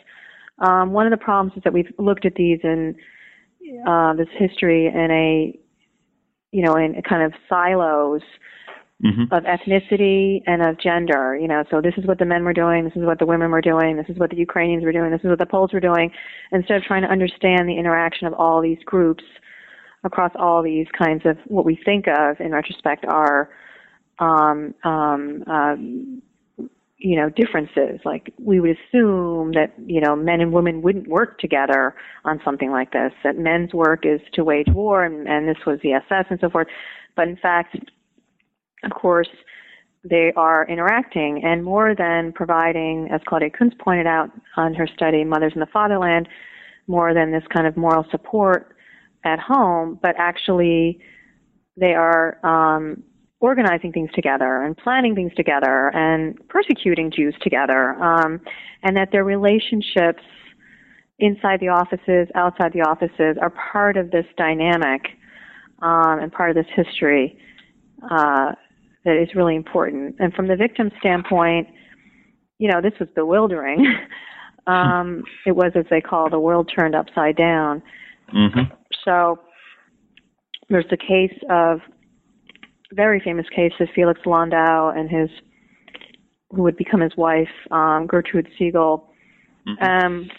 Um, 0.58 0.92
one 0.92 1.06
of 1.06 1.10
the 1.10 1.22
problems 1.22 1.56
is 1.56 1.62
that 1.64 1.72
we've 1.72 1.92
looked 1.98 2.24
at 2.24 2.34
these 2.34 2.60
in 2.62 2.94
uh, 3.86 4.14
this 4.14 4.28
history 4.38 4.86
in 4.86 5.10
a 5.10 5.58
you 6.52 6.62
know, 6.62 6.76
in 6.76 7.00
kind 7.08 7.22
of 7.22 7.32
silos 7.48 8.20
mm-hmm. 9.04 9.32
of 9.32 9.44
ethnicity 9.44 10.42
and 10.46 10.62
of 10.62 10.78
gender. 10.80 11.36
You 11.36 11.48
know, 11.48 11.64
so 11.70 11.80
this 11.80 11.94
is 11.96 12.06
what 12.06 12.18
the 12.18 12.24
men 12.24 12.44
were 12.44 12.52
doing, 12.52 12.84
this 12.84 12.96
is 12.96 13.04
what 13.04 13.18
the 13.18 13.26
women 13.26 13.50
were 13.50 13.60
doing, 13.60 13.96
this 13.96 14.08
is 14.08 14.18
what 14.18 14.30
the 14.30 14.36
Ukrainians 14.36 14.84
were 14.84 14.92
doing, 14.92 15.10
this 15.10 15.20
is 15.20 15.28
what 15.28 15.38
the 15.38 15.46
Poles 15.46 15.72
were 15.72 15.80
doing. 15.80 16.10
Instead 16.52 16.76
of 16.76 16.82
trying 16.84 17.02
to 17.02 17.08
understand 17.08 17.68
the 17.68 17.78
interaction 17.78 18.26
of 18.26 18.34
all 18.34 18.60
these 18.62 18.78
groups, 18.84 19.24
across 20.04 20.32
all 20.34 20.62
these 20.62 20.86
kinds 20.96 21.22
of 21.24 21.36
what 21.46 21.64
we 21.64 21.78
think 21.84 22.06
of 22.08 22.40
in 22.40 22.52
retrospect 22.52 23.04
are 23.04 23.50
um, 24.18 24.74
um, 24.84 25.44
um, 25.46 26.22
you 26.98 27.16
know 27.16 27.28
differences. 27.30 28.00
Like 28.04 28.32
we 28.38 28.60
would 28.60 28.70
assume 28.70 29.52
that 29.52 29.72
you 29.84 30.00
know 30.00 30.16
men 30.16 30.40
and 30.40 30.52
women 30.52 30.82
wouldn't 30.82 31.08
work 31.08 31.38
together 31.38 31.94
on 32.24 32.40
something 32.44 32.70
like 32.70 32.92
this. 32.92 33.12
That 33.24 33.36
men's 33.36 33.72
work 33.72 34.04
is 34.04 34.20
to 34.34 34.44
wage 34.44 34.68
war, 34.68 35.04
and, 35.04 35.28
and 35.28 35.48
this 35.48 35.58
was 35.66 35.78
the 35.82 35.92
SS 35.92 36.26
and 36.30 36.38
so 36.40 36.50
forth. 36.50 36.68
But 37.16 37.28
in 37.28 37.36
fact, 37.36 37.76
of 38.84 38.92
course, 38.92 39.28
they 40.04 40.32
are 40.36 40.66
interacting, 40.66 41.44
and 41.44 41.62
more 41.62 41.94
than 41.94 42.32
providing, 42.32 43.08
as 43.12 43.20
Claudia 43.26 43.50
Koonz 43.50 43.78
pointed 43.78 44.06
out 44.06 44.30
on 44.56 44.74
her 44.74 44.86
study, 44.86 45.24
Mothers 45.24 45.52
in 45.54 45.60
the 45.60 45.66
Fatherland, 45.66 46.28
more 46.88 47.14
than 47.14 47.30
this 47.30 47.44
kind 47.54 47.66
of 47.66 47.76
moral 47.76 48.04
support 48.10 48.74
at 49.24 49.38
home, 49.38 49.98
but 50.02 50.16
actually 50.18 50.98
they 51.76 51.94
are 51.94 52.44
um, 52.44 53.02
organizing 53.38 53.92
things 53.92 54.10
together 54.12 54.62
and 54.62 54.76
planning 54.76 55.14
things 55.14 55.32
together 55.34 55.90
and 55.94 56.36
persecuting 56.48 57.12
Jews 57.12 57.34
together, 57.40 57.90
um, 58.02 58.40
and 58.82 58.96
that 58.96 59.12
their 59.12 59.24
relationships 59.24 60.22
inside 61.20 61.60
the 61.60 61.68
offices, 61.68 62.26
outside 62.34 62.72
the 62.72 62.80
offices, 62.80 63.36
are 63.40 63.50
part 63.72 63.96
of 63.96 64.10
this 64.10 64.26
dynamic 64.36 65.02
um, 65.80 66.18
and 66.18 66.32
part 66.32 66.50
of 66.50 66.56
this 66.56 66.72
history 66.74 67.38
uh, 68.10 68.52
that 69.04 69.20
is 69.20 69.34
really 69.34 69.56
important. 69.56 70.16
And 70.18 70.32
from 70.32 70.48
the 70.48 70.56
victim 70.56 70.90
standpoint, 71.00 71.68
you 72.58 72.70
know, 72.70 72.80
this 72.80 72.92
was 73.00 73.08
bewildering. 73.14 73.86
um, 74.66 75.24
it 75.46 75.52
was, 75.52 75.72
as 75.74 75.84
they 75.90 76.00
call, 76.00 76.30
the 76.30 76.38
world 76.38 76.70
turned 76.74 76.94
upside 76.94 77.36
down. 77.36 77.82
Mm-hmm. 78.34 78.72
So 79.04 79.40
there's 80.68 80.86
the 80.90 80.96
case 80.96 81.36
of 81.50 81.80
very 82.92 83.20
famous 83.20 83.46
case 83.54 83.72
of 83.80 83.88
Felix 83.94 84.20
Landau 84.26 84.90
and 84.90 85.10
his 85.10 85.30
who 86.50 86.62
would 86.62 86.76
become 86.76 87.00
his 87.00 87.16
wife, 87.16 87.48
um, 87.70 88.06
Gertrude 88.06 88.48
Segel. 88.60 89.06
Mm-hmm. 89.66 89.82
Um, 89.82 90.30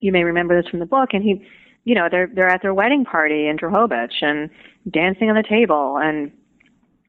you 0.00 0.10
may 0.10 0.24
remember 0.24 0.60
this 0.60 0.68
from 0.68 0.80
the 0.80 0.86
book, 0.86 1.10
and 1.12 1.22
he, 1.22 1.46
you 1.84 1.94
know, 1.94 2.08
they're 2.10 2.28
they're 2.34 2.48
at 2.48 2.62
their 2.62 2.74
wedding 2.74 3.04
party 3.04 3.46
in 3.46 3.56
Drohobych 3.56 4.22
and 4.22 4.50
dancing 4.90 5.30
on 5.30 5.36
the 5.36 5.44
table 5.48 5.98
and 6.02 6.32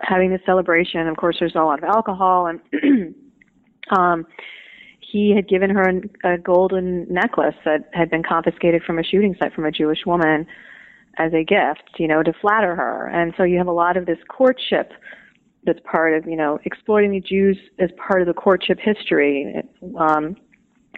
having 0.02 0.32
this 0.32 0.42
celebration. 0.46 1.08
Of 1.08 1.18
course, 1.18 1.38
there's 1.40 1.56
a 1.56 1.60
lot 1.60 1.84
of 1.84 1.86
alcohol, 1.86 2.48
and 2.48 2.60
um, 3.98 4.26
he 5.00 5.34
had 5.36 5.48
given 5.48 5.70
her 5.70 5.84
a, 5.84 6.34
a 6.34 6.38
golden 6.38 7.06
necklace 7.10 7.56
that 7.66 7.90
had 7.94 8.10
been 8.10 8.24
confiscated 8.24 8.84
from 8.84 9.00
a 9.00 9.04
shooting 9.04 9.36
site 9.40 9.54
from 9.54 9.66
a 9.66 9.72
Jewish 9.72 10.06
woman 10.06 10.46
as 11.18 11.34
a 11.34 11.44
gift, 11.44 11.90
you 11.98 12.08
know, 12.08 12.24
to 12.24 12.34
flatter 12.42 12.76
her. 12.76 13.08
And 13.08 13.34
so 13.36 13.44
you 13.44 13.58
have 13.58 13.68
a 13.68 13.74
lot 13.74 13.98
of 13.98 14.06
this 14.06 14.20
courtship 14.30 14.94
that's 15.66 15.80
part 15.84 16.14
of, 16.14 16.26
you 16.26 16.38
know, 16.38 16.60
exploiting 16.64 17.12
the 17.12 17.20
Jews 17.20 17.58
as 17.80 17.90
part 18.08 18.22
of 18.22 18.28
the 18.28 18.34
courtship 18.34 18.80
history. 18.80 19.62
Um, 20.00 20.38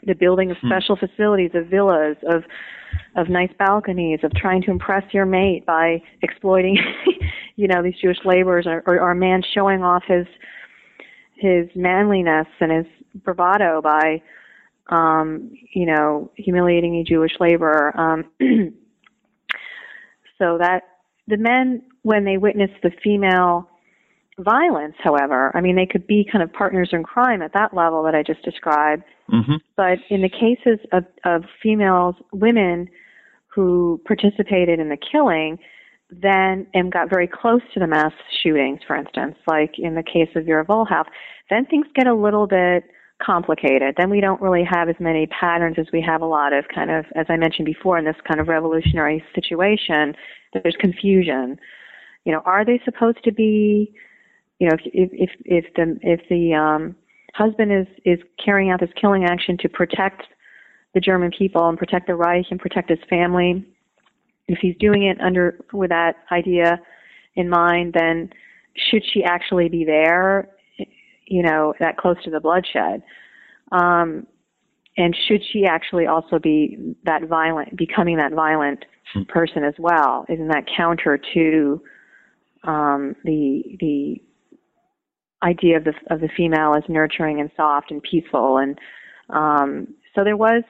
the 0.06 0.14
building 0.14 0.52
of 0.52 0.58
special 0.58 0.96
hmm. 0.96 1.06
facilities, 1.06 1.52
of 1.54 1.68
villas, 1.68 2.18
of 2.30 2.44
of 3.16 3.28
nice 3.28 3.50
balconies, 3.58 4.20
of 4.24 4.32
trying 4.36 4.62
to 4.62 4.70
impress 4.70 5.04
your 5.14 5.26
mate 5.26 5.66
by 5.66 6.02
exploiting, 6.22 6.78
you 7.56 7.68
know, 7.68 7.84
these 7.84 7.96
Jewish 8.02 8.20
laborers, 8.26 8.66
or, 8.68 8.84
or, 8.86 9.00
or 9.00 9.12
a 9.12 9.16
man 9.16 9.44
showing 9.54 9.84
off 9.84 10.04
his 10.08 10.26
his 11.36 11.68
manliness 11.76 12.48
and 12.60 12.72
his 12.72 12.86
bravado 13.16 13.82
by, 13.82 14.22
um, 14.88 15.52
you 15.74 15.86
know, 15.86 16.32
humiliating 16.36 16.96
a 16.96 17.04
Jewish 17.04 17.34
laborer. 17.40 18.00
Um, 18.00 18.26
so 20.38 20.58
that 20.58 20.84
the 21.28 21.38
men, 21.38 21.82
when 22.04 22.26
they 22.26 22.38
witness 22.38 22.72
the 22.82 22.92
female 23.04 23.70
violence, 24.40 24.96
however, 25.00 25.52
I 25.56 25.62
mean, 25.62 25.76
they 25.76 25.86
could 25.86 26.08
be 26.08 26.28
kind 26.30 26.44
of 26.44 26.52
partners 26.52 26.90
in 26.92 27.04
crime 27.04 27.42
at 27.42 27.54
that 27.54 27.74
level 27.74 28.04
that 28.04 28.16
I 28.16 28.24
just 28.24 28.44
described. 28.44 29.04
Mm-hmm. 29.32 29.56
But 29.76 30.00
in 30.10 30.22
the 30.22 30.30
cases 30.30 30.80
of, 30.92 31.06
of 31.24 31.44
females, 31.62 32.16
women 32.32 32.90
who 33.48 34.02
participated 34.06 34.80
in 34.80 34.90
the 34.90 34.98
killing, 34.98 35.60
then 36.22 36.68
and 36.74 36.92
got 36.92 37.10
very 37.10 37.28
close 37.28 37.62
to 37.74 37.80
the 37.80 37.88
mass 37.88 38.12
shootings, 38.42 38.80
for 38.86 38.96
instance, 38.96 39.36
like 39.48 39.78
in 39.78 39.96
the 39.96 40.04
case 40.04 40.30
of 40.36 40.46
Vera 40.46 40.66
Wohlauf, 40.66 41.06
then 41.50 41.66
things 41.66 41.88
get 41.96 42.08
a 42.08 42.14
little 42.14 42.48
bit 42.48 42.84
complicated. 43.22 43.96
Then 43.98 44.10
we 44.10 44.22
don't 44.22 44.42
really 44.42 44.64
have 44.70 44.90
as 44.90 44.96
many 45.00 45.28
patterns 45.28 45.78
as 45.80 45.88
we 45.94 46.02
have 46.02 46.22
a 46.22 46.26
lot 46.26 46.54
of 46.54 46.66
kind 46.74 46.92
of, 46.92 47.06
as 47.16 47.26
I 47.30 47.38
mentioned 47.38 47.66
before, 47.66 47.98
in 47.98 48.06
this 48.06 48.16
kind 48.28 48.40
of 48.40 48.48
revolutionary 48.48 49.24
situation. 49.34 50.16
There's 50.54 50.76
confusion. 50.80 51.60
You 52.26 52.34
know, 52.34 52.42
are 52.46 52.66
they 52.66 52.82
supposed 52.86 53.24
to 53.24 53.32
be? 53.32 53.94
You 54.60 54.70
know, 54.70 54.76
if 54.76 55.10
if 55.12 55.30
if 55.46 55.74
the 55.76 55.98
if 56.02 56.22
the 56.30 56.54
um, 56.54 56.96
husband 57.34 57.72
is 57.72 57.88
is 58.06 58.20
carrying 58.44 58.72
out 58.72 58.80
this 58.80 58.90
killing 59.00 59.26
action 59.26 59.58
to 59.60 59.70
protect 59.70 60.24
the 60.94 61.00
German 61.00 61.32
people 61.38 61.68
and 61.68 61.78
protect 61.78 62.08
the 62.08 62.16
Reich 62.16 62.46
and 62.52 62.60
protect 62.60 62.90
his 62.90 63.00
family, 63.10 63.66
if 64.48 64.60
he's 64.62 64.76
doing 64.80 65.04
it 65.04 65.20
under 65.22 65.60
with 65.72 65.90
that 65.90 66.18
idea 66.32 66.80
in 67.36 67.50
mind, 67.50 67.94
then 67.98 68.30
should 68.76 69.04
she 69.12 69.24
actually 69.24 69.70
be 69.70 69.86
there 69.86 70.50
you 71.28 71.42
know, 71.42 71.74
that 71.80 71.98
close 71.98 72.18
to 72.24 72.30
the 72.30 72.40
bloodshed. 72.40 73.02
Um, 73.72 74.28
and 74.98 75.16
should 75.28 75.42
she 75.52 75.66
actually 75.66 76.06
also 76.06 76.38
be 76.38 76.96
that 77.06 77.24
violent, 77.24 77.76
becoming 77.76 78.18
that 78.18 78.34
violent 78.34 78.86
hmm. 79.14 79.24
person 79.24 79.64
as 79.64 79.74
well? 79.80 80.26
Isn't 80.30 80.50
that 80.50 80.66
counter 80.78 81.20
to 81.34 81.82
um, 82.64 83.16
the 83.24 83.64
the 83.80 84.22
idea 85.42 85.78
of 85.78 85.84
the 85.84 85.94
of 86.12 86.22
the 86.22 86.30
female 86.38 86.76
as 86.76 86.84
nurturing 86.88 87.40
and 87.40 87.50
soft 87.58 87.90
and 87.90 88.04
peaceful? 88.04 88.58
And 88.58 88.78
um, 89.30 89.88
so 90.14 90.24
there 90.24 90.38
was 90.38 90.64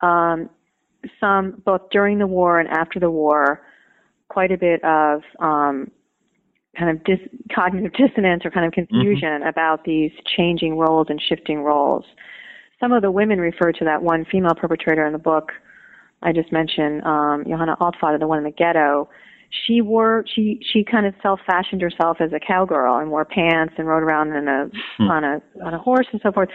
um, 0.00 0.48
some 1.20 1.62
both 1.64 1.90
during 1.90 2.18
the 2.18 2.26
war 2.26 2.60
and 2.60 2.68
after 2.68 3.00
the 3.00 3.10
war, 3.10 3.62
quite 4.28 4.52
a 4.52 4.58
bit 4.58 4.82
of 4.84 5.22
um, 5.40 5.90
kind 6.78 6.90
of 6.90 7.02
dis- 7.04 7.28
cognitive 7.54 7.92
dissonance 7.92 8.44
or 8.44 8.50
kind 8.50 8.66
of 8.66 8.72
confusion 8.72 9.40
mm-hmm. 9.40 9.48
about 9.48 9.84
these 9.84 10.10
changing 10.36 10.76
roles 10.76 11.06
and 11.10 11.20
shifting 11.28 11.62
roles. 11.62 12.04
Some 12.80 12.92
of 12.92 13.02
the 13.02 13.10
women 13.10 13.38
refer 13.40 13.72
to 13.72 13.84
that 13.84 14.02
one 14.02 14.26
female 14.30 14.54
perpetrator 14.54 15.06
in 15.06 15.12
the 15.12 15.18
book 15.18 15.52
I 16.22 16.32
just 16.32 16.50
mentioned, 16.52 17.04
um, 17.04 17.44
Johanna 17.46 17.76
Altvater, 17.80 18.18
the 18.18 18.26
one 18.26 18.38
in 18.38 18.44
the 18.44 18.50
ghetto. 18.50 19.08
She 19.66 19.80
wore 19.80 20.24
she 20.34 20.60
she 20.72 20.84
kind 20.84 21.06
of 21.06 21.14
self 21.22 21.40
fashioned 21.46 21.80
herself 21.80 22.18
as 22.20 22.32
a 22.32 22.40
cowgirl 22.40 22.98
and 22.98 23.10
wore 23.10 23.24
pants 23.24 23.74
and 23.78 23.86
rode 23.86 24.02
around 24.02 24.32
in 24.34 24.48
a 24.48 24.70
hmm. 24.98 25.10
on 25.10 25.24
a 25.24 25.40
on 25.64 25.74
a 25.74 25.78
horse 25.78 26.06
and 26.12 26.20
so 26.22 26.32
forth. 26.32 26.48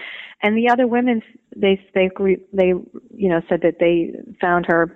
And 0.44 0.58
the 0.58 0.70
other 0.70 0.88
women 0.88 1.22
they 1.56 1.80
they 1.94 2.10
they 2.54 2.74
you 3.16 3.30
know 3.30 3.42
said 3.50 3.62
that 3.62 3.78
they 3.80 4.12
found 4.39 4.66
her 4.68 4.96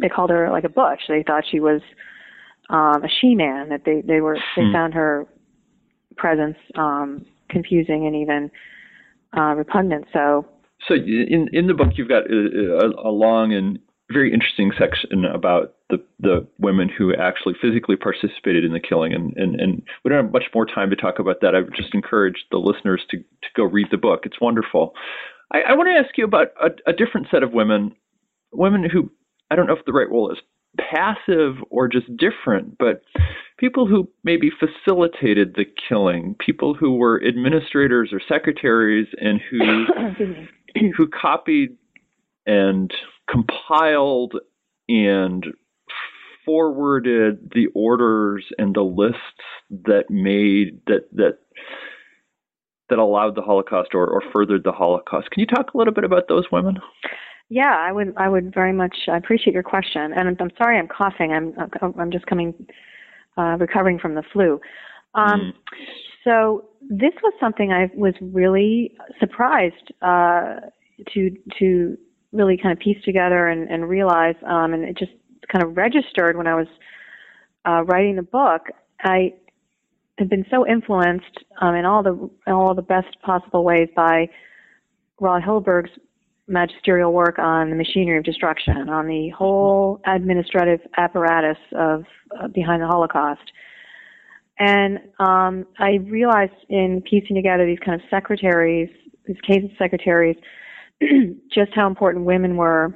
they 0.00 0.08
called 0.08 0.30
her 0.30 0.50
like 0.50 0.64
a 0.64 0.68
butch. 0.68 1.02
They 1.08 1.24
thought 1.26 1.44
she 1.50 1.60
was 1.60 1.80
um, 2.70 3.02
a 3.04 3.08
she-man 3.20 3.70
that 3.70 3.84
they 3.84 4.02
they 4.06 4.20
were 4.20 4.38
they 4.56 4.64
hmm. 4.64 4.72
found 4.72 4.94
her 4.94 5.26
presence 6.16 6.56
um, 6.74 7.24
confusing 7.48 8.06
and 8.06 8.14
even 8.14 8.50
uh, 9.36 9.54
repugnant. 9.54 10.06
So, 10.12 10.46
so 10.86 10.94
in 10.94 11.48
in 11.52 11.66
the 11.66 11.74
book 11.74 11.88
you've 11.96 12.08
got 12.08 12.30
a, 12.30 12.92
a 13.04 13.10
long 13.10 13.52
and 13.52 13.78
very 14.10 14.32
interesting 14.32 14.72
section 14.78 15.24
about 15.24 15.74
the 15.90 16.04
the 16.20 16.46
women 16.58 16.88
who 16.88 17.14
actually 17.14 17.54
physically 17.60 17.96
participated 17.96 18.64
in 18.64 18.72
the 18.72 18.80
killing, 18.80 19.12
and 19.12 19.36
and 19.36 19.60
and 19.60 19.82
we 20.04 20.10
don't 20.10 20.24
have 20.24 20.32
much 20.32 20.46
more 20.54 20.66
time 20.66 20.90
to 20.90 20.96
talk 20.96 21.18
about 21.18 21.40
that. 21.40 21.54
I 21.54 21.60
would 21.60 21.74
just 21.74 21.94
encourage 21.94 22.44
the 22.50 22.58
listeners 22.58 23.02
to 23.10 23.18
to 23.18 23.48
go 23.56 23.64
read 23.64 23.88
the 23.90 23.96
book. 23.96 24.20
It's 24.24 24.40
wonderful. 24.40 24.94
I, 25.52 25.60
I 25.68 25.72
want 25.74 25.88
to 25.88 26.04
ask 26.04 26.16
you 26.18 26.24
about 26.24 26.48
a, 26.62 26.70
a 26.90 26.92
different 26.92 27.28
set 27.30 27.42
of 27.42 27.52
women, 27.52 27.94
women 28.52 28.88
who 28.88 29.10
I 29.50 29.56
don't 29.56 29.66
know 29.66 29.76
if 29.76 29.84
the 29.84 29.92
right 29.92 30.08
role 30.08 30.30
is 30.30 30.38
passive 30.78 31.56
or 31.70 31.88
just 31.88 32.06
different, 32.16 32.76
but 32.78 33.02
people 33.58 33.86
who 33.86 34.08
maybe 34.24 34.50
facilitated 34.50 35.54
the 35.54 35.64
killing, 35.88 36.36
people 36.38 36.74
who 36.74 36.96
were 36.96 37.22
administrators 37.26 38.10
or 38.12 38.20
secretaries 38.28 39.08
and 39.20 39.40
who 39.50 39.86
who 40.96 41.08
copied 41.08 41.76
and 42.46 42.92
compiled 43.30 44.34
and 44.88 45.46
forwarded 46.48 47.50
the 47.54 47.66
orders 47.74 48.46
and 48.56 48.74
the 48.74 48.80
lists 48.80 49.20
that 49.70 50.04
made 50.08 50.80
that 50.86 51.02
that 51.12 51.38
that 52.88 52.98
allowed 52.98 53.34
the 53.34 53.42
Holocaust 53.42 53.90
or, 53.92 54.06
or 54.06 54.22
furthered 54.32 54.64
the 54.64 54.72
Holocaust. 54.72 55.30
Can 55.30 55.40
you 55.40 55.46
talk 55.46 55.74
a 55.74 55.76
little 55.76 55.92
bit 55.92 56.04
about 56.04 56.26
those 56.26 56.46
women? 56.50 56.78
Yeah, 57.50 57.76
I 57.78 57.92
would. 57.92 58.14
I 58.16 58.30
would 58.30 58.54
very 58.54 58.72
much 58.72 58.96
appreciate 59.08 59.52
your 59.52 59.62
question, 59.62 60.12
and 60.14 60.28
I'm, 60.28 60.36
I'm 60.40 60.50
sorry 60.56 60.78
I'm 60.78 60.88
coughing. 60.88 61.32
I'm 61.32 61.54
I'm 61.98 62.10
just 62.10 62.24
coming, 62.26 62.54
uh, 63.36 63.56
recovering 63.58 63.98
from 63.98 64.14
the 64.14 64.22
flu. 64.32 64.58
Um, 65.14 65.40
mm. 65.40 65.52
So 66.24 66.68
this 66.88 67.12
was 67.22 67.34
something 67.40 67.72
I 67.72 67.90
was 67.94 68.14
really 68.20 68.96
surprised 69.20 69.92
uh, 70.00 70.60
to 71.12 71.30
to 71.58 71.98
really 72.32 72.56
kind 72.56 72.72
of 72.72 72.78
piece 72.78 73.02
together 73.04 73.48
and, 73.48 73.68
and 73.70 73.88
realize, 73.88 74.34
um, 74.46 74.74
and 74.74 74.84
it 74.84 74.96
just 74.98 75.12
kind 75.52 75.64
of 75.64 75.76
registered 75.76 76.36
when 76.36 76.46
I 76.46 76.54
was 76.54 76.66
uh, 77.66 77.82
writing 77.84 78.16
the 78.16 78.22
book, 78.22 78.68
I 79.02 79.34
had 80.18 80.28
been 80.28 80.44
so 80.50 80.66
influenced 80.66 81.44
um, 81.60 81.74
in 81.74 81.84
all 81.84 82.02
the 82.02 82.30
in 82.46 82.52
all 82.52 82.74
the 82.74 82.82
best 82.82 83.20
possible 83.22 83.64
ways 83.64 83.88
by 83.94 84.28
Raul 85.20 85.42
Hilberg's 85.42 85.90
magisterial 86.48 87.12
work 87.12 87.38
on 87.38 87.70
the 87.70 87.76
machinery 87.76 88.18
of 88.18 88.24
destruction, 88.24 88.88
on 88.88 89.06
the 89.06 89.28
whole 89.30 90.00
administrative 90.06 90.80
apparatus 90.96 91.58
of 91.72 92.04
uh, 92.40 92.48
behind 92.48 92.82
the 92.82 92.86
Holocaust. 92.86 93.52
And 94.58 94.98
um, 95.20 95.66
I 95.78 95.98
realized 96.06 96.52
in 96.68 97.02
piecing 97.08 97.36
together 97.36 97.64
these 97.64 97.78
kind 97.84 98.00
of 98.00 98.06
secretaries, 98.10 98.88
these 99.26 99.40
cases 99.46 99.70
secretaries, 99.78 100.36
just 101.52 101.72
how 101.74 101.86
important 101.86 102.24
women 102.24 102.56
were 102.56 102.92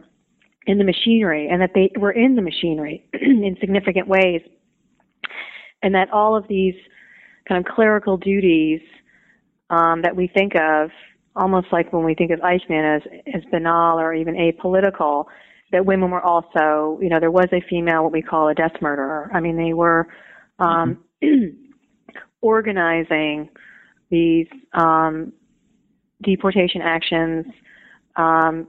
in 0.66 0.78
the 0.78 0.84
machinery 0.84 1.48
and 1.50 1.60
that 1.60 1.70
they 1.74 1.90
were 1.98 2.12
in 2.12 2.36
the 2.36 2.42
machinery 2.42 3.04
in 3.12 3.56
significant 3.60 4.08
ways. 4.08 4.42
And 5.82 5.94
that 5.94 6.10
all 6.12 6.36
of 6.36 6.46
these 6.48 6.74
kind 7.48 7.64
of 7.64 7.72
clerical 7.72 8.16
duties 8.16 8.80
um, 9.70 10.02
that 10.02 10.14
we 10.14 10.28
think 10.28 10.52
of, 10.54 10.90
almost 11.34 11.66
like 11.72 11.92
when 11.92 12.04
we 12.04 12.14
think 12.14 12.30
of 12.30 12.40
Eichmann 12.40 12.96
as, 12.96 13.02
as 13.34 13.42
banal 13.50 13.98
or 13.98 14.14
even 14.14 14.34
apolitical, 14.34 15.24
that 15.72 15.86
women 15.86 16.10
were 16.10 16.20
also, 16.20 16.98
you 17.02 17.08
know, 17.08 17.18
there 17.18 17.30
was 17.30 17.48
a 17.52 17.62
female, 17.68 18.04
what 18.04 18.12
we 18.12 18.22
call 18.22 18.48
a 18.48 18.54
desk 18.54 18.80
murderer. 18.80 19.30
I 19.34 19.40
mean, 19.40 19.56
they 19.56 19.72
were 19.72 20.06
um, 20.58 21.02
mm-hmm. 21.22 21.56
organizing 22.42 23.48
these 24.10 24.46
um, 24.74 25.32
deportation 26.22 26.82
actions, 26.82 27.46
um, 28.16 28.68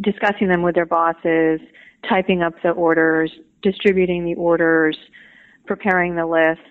discussing 0.00 0.48
them 0.48 0.62
with 0.62 0.74
their 0.74 0.86
bosses, 0.86 1.60
typing 2.08 2.42
up 2.42 2.54
the 2.62 2.70
orders, 2.70 3.30
distributing 3.62 4.24
the 4.24 4.34
orders, 4.34 4.96
preparing 5.66 6.16
the 6.16 6.26
lists, 6.26 6.64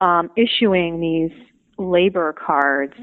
um, 0.00 0.30
issuing 0.36 1.00
these 1.00 1.32
labor 1.78 2.32
cards. 2.32 2.94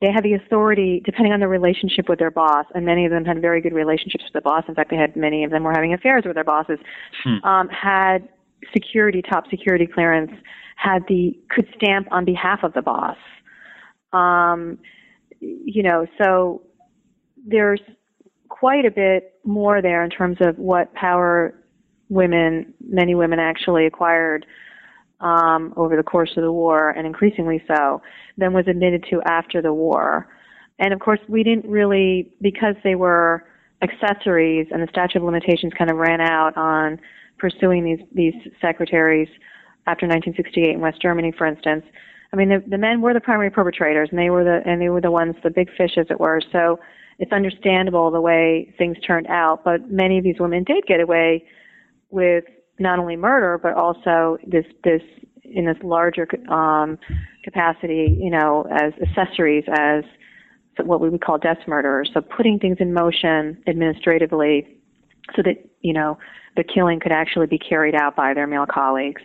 They 0.00 0.12
had 0.12 0.22
the 0.22 0.34
authority, 0.34 1.02
depending 1.04 1.32
on 1.32 1.40
the 1.40 1.48
relationship 1.48 2.08
with 2.08 2.20
their 2.20 2.30
boss, 2.30 2.66
and 2.74 2.84
many 2.84 3.04
of 3.04 3.10
them 3.10 3.24
had 3.24 3.40
very 3.40 3.60
good 3.60 3.72
relationships 3.72 4.24
with 4.24 4.32
the 4.32 4.40
boss. 4.40 4.62
In 4.68 4.74
fact, 4.74 4.90
they 4.90 4.96
had 4.96 5.16
many 5.16 5.42
of 5.42 5.50
them 5.50 5.64
were 5.64 5.72
having 5.72 5.92
affairs 5.92 6.22
with 6.24 6.34
their 6.34 6.44
bosses. 6.44 6.78
Hmm. 7.24 7.44
Um, 7.44 7.68
had 7.68 8.28
security, 8.72 9.22
top 9.22 9.48
security 9.50 9.86
clearance, 9.86 10.30
had 10.76 11.02
the 11.08 11.36
could 11.50 11.66
stamp 11.76 12.06
on 12.12 12.24
behalf 12.24 12.60
of 12.62 12.72
the 12.74 12.82
boss. 12.82 13.16
Um, 14.12 14.78
you 15.40 15.82
know, 15.82 16.06
so 16.22 16.62
there's 17.46 17.80
quite 18.58 18.84
a 18.84 18.90
bit 18.90 19.34
more 19.44 19.80
there 19.80 20.02
in 20.02 20.10
terms 20.10 20.36
of 20.40 20.58
what 20.58 20.92
power 20.94 21.54
women, 22.08 22.74
many 22.80 23.14
women 23.14 23.38
actually 23.38 23.86
acquired 23.86 24.46
um, 25.20 25.74
over 25.76 25.96
the 25.96 26.02
course 26.02 26.30
of 26.36 26.42
the 26.42 26.52
war, 26.52 26.90
and 26.90 27.06
increasingly 27.06 27.62
so, 27.66 28.00
than 28.36 28.52
was 28.52 28.66
admitted 28.68 29.04
to 29.10 29.20
after 29.26 29.60
the 29.60 29.72
war. 29.72 30.28
And 30.78 30.92
of 30.92 31.00
course, 31.00 31.18
we 31.28 31.42
didn't 31.42 31.68
really, 31.68 32.32
because 32.40 32.76
they 32.84 32.94
were 32.94 33.44
accessories 33.82 34.68
and 34.70 34.82
the 34.82 34.88
statute 34.90 35.18
of 35.18 35.24
limitations 35.24 35.72
kind 35.76 35.90
of 35.90 35.96
ran 35.96 36.20
out 36.20 36.56
on 36.56 37.00
pursuing 37.38 37.84
these, 37.84 38.06
these 38.12 38.34
secretaries 38.60 39.28
after 39.86 40.06
1968 40.06 40.74
in 40.74 40.80
West 40.80 41.00
Germany, 41.00 41.32
for 41.36 41.46
instance. 41.46 41.84
I 42.32 42.36
mean, 42.36 42.48
the, 42.48 42.62
the 42.68 42.78
men 42.78 43.00
were 43.00 43.14
the 43.14 43.20
primary 43.20 43.50
perpetrators, 43.50 44.08
and 44.10 44.18
they 44.18 44.30
were 44.30 44.44
the 44.44 44.60
and 44.68 44.80
they 44.82 44.90
were 44.90 45.00
the 45.00 45.10
ones, 45.10 45.34
the 45.42 45.50
big 45.50 45.68
fish, 45.76 45.92
as 45.96 46.06
it 46.10 46.20
were. 46.20 46.42
So 46.52 46.78
it's 47.18 47.32
understandable 47.32 48.10
the 48.10 48.20
way 48.20 48.72
things 48.78 48.96
turned 49.06 49.26
out. 49.26 49.64
But 49.64 49.90
many 49.90 50.18
of 50.18 50.24
these 50.24 50.38
women 50.38 50.64
did 50.64 50.86
get 50.86 51.00
away 51.00 51.44
with 52.10 52.44
not 52.78 52.98
only 52.98 53.16
murder, 53.16 53.58
but 53.60 53.74
also 53.74 54.38
this 54.46 54.64
this 54.84 55.02
in 55.42 55.64
this 55.64 55.76
larger 55.82 56.28
um, 56.50 56.98
capacity, 57.42 58.16
you 58.20 58.30
know, 58.30 58.66
as 58.70 58.92
accessories, 59.02 59.64
as 59.68 60.04
what 60.84 61.00
we 61.00 61.08
would 61.08 61.22
call 61.22 61.38
desk 61.38 61.66
murderers. 61.66 62.10
So 62.14 62.20
putting 62.20 62.58
things 62.58 62.76
in 62.78 62.92
motion 62.92 63.60
administratively, 63.66 64.78
so 65.34 65.42
that 65.42 65.56
you 65.80 65.92
know 65.92 66.18
the 66.56 66.62
killing 66.62 67.00
could 67.00 67.12
actually 67.12 67.46
be 67.46 67.58
carried 67.58 67.94
out 67.94 68.14
by 68.14 68.34
their 68.34 68.46
male 68.46 68.66
colleagues. 68.66 69.22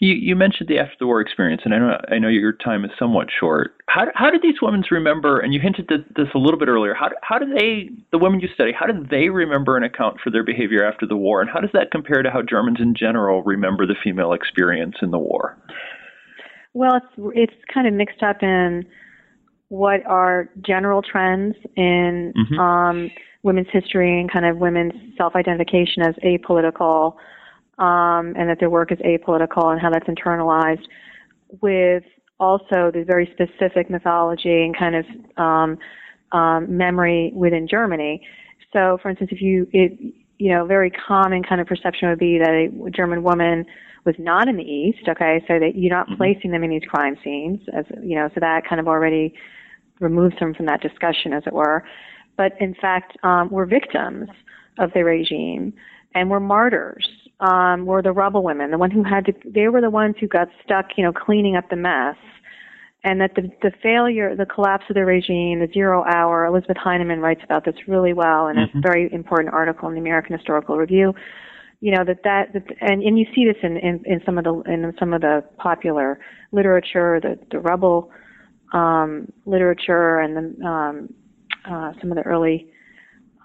You, 0.00 0.14
you 0.14 0.34
mentioned 0.34 0.68
the 0.68 0.78
after 0.78 0.96
the 0.98 1.06
war 1.06 1.20
experience, 1.20 1.62
and 1.64 1.74
I 1.74 1.78
know 1.78 1.98
I 2.10 2.18
know 2.18 2.28
your 2.28 2.52
time 2.52 2.84
is 2.84 2.90
somewhat 2.98 3.28
short. 3.38 3.74
How 3.88 4.06
how 4.14 4.30
did 4.30 4.42
these 4.42 4.60
women 4.60 4.82
remember? 4.90 5.38
And 5.38 5.52
you 5.54 5.60
hinted 5.60 5.90
at 5.92 6.14
this 6.16 6.28
a 6.34 6.38
little 6.38 6.58
bit 6.58 6.68
earlier. 6.68 6.94
How 6.94 7.10
how 7.22 7.38
do 7.38 7.46
they, 7.52 7.90
the 8.10 8.18
women 8.18 8.40
you 8.40 8.48
study, 8.54 8.72
how 8.72 8.86
did 8.86 9.10
they 9.10 9.28
remember 9.28 9.76
and 9.76 9.84
account 9.84 10.18
for 10.22 10.30
their 10.30 10.44
behavior 10.44 10.84
after 10.84 11.06
the 11.06 11.16
war? 11.16 11.40
And 11.40 11.50
how 11.50 11.60
does 11.60 11.70
that 11.72 11.90
compare 11.90 12.22
to 12.22 12.30
how 12.30 12.42
Germans 12.42 12.78
in 12.80 12.94
general 12.94 13.42
remember 13.42 13.86
the 13.86 13.96
female 14.02 14.32
experience 14.32 14.96
in 15.02 15.10
the 15.10 15.18
war? 15.18 15.56
Well, 16.74 16.96
it's 16.96 17.32
it's 17.34 17.64
kind 17.72 17.86
of 17.86 17.94
mixed 17.94 18.22
up 18.22 18.42
in 18.42 18.86
what 19.68 20.04
are 20.06 20.50
general 20.60 21.00
trends 21.00 21.56
in 21.76 22.32
mm-hmm. 22.36 22.58
um, 22.58 23.10
women's 23.42 23.68
history 23.72 24.20
and 24.20 24.30
kind 24.30 24.44
of 24.44 24.58
women's 24.58 24.92
self-identification 25.16 26.02
as 26.02 26.14
apolitical 26.24 27.14
um, 27.82 28.34
and 28.36 28.48
that 28.48 28.60
their 28.60 28.70
work 28.70 28.92
is 28.92 28.98
apolitical 28.98 29.72
and 29.72 29.80
how 29.80 29.90
that's 29.90 30.06
internalized 30.06 30.86
with 31.60 32.04
also 32.38 32.92
the 32.94 33.04
very 33.04 33.28
specific 33.32 33.90
mythology 33.90 34.62
and 34.62 34.78
kind 34.78 34.94
of 34.94 35.04
um, 35.36 35.78
um, 36.30 36.76
memory 36.76 37.32
within 37.34 37.66
Germany. 37.68 38.24
So, 38.72 38.98
for 39.02 39.10
instance, 39.10 39.30
if 39.32 39.42
you, 39.42 39.66
it, 39.72 39.98
you 40.38 40.52
know, 40.52 40.64
very 40.64 40.90
common 40.90 41.42
kind 41.42 41.60
of 41.60 41.66
perception 41.66 42.08
would 42.08 42.20
be 42.20 42.38
that 42.38 42.50
a 42.50 42.90
German 42.90 43.24
woman 43.24 43.66
was 44.04 44.14
not 44.18 44.48
in 44.48 44.56
the 44.56 44.62
East, 44.62 45.08
okay, 45.08 45.44
so 45.48 45.58
that 45.58 45.72
you're 45.74 45.94
not 45.94 46.06
mm-hmm. 46.06 46.16
placing 46.16 46.52
them 46.52 46.62
in 46.62 46.70
these 46.70 46.82
crime 46.88 47.16
scenes, 47.24 47.60
as 47.76 47.84
you 48.00 48.14
know, 48.14 48.28
so 48.32 48.40
that 48.40 48.62
kind 48.68 48.80
of 48.80 48.86
already 48.86 49.34
removes 49.98 50.34
them 50.38 50.54
from 50.54 50.66
that 50.66 50.80
discussion, 50.80 51.32
as 51.32 51.42
it 51.46 51.52
were. 51.52 51.84
But 52.36 52.52
in 52.60 52.74
fact, 52.74 53.16
um, 53.24 53.50
were 53.50 53.66
victims 53.66 54.28
of 54.78 54.90
the 54.94 55.04
regime 55.04 55.74
and 56.14 56.30
were 56.30 56.40
martyrs 56.40 57.08
um, 57.42 57.86
were 57.86 58.02
the 58.02 58.12
rubble 58.12 58.44
women, 58.44 58.70
the 58.70 58.78
one 58.78 58.90
who 58.90 59.02
had 59.02 59.26
to. 59.26 59.34
They 59.44 59.68
were 59.68 59.80
the 59.80 59.90
ones 59.90 60.14
who 60.20 60.28
got 60.28 60.48
stuck, 60.64 60.86
you 60.96 61.04
know, 61.04 61.12
cleaning 61.12 61.56
up 61.56 61.68
the 61.68 61.76
mess, 61.76 62.16
and 63.02 63.20
that 63.20 63.34
the 63.34 63.50
the 63.62 63.72
failure, 63.82 64.34
the 64.36 64.46
collapse 64.46 64.84
of 64.88 64.94
the 64.94 65.04
regime, 65.04 65.58
the 65.58 65.68
zero 65.74 66.04
hour. 66.04 66.46
Elizabeth 66.46 66.76
Heineman 66.76 67.20
writes 67.20 67.40
about 67.44 67.64
this 67.64 67.74
really 67.88 68.12
well 68.12 68.46
in 68.46 68.56
mm-hmm. 68.56 68.78
a 68.78 68.80
very 68.80 69.12
important 69.12 69.52
article 69.52 69.88
in 69.88 69.94
the 69.94 70.00
American 70.00 70.38
Historical 70.38 70.76
Review. 70.76 71.12
You 71.80 71.90
know 71.96 72.04
that 72.04 72.22
that, 72.22 72.52
that 72.52 72.62
and 72.80 73.02
and 73.02 73.18
you 73.18 73.26
see 73.34 73.44
this 73.44 73.56
in, 73.64 73.76
in 73.76 74.04
in 74.06 74.22
some 74.24 74.38
of 74.38 74.44
the 74.44 74.54
in 74.72 74.94
some 75.00 75.12
of 75.12 75.20
the 75.20 75.42
popular 75.58 76.20
literature, 76.52 77.18
the 77.20 77.36
the 77.50 77.58
rubble 77.58 78.12
um, 78.72 79.32
literature, 79.46 80.20
and 80.20 80.36
the 80.36 80.64
um, 80.64 81.14
uh, 81.68 81.92
some 82.00 82.12
of 82.12 82.16
the 82.16 82.22
early 82.22 82.68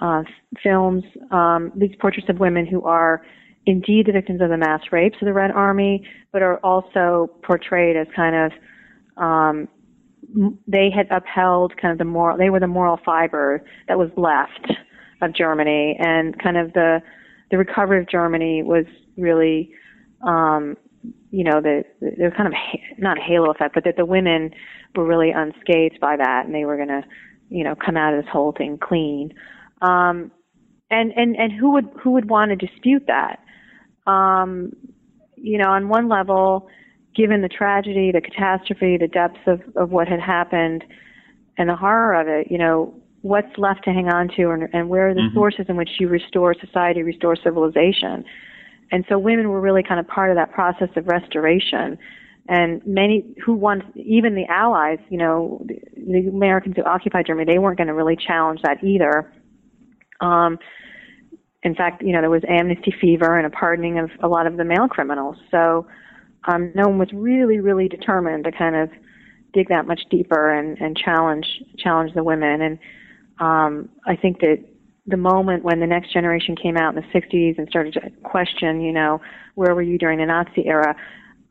uh, 0.01 0.21
films. 0.61 1.03
Um, 1.31 1.71
these 1.75 1.95
portraits 1.99 2.29
of 2.29 2.37
women 2.39 2.67
who 2.67 2.83
are 2.83 3.23
indeed 3.67 4.07
the 4.07 4.11
victims 4.11 4.41
of 4.41 4.49
the 4.49 4.57
mass 4.57 4.81
rapes 4.91 5.17
of 5.21 5.25
the 5.25 5.33
Red 5.33 5.51
Army, 5.51 6.07
but 6.31 6.41
are 6.41 6.57
also 6.63 7.29
portrayed 7.43 7.95
as 7.95 8.07
kind 8.15 8.35
of 8.35 8.51
um, 9.23 9.67
they 10.67 10.89
had 10.89 11.07
upheld 11.11 11.73
kind 11.77 11.91
of 11.91 11.97
the 11.97 12.05
moral. 12.05 12.37
They 12.37 12.49
were 12.49 12.59
the 12.59 12.67
moral 12.67 12.99
fiber 13.05 13.63
that 13.87 13.97
was 13.97 14.09
left 14.17 14.71
of 15.21 15.33
Germany, 15.33 15.97
and 15.99 16.37
kind 16.41 16.57
of 16.57 16.73
the 16.73 17.01
the 17.51 17.57
recovery 17.57 17.99
of 17.99 18.09
Germany 18.09 18.61
was 18.61 18.85
really, 19.17 19.71
um, 20.21 20.75
you 21.31 21.43
know, 21.43 21.61
the 21.61 21.83
was 22.01 22.33
kind 22.35 22.47
of 22.47 22.53
not 22.97 23.17
halo 23.17 23.51
effect, 23.51 23.73
but 23.73 23.83
that 23.85 23.95
the 23.97 24.05
women 24.05 24.51
were 24.95 25.05
really 25.05 25.31
unscathed 25.31 25.99
by 25.99 26.17
that, 26.17 26.45
and 26.45 26.53
they 26.53 26.65
were 26.65 26.75
going 26.75 26.89
to, 26.89 27.03
you 27.49 27.63
know, 27.63 27.75
come 27.75 27.97
out 27.97 28.13
of 28.13 28.23
this 28.23 28.31
whole 28.31 28.51
thing 28.51 28.77
clean. 28.77 29.33
Um, 29.81 30.31
and 30.89 31.11
and 31.15 31.35
and 31.35 31.51
who 31.51 31.71
would 31.71 31.89
who 32.01 32.11
would 32.11 32.29
want 32.29 32.49
to 32.51 32.55
dispute 32.55 33.03
that? 33.07 33.39
Um, 34.07 34.73
you 35.35 35.57
know, 35.57 35.69
on 35.69 35.89
one 35.89 36.07
level, 36.07 36.67
given 37.15 37.41
the 37.41 37.49
tragedy, 37.49 38.11
the 38.11 38.21
catastrophe, 38.21 38.97
the 38.97 39.07
depths 39.07 39.39
of, 39.45 39.61
of 39.75 39.91
what 39.91 40.07
had 40.07 40.19
happened, 40.19 40.83
and 41.57 41.69
the 41.69 41.75
horror 41.75 42.19
of 42.19 42.27
it, 42.27 42.51
you 42.51 42.57
know, 42.57 42.93
what's 43.21 43.57
left 43.57 43.83
to 43.83 43.91
hang 43.91 44.07
on 44.07 44.29
to, 44.37 44.51
and, 44.51 44.69
and 44.73 44.89
where 44.89 45.09
are 45.09 45.13
the 45.13 45.21
mm-hmm. 45.21 45.35
sources 45.35 45.65
in 45.67 45.75
which 45.75 45.89
you 45.99 46.07
restore 46.07 46.53
society, 46.53 47.03
restore 47.03 47.35
civilization? 47.35 48.23
And 48.91 49.03
so 49.09 49.17
women 49.17 49.49
were 49.49 49.59
really 49.59 49.83
kind 49.83 49.99
of 49.99 50.07
part 50.07 50.29
of 50.29 50.37
that 50.37 50.51
process 50.51 50.89
of 50.95 51.07
restoration. 51.07 51.97
And 52.47 52.85
many 52.85 53.25
who 53.43 53.53
once, 53.53 53.83
even 53.95 54.35
the 54.35 54.45
Allies, 54.45 54.99
you 55.09 55.17
know, 55.17 55.65
the, 55.65 55.79
the 55.95 56.29
Americans 56.29 56.75
who 56.77 56.83
occupied 56.83 57.25
Germany, 57.27 57.51
they 57.51 57.59
weren't 57.59 57.77
going 57.77 57.87
to 57.87 57.93
really 57.93 58.15
challenge 58.15 58.61
that 58.61 58.81
either. 58.83 59.33
Um, 60.21 60.57
in 61.63 61.75
fact, 61.75 62.01
you 62.01 62.13
know, 62.13 62.21
there 62.21 62.29
was 62.29 62.43
amnesty 62.47 62.93
fever 62.99 63.37
and 63.37 63.45
a 63.45 63.49
pardoning 63.49 63.97
of 63.97 64.11
a 64.21 64.27
lot 64.27 64.47
of 64.47 64.57
the 64.57 64.63
male 64.63 64.87
criminals. 64.87 65.37
So 65.49 65.87
um, 66.47 66.71
no 66.75 66.87
one 66.87 66.99
was 66.99 67.11
really, 67.13 67.59
really 67.59 67.87
determined 67.87 68.43
to 68.45 68.51
kind 68.51 68.75
of 68.75 68.89
dig 69.53 69.69
that 69.69 69.87
much 69.87 70.01
deeper 70.09 70.51
and, 70.51 70.77
and 70.79 70.95
challenge 70.95 71.45
challenge 71.77 72.13
the 72.13 72.23
women. 72.23 72.61
And 72.61 72.79
um, 73.39 73.89
I 74.05 74.15
think 74.15 74.39
that 74.41 74.63
the 75.07 75.17
moment 75.17 75.63
when 75.63 75.79
the 75.79 75.87
next 75.87 76.13
generation 76.13 76.55
came 76.55 76.77
out 76.77 76.95
in 76.95 77.01
the 77.01 77.19
60s 77.19 77.57
and 77.57 77.67
started 77.69 77.93
to 77.93 78.01
question, 78.23 78.81
you 78.81 78.91
know, 78.91 79.21
where 79.55 79.73
were 79.73 79.81
you 79.81 79.97
during 79.97 80.19
the 80.19 80.25
Nazi 80.25 80.67
era? 80.67 80.95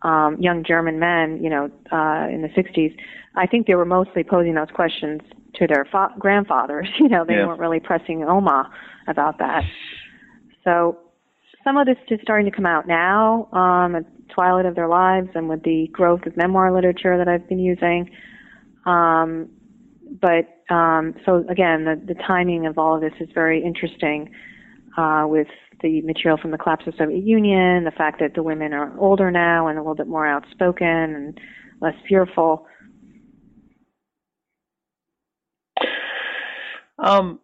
Um, 0.02 0.36
young 0.38 0.62
German 0.62 0.98
men, 0.98 1.42
you 1.42 1.50
know, 1.50 1.64
uh, 1.90 2.28
in 2.30 2.42
the 2.42 2.50
60s, 2.57 2.94
I 3.34 3.46
think 3.46 3.66
they 3.66 3.74
were 3.74 3.86
mostly 3.86 4.22
posing 4.22 4.54
those 4.54 4.68
questions 4.72 5.22
to 5.54 5.66
their 5.66 5.86
fa- 5.90 6.14
grandfathers. 6.18 6.88
You 7.00 7.09
know, 7.09 7.24
they 7.24 7.34
yeah. 7.34 7.46
weren't 7.46 7.61
really 7.61 7.80
pressing 7.80 8.22
Oma 8.22 8.70
about 9.09 9.38
that. 9.38 9.62
So 10.64 10.98
some 11.64 11.76
of 11.76 11.86
this 11.86 11.96
is 12.11 12.20
starting 12.22 12.50
to 12.50 12.54
come 12.54 12.66
out 12.66 12.86
now 12.86 13.48
um, 13.52 13.96
at 13.96 14.04
twilight 14.34 14.66
of 14.66 14.74
their 14.74 14.88
lives 14.88 15.28
and 15.34 15.48
with 15.48 15.62
the 15.62 15.88
growth 15.92 16.26
of 16.26 16.36
memoir 16.36 16.72
literature 16.72 17.18
that 17.18 17.28
I've 17.28 17.48
been 17.48 17.59
using. 17.59 18.11
Um, 18.84 19.48
but 20.20 20.74
um, 20.74 21.14
so 21.24 21.44
again, 21.48 21.84
the, 21.84 22.00
the 22.07 22.14
timing 22.26 22.66
of 22.66 22.78
all 22.78 22.94
of 22.94 23.00
this 23.00 23.12
is 23.20 23.28
very 23.34 23.62
interesting 23.62 24.32
uh, 24.96 25.24
with 25.26 25.48
the 25.82 26.00
material 26.02 26.38
from 26.40 26.52
the 26.52 26.59
collapse 26.59 26.86
of 26.86 26.94
the 26.94 26.98
Soviet 26.98 27.24
Union, 27.24 27.84
the 27.84 27.90
fact 27.90 28.20
that 28.20 28.34
the 28.34 28.42
women 28.42 28.72
are 28.72 28.98
older 28.98 29.30
now 29.30 29.66
and 29.66 29.78
a 29.78 29.82
little 29.82 29.94
bit 29.94 30.07
more 30.07 30.26
outspoken 30.26 30.86
and 30.86 31.40
less 31.80 31.94
fearful. 32.09 32.66
Um, 36.98 37.40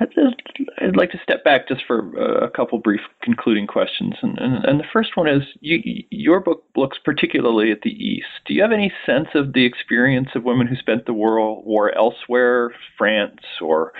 I'd 0.00 0.96
like 0.96 1.10
to 1.10 1.20
step 1.22 1.44
back 1.44 1.68
just 1.68 1.82
for 1.86 2.10
uh, 2.18 2.46
a 2.46 2.50
couple 2.50 2.78
brief 2.78 3.00
concluding 3.22 3.66
questions. 3.66 4.14
And, 4.22 4.38
and, 4.38 4.64
and, 4.64 4.80
the 4.80 4.84
first 4.92 5.16
one 5.16 5.28
is 5.28 5.42
you, 5.60 6.04
your 6.10 6.40
book 6.40 6.64
looks 6.76 6.98
particularly 7.04 7.70
at 7.70 7.82
the 7.82 7.90
East. 7.90 8.26
Do 8.46 8.54
you 8.54 8.62
have 8.62 8.72
any 8.72 8.92
sense 9.06 9.28
of 9.34 9.52
the 9.52 9.64
experience 9.64 10.28
of 10.34 10.44
women 10.44 10.66
who 10.66 10.76
spent 10.76 11.06
the 11.06 11.12
war, 11.12 11.62
war 11.62 11.96
elsewhere, 11.96 12.72
France 12.98 13.40
or 13.60 13.92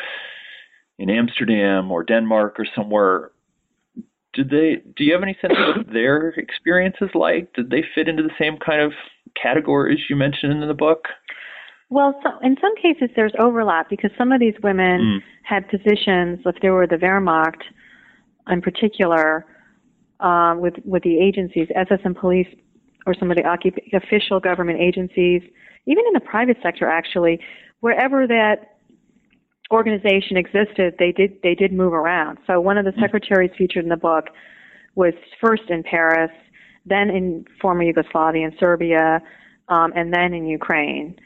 in 0.99 1.11
Amsterdam 1.11 1.91
or 1.91 2.05
Denmark 2.05 2.57
or 2.59 2.67
somewhere? 2.75 3.31
Did 4.33 4.51
they? 4.51 4.83
Do 4.97 5.05
you 5.05 5.13
have 5.13 5.23
any 5.23 5.37
sense 5.41 5.55
of 5.57 5.77
what 5.77 5.93
their 5.93 6.31
experience 6.31 6.97
is 7.01 7.11
like? 7.15 7.53
Did 7.55 7.71
they 7.71 7.85
fit 7.95 8.09
into 8.09 8.23
the 8.23 8.35
same 8.39 8.59
kind 8.59 8.81
of 8.81 8.93
categories 9.41 10.01
you 10.11 10.17
mentioned 10.17 10.61
in 10.61 10.69
the 10.69 10.75
book? 10.75 11.07
Well, 11.95 12.19
so 12.25 12.31
in 12.43 12.57
some 12.61 12.75
cases 12.75 13.09
there's 13.15 13.33
overlap 13.39 13.89
because 13.89 14.11
some 14.19 14.33
of 14.33 14.41
these 14.41 14.57
women 14.65 15.01
mm. 15.01 15.19
had 15.45 15.69
positions, 15.69 16.41
if 16.45 16.57
they 16.61 16.71
were 16.71 16.89
the 16.89 16.97
Wehrmacht 16.97 17.63
in 18.49 18.61
particular, 18.61 19.47
um, 20.19 20.59
with 20.61 20.75
with 20.85 21.05
the 21.05 21.21
agencies, 21.21 21.69
SS 21.73 22.01
and 22.05 22.17
police, 22.17 22.49
or 23.07 23.15
some 23.15 23.31
of 23.31 23.37
the 23.37 23.45
occup- 23.45 23.79
official 23.93 24.41
government 24.41 24.81
agencies, 24.81 25.43
even 25.87 26.03
in 26.09 26.15
the 26.15 26.21
private 26.21 26.57
sector, 26.65 26.89
actually, 26.89 27.39
wherever 27.79 28.27
that 28.27 28.77
organization 29.71 30.37
existed, 30.37 30.97
they 30.99 31.13
did 31.13 31.41
they 31.45 31.55
did 31.55 31.73
move 31.73 31.93
around. 31.93 32.39
So 32.49 32.61
one 32.61 32.77
of 32.77 32.85
the 32.85 32.91
mm. 32.91 33.01
secretaries 33.03 33.53
featured 33.57 33.85
in 33.85 33.89
the 33.89 33.97
book 33.97 34.31
was 34.97 35.15
first 35.41 35.71
in 35.71 35.85
Paris, 35.85 36.33
then 36.85 37.09
in 37.11 37.45
former 37.61 37.85
Yugoslavia 37.85 38.47
and 38.47 38.55
Serbia, 38.59 39.23
um, 39.69 39.93
and 39.95 40.13
then 40.13 40.35
in 40.35 40.47
Ukraine 40.49 41.17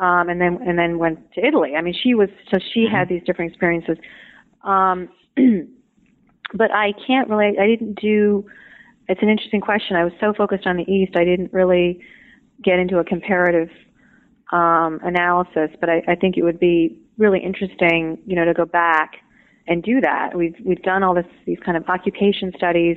um, 0.00 0.28
and 0.28 0.40
then 0.40 0.58
and 0.66 0.78
then 0.78 0.98
went 0.98 1.32
to 1.34 1.46
Italy. 1.46 1.74
I 1.76 1.82
mean, 1.82 1.94
she 1.94 2.14
was 2.14 2.28
so 2.52 2.58
she 2.72 2.80
mm-hmm. 2.80 2.94
had 2.94 3.08
these 3.08 3.22
different 3.24 3.50
experiences. 3.50 3.98
Um, 4.62 5.08
but 6.54 6.70
I 6.72 6.92
can't 7.06 7.28
really. 7.28 7.58
I 7.58 7.66
didn't 7.66 8.00
do. 8.00 8.46
It's 9.08 9.22
an 9.22 9.28
interesting 9.28 9.60
question. 9.60 9.96
I 9.96 10.04
was 10.04 10.12
so 10.20 10.32
focused 10.36 10.66
on 10.66 10.76
the 10.76 10.90
East, 10.90 11.16
I 11.16 11.24
didn't 11.24 11.52
really 11.52 12.00
get 12.62 12.78
into 12.78 12.98
a 12.98 13.04
comparative 13.04 13.70
um, 14.52 15.00
analysis. 15.02 15.70
But 15.80 15.88
I, 15.88 16.02
I 16.08 16.14
think 16.14 16.36
it 16.36 16.42
would 16.42 16.60
be 16.60 17.00
really 17.16 17.40
interesting, 17.40 18.18
you 18.26 18.36
know, 18.36 18.44
to 18.44 18.54
go 18.54 18.66
back 18.66 19.12
and 19.66 19.82
do 19.82 20.00
that. 20.00 20.36
We've 20.36 20.56
we've 20.64 20.82
done 20.82 21.02
all 21.02 21.14
this 21.14 21.26
these 21.46 21.58
kind 21.64 21.76
of 21.76 21.88
occupation 21.88 22.52
studies 22.56 22.96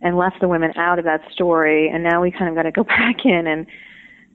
and 0.00 0.16
left 0.16 0.36
the 0.40 0.48
women 0.48 0.72
out 0.76 0.98
of 0.98 1.04
that 1.04 1.20
story, 1.32 1.88
and 1.88 2.02
now 2.02 2.20
we 2.20 2.30
kind 2.30 2.48
of 2.48 2.54
got 2.54 2.62
to 2.62 2.72
go 2.72 2.84
back 2.98 3.24
in 3.24 3.46
and 3.46 3.66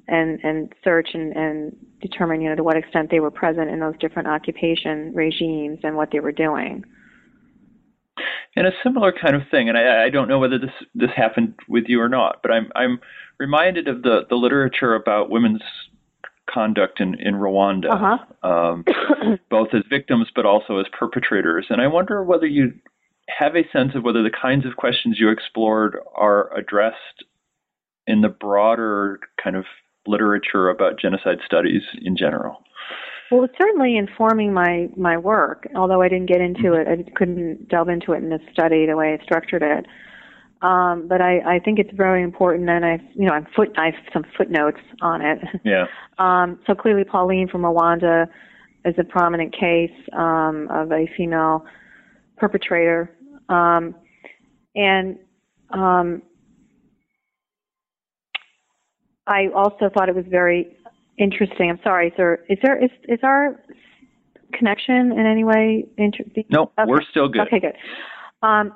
and 0.08 0.40
and 0.44 0.74
search 0.84 1.10
and, 1.14 1.36
and 1.36 1.76
determine 2.02 2.42
you 2.42 2.50
know 2.50 2.56
to 2.56 2.64
what 2.64 2.78
extent 2.78 3.10
they 3.10 3.20
were 3.20 3.32
present 3.32 3.70
in 3.70 3.80
those 3.80 3.98
different 4.00 4.28
occupation 4.28 5.14
regimes 5.14 5.80
and 5.84 5.96
what 5.96 6.10
they 6.12 6.20
were 6.20 6.32
doing. 6.32 6.84
And 8.56 8.66
a 8.66 8.72
similar 8.84 9.14
kind 9.14 9.36
of 9.36 9.44
thing, 9.52 9.70
and 9.70 9.78
I, 9.78 10.06
I 10.06 10.10
don't 10.10 10.28
know 10.28 10.40
whether 10.40 10.58
this 10.58 10.72
this 10.96 11.12
happened 11.16 11.56
with 11.68 11.86
you 11.88 12.02
or 12.02 12.10
not, 12.10 12.40
but 12.42 12.52
I'm 12.52 12.72
I'm 12.76 13.00
reminded 13.40 13.88
of 13.88 14.02
the 14.02 14.22
the 14.30 14.36
literature 14.36 14.96
about 14.96 15.30
women's 15.30 15.62
conduct 16.50 17.00
in 17.00 17.16
in 17.20 17.36
Rwanda, 17.36 17.92
uh-huh. 17.92 18.48
um, 18.48 18.86
both 19.50 19.70
as 19.74 19.84
victims 19.90 20.28
but 20.36 20.46
also 20.46 20.80
as 20.80 20.88
perpetrators. 20.98 21.68
And 21.70 21.82
I 21.82 21.88
wonder 21.88 22.24
whether 22.24 22.48
you 22.48 22.74
have 23.28 23.56
a 23.56 23.68
sense 23.72 23.92
of 23.94 24.04
whether 24.04 24.24
the 24.24 24.32
kinds 24.32 24.66
of 24.66 24.78
questions 24.78 25.18
you 25.20 25.30
explored 25.30 25.98
are 26.16 26.56
addressed 26.58 27.26
in 28.08 28.22
the 28.22 28.30
broader 28.30 29.20
kind 29.44 29.56
of 29.56 29.66
literature 30.08 30.70
about 30.70 31.00
genocide 31.00 31.40
studies 31.46 31.82
in 32.02 32.16
general? 32.18 32.64
Well, 33.30 33.44
it's 33.44 33.56
certainly 33.58 33.98
informing 33.98 34.54
my 34.54 34.88
my 34.96 35.18
work. 35.18 35.68
Although 35.76 36.02
I 36.02 36.08
didn't 36.08 36.28
get 36.28 36.40
into 36.40 36.74
it, 36.74 36.88
I 36.88 37.10
couldn't 37.16 37.68
delve 37.68 37.90
into 37.90 38.14
it 38.14 38.18
in 38.18 38.30
this 38.30 38.42
study 38.52 38.86
the 38.86 38.96
way 38.96 39.18
I 39.20 39.24
structured 39.24 39.64
it. 39.64 39.86
Um, 40.62 41.08
but 41.08 41.22
I, 41.22 41.58
I 41.58 41.60
think 41.60 41.78
it's 41.78 41.92
very 41.96 42.24
important, 42.24 42.68
and 42.70 42.84
I, 42.84 43.00
you 43.14 43.28
know, 43.28 43.34
I'm 43.34 43.46
foot, 43.56 43.70
I 43.78 43.92
have 43.92 43.94
some 44.12 44.24
footnotes 44.36 44.80
on 45.02 45.22
it. 45.22 45.38
Yeah. 45.64 45.86
um, 46.18 46.60
so 46.66 46.74
clearly, 46.74 47.04
Pauline 47.04 47.48
from 47.48 47.62
Rwanda 47.62 48.28
is 48.84 48.96
a 48.98 49.04
prominent 49.04 49.54
case 49.54 49.92
um, 50.14 50.68
of 50.72 50.92
a 50.92 51.08
female 51.16 51.64
perpetrator, 52.38 53.16
um, 53.50 53.94
and 54.76 55.20
um, 55.72 56.24
I 59.28 59.48
also 59.54 59.90
thought 59.94 60.10
it 60.10 60.16
was 60.16 60.26
very 60.30 60.76
interesting. 61.18 61.70
I'm 61.70 61.80
sorry, 61.84 62.14
sir. 62.16 62.44
Is 62.50 62.58
there 62.64 62.84
is 62.84 62.92
is 63.08 63.20
our 63.24 63.60
connection 64.54 65.12
in 65.12 65.26
any 65.26 65.44
way? 65.44 65.86
Inter- 65.98 66.24
no, 66.50 66.72
okay. 66.80 66.84
we're 66.86 67.02
still 67.12 67.28
good. 67.28 67.42
Okay, 67.42 67.60
good. 67.60 67.76
Um, 68.42 68.74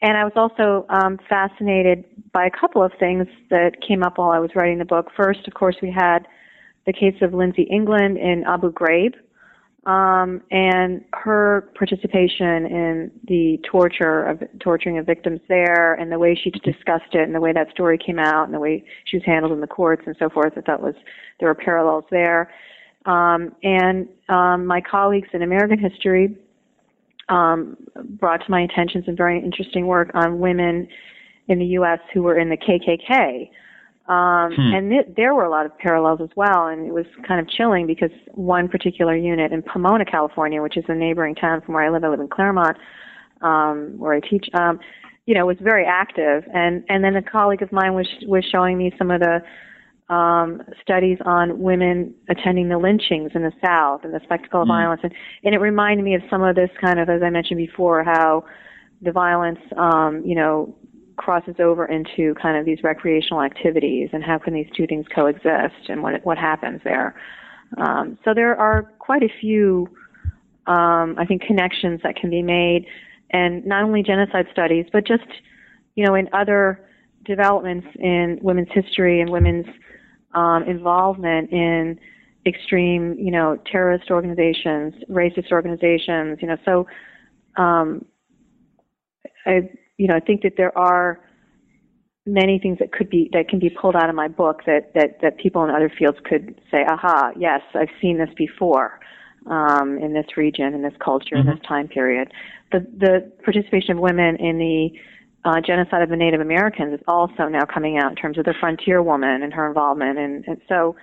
and 0.00 0.16
I 0.16 0.24
was 0.24 0.32
also 0.36 0.86
um, 0.88 1.18
fascinated 1.28 2.04
by 2.32 2.46
a 2.46 2.50
couple 2.50 2.82
of 2.82 2.92
things 2.98 3.26
that 3.50 3.72
came 3.86 4.02
up 4.02 4.18
while 4.18 4.30
I 4.30 4.38
was 4.38 4.50
writing 4.54 4.78
the 4.78 4.84
book. 4.84 5.10
First, 5.16 5.46
of 5.46 5.54
course, 5.54 5.76
we 5.80 5.92
had 5.96 6.26
the 6.86 6.92
case 6.92 7.14
of 7.22 7.30
Lynndie 7.30 7.70
England 7.70 8.18
in 8.18 8.42
Abu 8.46 8.72
Ghraib, 8.72 9.14
um, 9.84 10.40
and 10.50 11.04
her 11.12 11.70
participation 11.76 12.66
in 12.66 13.10
the 13.26 13.58
torture 13.68 14.24
of 14.24 14.42
torturing 14.60 14.98
of 14.98 15.06
victims 15.06 15.40
there, 15.48 15.94
and 15.94 16.12
the 16.12 16.18
way 16.18 16.38
she 16.40 16.50
discussed 16.50 17.14
it, 17.14 17.22
and 17.22 17.34
the 17.34 17.40
way 17.40 17.52
that 17.52 17.70
story 17.70 17.98
came 17.98 18.18
out, 18.18 18.44
and 18.44 18.54
the 18.54 18.60
way 18.60 18.84
she 19.04 19.16
was 19.16 19.24
handled 19.24 19.52
in 19.52 19.60
the 19.60 19.66
courts 19.66 20.02
and 20.06 20.14
so 20.18 20.28
forth. 20.28 20.52
I 20.56 20.60
thought 20.60 20.82
was 20.82 20.94
there 21.40 21.48
were 21.48 21.54
parallels 21.54 22.04
there. 22.10 22.52
Um, 23.06 23.54
and 23.64 24.08
um, 24.28 24.66
my 24.66 24.80
colleagues 24.80 25.28
in 25.32 25.42
American 25.42 25.78
history 25.78 26.36
um, 27.28 27.76
brought 28.20 28.44
to 28.44 28.50
my 28.50 28.62
attention 28.62 29.02
some 29.04 29.16
very 29.16 29.42
interesting 29.42 29.86
work 29.86 30.10
on 30.14 30.38
women 30.38 30.86
in 31.48 31.58
the 31.58 31.66
U.S. 31.66 31.98
who 32.14 32.22
were 32.22 32.38
in 32.38 32.48
the 32.48 32.56
KKK. 32.56 33.50
Um, 34.08 34.52
hmm. 34.54 34.74
And 34.74 34.90
th- 34.90 35.16
there 35.16 35.34
were 35.34 35.44
a 35.44 35.50
lot 35.50 35.64
of 35.64 35.76
parallels 35.78 36.20
as 36.20 36.30
well, 36.34 36.66
and 36.66 36.86
it 36.86 36.92
was 36.92 37.06
kind 37.26 37.40
of 37.40 37.48
chilling 37.48 37.86
because 37.86 38.10
one 38.32 38.68
particular 38.68 39.16
unit 39.16 39.52
in 39.52 39.62
Pomona, 39.62 40.04
California, 40.04 40.60
which 40.60 40.76
is 40.76 40.84
a 40.88 40.94
neighboring 40.94 41.36
town 41.36 41.60
from 41.60 41.74
where 41.74 41.84
I 41.84 41.90
live, 41.90 42.02
I 42.02 42.08
live 42.08 42.20
in 42.20 42.28
Claremont, 42.28 42.76
um, 43.42 43.94
where 43.98 44.14
I 44.14 44.20
teach. 44.20 44.46
Um, 44.54 44.80
you 45.24 45.34
know, 45.34 45.46
was 45.46 45.56
very 45.60 45.86
active, 45.86 46.42
and 46.52 46.84
and 46.88 47.04
then 47.04 47.14
a 47.14 47.22
colleague 47.22 47.62
of 47.62 47.70
mine 47.70 47.94
was 47.94 48.08
was 48.26 48.44
showing 48.50 48.76
me 48.76 48.92
some 48.98 49.10
of 49.10 49.20
the 49.20 49.40
um, 50.12 50.62
studies 50.82 51.18
on 51.24 51.60
women 51.60 52.12
attending 52.28 52.68
the 52.68 52.76
lynchings 52.76 53.30
in 53.34 53.42
the 53.42 53.52
South 53.64 54.00
and 54.04 54.12
the 54.12 54.20
spectacle 54.24 54.62
of 54.62 54.66
mm. 54.66 54.72
violence, 54.72 55.00
and 55.04 55.12
and 55.44 55.54
it 55.54 55.58
reminded 55.58 56.02
me 56.02 56.14
of 56.16 56.22
some 56.28 56.42
of 56.42 56.56
this 56.56 56.70
kind 56.80 56.98
of, 56.98 57.08
as 57.08 57.22
I 57.22 57.30
mentioned 57.30 57.58
before, 57.58 58.02
how 58.02 58.44
the 59.00 59.12
violence, 59.12 59.60
um, 59.76 60.22
you 60.24 60.34
know, 60.34 60.74
crosses 61.16 61.56
over 61.58 61.86
into 61.86 62.34
kind 62.40 62.56
of 62.56 62.64
these 62.64 62.78
recreational 62.82 63.42
activities 63.42 64.10
and 64.12 64.22
how 64.22 64.38
can 64.38 64.54
these 64.54 64.68
two 64.76 64.86
things 64.86 65.06
coexist 65.14 65.88
and 65.88 66.02
what 66.02 66.24
what 66.24 66.38
happens 66.38 66.80
there. 66.84 67.14
Um, 67.76 68.18
so 68.24 68.34
there 68.34 68.58
are 68.58 68.82
quite 68.98 69.22
a 69.22 69.32
few, 69.40 69.88
um, 70.66 71.16
I 71.18 71.24
think, 71.26 71.42
connections 71.42 72.00
that 72.02 72.16
can 72.16 72.30
be 72.30 72.42
made, 72.42 72.86
and 73.30 73.64
not 73.64 73.82
only 73.82 74.02
genocide 74.02 74.46
studies, 74.52 74.86
but 74.92 75.06
just 75.06 75.26
you 75.94 76.06
know 76.06 76.14
in 76.14 76.28
other 76.32 76.86
developments 77.24 77.86
in 77.98 78.38
women's 78.42 78.68
history 78.72 79.20
and 79.20 79.30
women's 79.30 79.66
um, 80.34 80.64
involvement 80.64 81.52
in 81.52 81.98
extreme, 82.46 83.14
you 83.18 83.30
know, 83.30 83.56
terrorist 83.70 84.10
organizations, 84.10 84.94
racist 85.08 85.52
organizations, 85.52 86.38
you 86.40 86.48
know, 86.48 86.56
so 86.64 86.86
um, 87.56 88.04
I 89.46 89.70
you 90.02 90.08
know, 90.08 90.16
I 90.16 90.20
think 90.28 90.42
that 90.42 90.54
there 90.56 90.76
are 90.76 91.20
many 92.26 92.58
things 92.58 92.78
that 92.78 92.90
could 92.96 93.10
be 93.16 93.22
that 93.32 93.48
can 93.48 93.58
be 93.58 93.70
pulled 93.70 93.96
out 94.00 94.08
of 94.08 94.16
my 94.24 94.28
book 94.28 94.56
that 94.66 94.92
that 94.94 95.10
that 95.22 95.38
people 95.38 95.60
in 95.64 95.70
other 95.70 95.90
fields 95.98 96.18
could 96.28 96.44
say, 96.70 96.80
"Aha, 96.94 97.32
yes, 97.36 97.62
I've 97.74 97.94
seen 98.00 98.18
this 98.18 98.32
before." 98.36 98.88
um, 99.46 99.98
in 99.98 100.12
this 100.12 100.36
region, 100.36 100.74
in 100.74 100.82
this 100.82 100.94
culture, 101.02 101.36
Mm-hmm. 101.36 101.48
in 101.48 101.54
this 101.56 101.66
time 101.66 101.88
period. 101.88 102.32
The 102.70 102.80
the 103.04 103.32
participation 103.44 103.92
of 103.92 103.98
women 103.98 104.36
in 104.36 104.58
the 104.58 104.90
uh, 105.44 105.60
genocide 105.60 106.02
of 106.02 106.08
the 106.08 106.16
Native 106.16 106.40
Americans 106.40 106.94
is 106.94 107.04
also 107.08 107.48
now 107.48 107.64
coming 107.64 107.98
out 107.98 108.10
in 108.10 108.16
terms 108.16 108.38
of 108.38 108.44
the 108.44 108.54
frontier 108.60 109.02
woman 109.02 109.42
and 109.42 109.52
her 109.52 109.66
involvement, 109.66 110.18
and, 110.18 110.44
and 110.46 110.60
so 110.68 110.96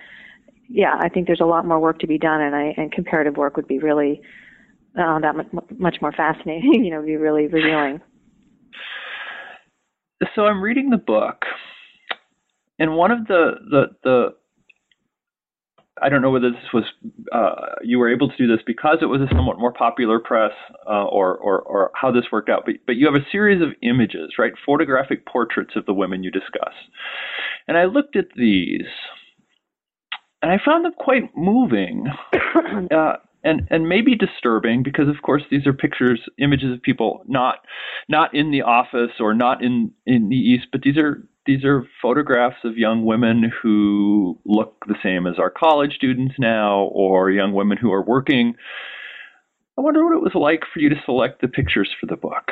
yeah, 0.68 0.94
I 1.00 1.08
think 1.08 1.26
there's 1.26 1.40
a 1.40 1.46
lot 1.46 1.66
more 1.66 1.80
work 1.80 1.98
to 2.00 2.06
be 2.06 2.18
done, 2.18 2.40
and 2.40 2.54
I 2.54 2.74
and 2.76 2.90
comparative 2.92 3.36
work 3.36 3.56
would 3.56 3.68
be 3.68 3.78
really 3.78 4.22
uh, 4.98 5.18
that 5.20 5.36
much, 5.36 5.48
much 5.78 5.96
more 6.00 6.12
fascinating. 6.12 6.72
you 6.84 6.90
know, 6.90 7.02
be 7.02 7.16
really 7.16 7.46
revealing. 7.46 8.00
So 10.34 10.46
I'm 10.46 10.62
reading 10.62 10.90
the 10.90 10.98
book, 10.98 11.42
and 12.78 12.94
one 12.94 13.10
of 13.10 13.26
the 13.26 13.52
the 13.70 13.84
the 14.04 14.28
I 16.02 16.08
don't 16.08 16.22
know 16.22 16.30
whether 16.30 16.50
this 16.50 16.72
was 16.72 16.84
uh, 17.32 17.76
you 17.82 17.98
were 17.98 18.12
able 18.12 18.28
to 18.28 18.36
do 18.36 18.46
this 18.46 18.62
because 18.66 18.98
it 19.02 19.06
was 19.06 19.20
a 19.20 19.28
somewhat 19.34 19.58
more 19.58 19.72
popular 19.72 20.18
press 20.18 20.52
uh, 20.86 21.04
or, 21.04 21.36
or 21.36 21.60
or 21.62 21.90
how 21.94 22.10
this 22.10 22.24
worked 22.32 22.48
out, 22.48 22.62
but 22.64 22.76
but 22.86 22.96
you 22.96 23.06
have 23.06 23.14
a 23.20 23.26
series 23.30 23.62
of 23.62 23.68
images, 23.82 24.32
right? 24.38 24.52
Photographic 24.64 25.26
portraits 25.26 25.72
of 25.76 25.86
the 25.86 25.94
women 25.94 26.22
you 26.22 26.30
discuss, 26.30 26.74
and 27.68 27.76
I 27.76 27.84
looked 27.84 28.16
at 28.16 28.26
these, 28.36 28.86
and 30.42 30.50
I 30.50 30.58
found 30.64 30.84
them 30.84 30.94
quite 30.98 31.36
moving. 31.36 32.06
Uh, 32.90 33.14
and 33.42 33.66
and 33.70 33.88
maybe 33.88 34.14
disturbing 34.14 34.82
because 34.82 35.08
of 35.08 35.22
course 35.22 35.42
these 35.50 35.66
are 35.66 35.72
pictures 35.72 36.20
images 36.38 36.72
of 36.72 36.82
people 36.82 37.22
not 37.26 37.56
not 38.08 38.34
in 38.34 38.50
the 38.50 38.62
office 38.62 39.12
or 39.18 39.34
not 39.34 39.62
in 39.62 39.90
in 40.06 40.28
the 40.28 40.36
east 40.36 40.66
but 40.72 40.82
these 40.82 40.96
are 40.96 41.22
these 41.46 41.64
are 41.64 41.86
photographs 42.02 42.58
of 42.64 42.76
young 42.76 43.04
women 43.04 43.50
who 43.62 44.38
look 44.44 44.84
the 44.86 44.94
same 45.02 45.26
as 45.26 45.38
our 45.38 45.50
college 45.50 45.94
students 45.94 46.34
now 46.38 46.90
or 46.92 47.30
young 47.30 47.52
women 47.52 47.78
who 47.78 47.90
are 47.92 48.02
working. 48.02 48.54
I 49.78 49.80
wonder 49.80 50.04
what 50.04 50.14
it 50.14 50.22
was 50.22 50.34
like 50.34 50.62
for 50.72 50.80
you 50.80 50.88
to 50.90 50.96
select 51.04 51.40
the 51.40 51.48
pictures 51.48 51.90
for 51.98 52.06
the 52.06 52.16
book. 52.16 52.50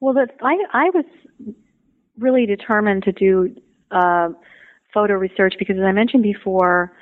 Well, 0.00 0.14
I 0.42 0.56
I 0.72 0.90
was 0.90 1.04
really 2.18 2.44
determined 2.44 3.04
to 3.04 3.12
do 3.12 3.54
uh, 3.92 4.30
photo 4.92 5.14
research 5.14 5.54
because, 5.58 5.76
as 5.76 5.84
I 5.84 5.92
mentioned 5.92 6.24
before, 6.24 6.92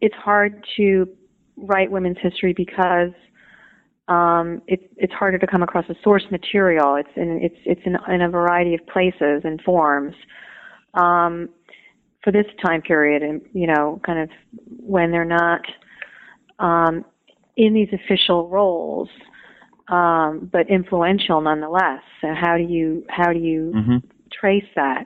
it's 0.00 0.14
hard 0.14 0.64
to 0.76 1.08
write 1.56 1.90
women's 1.90 2.18
history 2.20 2.52
because 2.56 3.10
um, 4.08 4.62
it, 4.66 4.90
it's 4.96 5.12
harder 5.12 5.38
to 5.38 5.46
come 5.46 5.62
across 5.62 5.86
the 5.88 5.96
source 6.02 6.24
material. 6.30 6.96
It's 6.96 7.08
in 7.16 7.40
it's 7.42 7.56
it's 7.64 7.80
in, 7.84 7.96
in 8.12 8.22
a 8.22 8.28
variety 8.28 8.74
of 8.74 8.86
places 8.86 9.42
and 9.44 9.60
forms. 9.62 10.14
Um, 10.94 11.50
for 12.26 12.32
this 12.32 12.46
time 12.64 12.82
period, 12.82 13.22
and 13.22 13.40
you 13.52 13.68
know, 13.68 14.00
kind 14.04 14.18
of 14.18 14.28
when 14.80 15.12
they're 15.12 15.24
not 15.24 15.60
um, 16.58 17.04
in 17.56 17.72
these 17.72 17.88
official 17.92 18.48
roles, 18.48 19.08
um, 19.86 20.50
but 20.52 20.68
influential 20.68 21.40
nonetheless. 21.40 22.02
So 22.20 22.34
how 22.34 22.56
do 22.56 22.64
you 22.64 23.04
how 23.08 23.32
do 23.32 23.38
you 23.38 23.72
mm-hmm. 23.76 23.96
trace 24.32 24.68
that? 24.74 25.04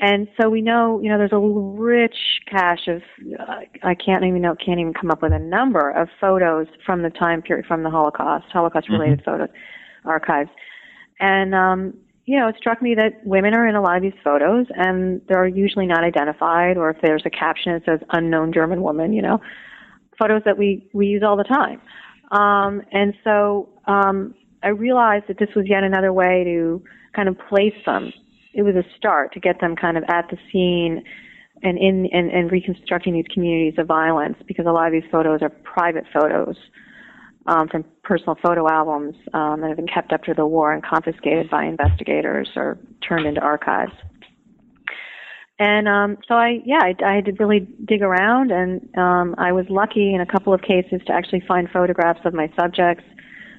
And 0.00 0.26
so 0.40 0.50
we 0.50 0.60
know, 0.60 1.00
you 1.00 1.08
know, 1.08 1.18
there's 1.18 1.32
a 1.32 1.38
rich 1.38 2.16
cache 2.50 2.88
of 2.88 3.02
uh, 3.38 3.60
I 3.82 3.94
can't 3.94 4.24
even 4.24 4.42
know 4.42 4.56
can't 4.56 4.80
even 4.80 4.92
come 4.92 5.10
up 5.10 5.22
with 5.22 5.32
a 5.32 5.38
number 5.38 5.90
of 5.90 6.08
photos 6.20 6.66
from 6.84 7.02
the 7.02 7.10
time 7.10 7.42
period 7.42 7.66
from 7.66 7.84
the 7.84 7.90
Holocaust, 7.90 8.46
Holocaust 8.52 8.88
related 8.88 9.20
Mm-hmm. 9.20 9.30
photos 9.30 9.48
archives. 10.04 10.50
And 11.20 11.54
um, 11.54 11.94
you 12.26 12.38
know, 12.38 12.48
it 12.48 12.56
struck 12.58 12.82
me 12.82 12.94
that 12.96 13.24
women 13.24 13.54
are 13.54 13.68
in 13.68 13.76
a 13.76 13.80
lot 13.82 13.96
of 13.96 14.02
these 14.02 14.18
photos 14.22 14.66
and 14.74 15.20
they're 15.28 15.46
usually 15.46 15.86
not 15.86 16.02
identified 16.02 16.76
or 16.76 16.90
if 16.90 16.96
there's 17.02 17.22
a 17.24 17.30
caption 17.30 17.72
that 17.74 17.84
says 17.84 18.00
unknown 18.10 18.52
German 18.52 18.82
woman, 18.82 19.12
you 19.12 19.22
know, 19.22 19.40
photos 20.18 20.42
that 20.44 20.58
we 20.58 20.88
we 20.92 21.06
use 21.06 21.22
all 21.22 21.36
the 21.36 21.44
time. 21.44 21.80
Um, 22.30 22.82
and 22.92 23.14
so 23.22 23.68
um, 23.86 24.34
I 24.62 24.68
realized 24.68 25.26
that 25.28 25.38
this 25.38 25.50
was 25.54 25.66
yet 25.68 25.84
another 25.84 26.12
way 26.12 26.42
to 26.44 26.82
kind 27.14 27.28
of 27.28 27.36
place 27.48 27.74
them. 27.86 28.12
It 28.54 28.62
was 28.62 28.74
a 28.76 28.84
start 28.96 29.32
to 29.34 29.40
get 29.40 29.60
them 29.60 29.76
kind 29.76 29.96
of 29.96 30.04
at 30.08 30.28
the 30.30 30.38
scene 30.50 31.04
and 31.62 31.78
in 31.78 32.08
and, 32.12 32.30
and 32.30 32.50
reconstructing 32.50 33.12
these 33.12 33.26
communities 33.32 33.78
of 33.78 33.86
violence 33.86 34.36
because 34.46 34.66
a 34.66 34.72
lot 34.72 34.86
of 34.86 34.92
these 34.92 35.10
photos 35.10 35.40
are 35.42 35.50
private 35.50 36.04
photos 36.12 36.56
um, 37.46 37.68
from 37.68 37.84
personal 38.02 38.36
photo 38.42 38.68
albums 38.68 39.14
um, 39.32 39.60
that 39.60 39.68
have 39.68 39.76
been 39.76 39.86
kept 39.86 40.12
after 40.12 40.34
the 40.34 40.46
war 40.46 40.72
and 40.72 40.82
confiscated 40.82 41.50
by 41.50 41.64
investigators 41.64 42.48
or 42.56 42.78
turned 43.06 43.26
into 43.26 43.40
archives. 43.40 43.92
And 45.58 45.86
um, 45.86 46.18
so 46.26 46.34
I, 46.34 46.60
yeah, 46.64 46.80
I, 46.82 46.94
I 47.04 47.14
had 47.14 47.26
to 47.26 47.32
really 47.38 47.68
dig 47.84 48.02
around, 48.02 48.50
and 48.50 48.88
um, 48.96 49.36
I 49.38 49.52
was 49.52 49.66
lucky 49.70 50.12
in 50.12 50.20
a 50.20 50.26
couple 50.26 50.52
of 50.52 50.62
cases 50.62 51.00
to 51.06 51.12
actually 51.12 51.44
find 51.46 51.68
photographs 51.70 52.20
of 52.24 52.34
my 52.34 52.50
subjects. 52.58 53.04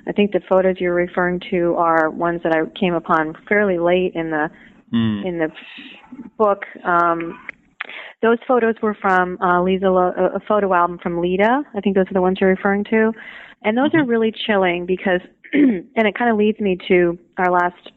I 0.07 0.11
think 0.11 0.33
the 0.33 0.41
photos 0.49 0.75
you're 0.79 0.93
referring 0.93 1.39
to 1.51 1.75
are 1.77 2.09
ones 2.09 2.41
that 2.43 2.51
I 2.51 2.65
came 2.77 2.93
upon 2.93 3.33
fairly 3.47 3.77
late 3.77 4.13
in 4.13 4.29
the 4.29 4.49
mm. 4.93 5.25
in 5.25 5.39
the 5.39 5.49
book. 6.37 6.63
Um, 6.83 7.39
those 8.21 8.37
photos 8.47 8.75
were 8.81 8.95
from 8.99 9.37
uh, 9.41 9.61
Lisa, 9.61 9.89
Lo- 9.89 10.13
a 10.33 10.39
photo 10.47 10.73
album 10.73 10.99
from 11.01 11.21
Lida. 11.21 11.63
I 11.75 11.81
think 11.81 11.95
those 11.95 12.07
are 12.09 12.13
the 12.13 12.21
ones 12.21 12.37
you're 12.41 12.49
referring 12.49 12.83
to, 12.85 13.11
and 13.63 13.77
those 13.77 13.91
are 13.93 14.05
really 14.05 14.33
chilling 14.45 14.85
because, 14.85 15.21
and 15.53 15.87
it 15.95 16.17
kind 16.17 16.31
of 16.31 16.37
leads 16.37 16.59
me 16.59 16.77
to 16.87 17.19
our 17.37 17.51
last, 17.51 17.91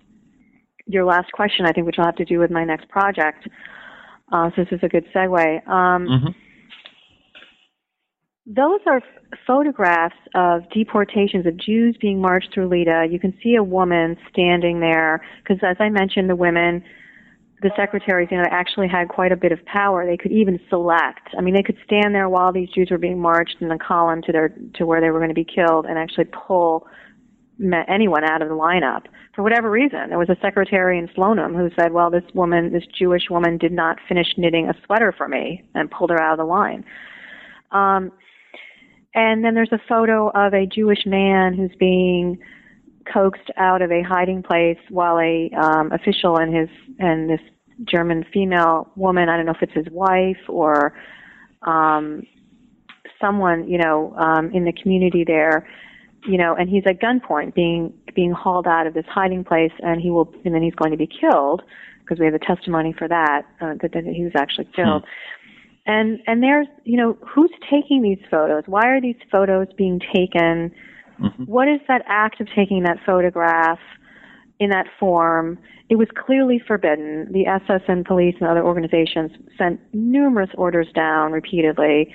your 0.87 1.05
last 1.05 1.33
question. 1.33 1.67
I 1.67 1.73
think, 1.73 1.87
which 1.87 1.97
will 1.97 2.05
have 2.05 2.17
to 2.17 2.25
do 2.25 2.39
with 2.39 2.51
my 2.51 2.65
next 2.65 2.89
project. 2.89 3.49
Uh, 4.31 4.51
so 4.55 4.65
this 4.65 4.73
is 4.73 4.81
a 4.83 4.89
good 4.89 5.07
segue. 5.15 5.69
Um, 5.69 6.07
mm-hmm. 6.07 6.48
Those 8.51 8.81
are 8.87 9.03
photographs 9.47 10.17
of 10.35 10.63
deportations 10.71 11.45
of 11.45 11.59
Jews 11.59 11.99
being 12.01 12.19
marched 12.19 12.55
through 12.55 12.69
Lida. 12.69 13.07
You 13.11 13.21
can 13.21 13.35
see 13.43 13.57
a 13.57 13.63
woman 13.63 14.17
standing 14.33 14.81
there 14.81 15.21
because, 15.43 15.63
as 15.63 15.77
I 15.79 15.91
mentioned, 15.91 16.31
the 16.31 16.37
women, 16.37 16.83
the 17.61 17.71
secretaries, 17.77 18.29
you 18.31 18.39
know, 18.39 18.45
actually 18.51 18.89
had 18.89 19.09
quite 19.09 19.33
a 19.33 19.37
bit 19.37 19.53
of 19.53 19.63
power. 19.67 20.07
They 20.07 20.17
could 20.17 20.33
even 20.33 20.59
select. 20.71 21.29
I 21.37 21.43
mean, 21.43 21.55
they 21.55 21.63
could 21.63 21.77
stand 21.85 22.15
there 22.15 22.31
while 22.31 22.51
these 22.51 22.71
Jews 22.71 22.89
were 22.91 22.97
being 22.97 23.21
marched 23.21 23.57
in 23.61 23.71
a 23.71 23.79
column 23.79 24.23
to 24.23 24.33
their 24.33 24.49
to 24.77 24.87
where 24.87 25.03
they 25.03 25.11
were 25.11 25.19
going 25.19 25.29
to 25.29 25.35
be 25.35 25.45
killed, 25.45 25.85
and 25.85 25.99
actually 25.99 26.25
pull 26.25 26.87
anyone 27.87 28.25
out 28.25 28.41
of 28.41 28.49
the 28.49 28.55
lineup 28.55 29.03
for 29.35 29.43
whatever 29.43 29.71
reason. 29.71 30.09
There 30.09 30.19
was 30.19 30.31
a 30.31 30.37
secretary 30.41 30.99
in 30.99 31.09
Slonim 31.09 31.55
who 31.55 31.69
said, 31.79 31.93
"Well, 31.93 32.09
this 32.09 32.25
woman, 32.33 32.73
this 32.73 32.87
Jewish 32.99 33.29
woman, 33.29 33.59
did 33.59 33.73
not 33.73 33.99
finish 34.09 34.29
knitting 34.39 34.71
a 34.71 34.75
sweater 34.87 35.13
for 35.13 35.29
me," 35.29 35.69
and 35.75 35.91
pulled 35.91 36.09
her 36.09 36.23
out 36.23 36.33
of 36.33 36.39
the 36.39 36.45
line. 36.45 36.83
Um, 37.73 38.11
and 39.15 39.45
then 39.45 39.55
there's 39.55 39.73
a 39.73 39.81
photo 39.89 40.29
of 40.31 40.55
a 40.55 40.67
Jewish 40.67 41.07
man 41.07 41.55
who's 41.55 41.75
being 41.79 42.39
coaxed 43.13 43.51
out 43.57 43.83
of 43.83 43.91
a 43.91 44.03
hiding 44.03 44.43
place 44.43 44.79
while 44.91 45.19
a 45.19 45.51
um, 45.51 45.93
official 45.93 46.37
and 46.37 46.55
his 46.55 46.69
and 46.99 47.31
this 47.31 47.41
German 47.85 48.25
female 48.33 48.91
woman, 48.97 49.29
I 49.29 49.37
don't 49.37 49.47
know 49.47 49.53
if 49.53 49.63
it's 49.63 49.73
his 49.73 49.87
wife 49.93 50.39
or 50.49 50.95
um, 51.63 52.25
someone, 53.21 53.69
you 53.69 53.79
know, 53.79 54.15
um, 54.17 54.51
in 54.53 54.65
the 54.65 54.73
community 54.73 55.25
there, 55.25 55.69
you 56.27 56.37
know, 56.37 56.55
and 56.55 56.69
he's 56.69 56.83
at 56.87 57.01
gunpoint 57.01 57.55
being 57.55 57.93
being 58.15 58.33
hauled 58.33 58.67
out 58.67 58.87
of 58.87 58.95
this 58.95 59.07
hiding 59.09 59.45
place, 59.45 59.73
and 59.81 60.01
he 60.01 60.11
will, 60.11 60.33
and 60.45 60.55
then 60.55 60.63
he's 60.63 60.75
going 60.75 60.91
to 60.91 60.97
be 60.97 61.07
killed 61.07 61.63
because 62.01 62.19
we 62.19 62.25
have 62.25 62.35
a 62.35 62.39
testimony 62.39 62.93
for 62.93 63.07
that 63.09 63.43
uh, 63.61 63.75
that, 63.81 63.93
that 63.93 64.05
he 64.05 64.25
was 64.25 64.33
actually 64.35 64.69
killed. 64.75 65.05
And 65.89 66.21
and 66.27 66.43
there's, 66.43 66.67
you 66.85 66.99
know, 66.99 67.17
who's 67.27 67.51
taking 67.71 68.03
these 68.03 68.23
photos? 68.31 68.65
Why 68.67 68.87
are 68.89 69.01
these 69.01 69.17
photos 69.33 69.69
being 69.77 69.99
taken? 69.99 70.71
Mm-hmm. 71.19 71.45
What 71.45 71.67
is 71.67 71.81
that 71.89 72.03
act 72.07 72.43
of 72.43 72.49
taking 72.55 72.83
that 72.83 72.99
photograph 73.07 73.79
in 74.61 74.69
that 74.69 74.87
form? 75.01 75.59
It 75.89 75.97
was 75.97 76.09
clearly 76.15 76.61
forbidden. 76.65 77.33
The 77.33 77.47
SS 77.47 77.81
and 77.89 78.05
police 78.05 78.35
and 78.39 78.51
other 78.51 78.63
organizations 78.63 79.31
sent 79.57 79.81
numerous 79.95 80.51
orders 80.59 80.89
down 80.95 81.33
repeatedly. 81.33 82.15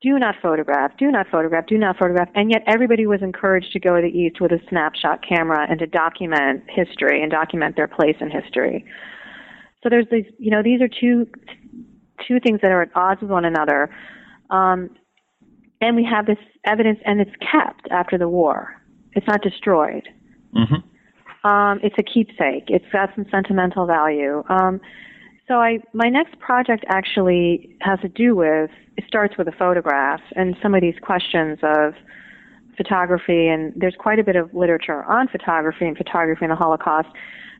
Do 0.00 0.18
not 0.18 0.36
photograph, 0.40 0.92
do 0.98 1.10
not 1.10 1.26
photograph, 1.30 1.66
do 1.66 1.76
not 1.76 1.98
photograph. 1.98 2.28
And 2.34 2.50
yet 2.50 2.62
everybody 2.66 3.06
was 3.06 3.20
encouraged 3.22 3.72
to 3.72 3.80
go 3.80 3.96
to 3.96 4.02
the 4.02 4.08
East 4.08 4.40
with 4.40 4.52
a 4.52 4.60
snapshot 4.70 5.20
camera 5.26 5.66
and 5.68 5.78
to 5.80 5.86
document 5.86 6.64
history 6.68 7.22
and 7.22 7.30
document 7.30 7.76
their 7.76 7.88
place 7.88 8.16
in 8.20 8.30
history. 8.30 8.86
So 9.82 9.90
there's 9.90 10.06
these, 10.10 10.26
you 10.38 10.50
know, 10.50 10.62
these 10.62 10.80
are 10.80 10.88
two 10.88 11.26
two 12.26 12.40
things 12.40 12.60
that 12.62 12.70
are 12.70 12.82
at 12.82 12.90
odds 12.94 13.20
with 13.20 13.30
one 13.30 13.44
another. 13.44 13.90
Um, 14.50 14.90
and 15.80 15.96
we 15.96 16.04
have 16.04 16.26
this 16.26 16.38
evidence, 16.64 16.98
and 17.04 17.20
it's 17.20 17.36
kept 17.40 17.88
after 17.90 18.16
the 18.16 18.28
war. 18.28 18.80
It's 19.12 19.26
not 19.26 19.42
destroyed. 19.42 20.08
Mm-hmm. 20.54 21.46
Um, 21.46 21.80
it's 21.82 21.94
a 21.98 22.02
keepsake. 22.02 22.64
It's 22.68 22.84
got 22.92 23.10
some 23.14 23.26
sentimental 23.30 23.86
value. 23.86 24.42
Um, 24.48 24.80
so 25.48 25.54
I, 25.54 25.78
my 25.92 26.08
next 26.08 26.38
project 26.40 26.84
actually 26.88 27.76
has 27.80 28.00
to 28.00 28.08
do 28.08 28.34
with. 28.34 28.70
It 28.96 29.04
starts 29.06 29.36
with 29.38 29.46
a 29.46 29.52
photograph 29.52 30.20
and 30.34 30.56
some 30.62 30.74
of 30.74 30.80
these 30.80 30.96
questions 31.00 31.58
of 31.62 31.94
photography, 32.76 33.46
and 33.48 33.72
there's 33.76 33.94
quite 33.98 34.18
a 34.18 34.24
bit 34.24 34.36
of 34.36 34.52
literature 34.54 35.04
on 35.04 35.28
photography 35.28 35.86
and 35.86 35.96
photography 35.96 36.44
in 36.44 36.50
the 36.50 36.56
Holocaust. 36.56 37.08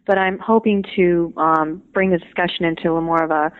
But 0.06 0.18
I'm 0.18 0.38
hoping 0.38 0.84
to 0.96 1.32
um, 1.36 1.82
bring 1.92 2.10
the 2.10 2.18
discussion 2.18 2.64
into 2.64 2.92
a 2.92 3.00
more 3.00 3.22
of 3.22 3.30
a 3.30 3.52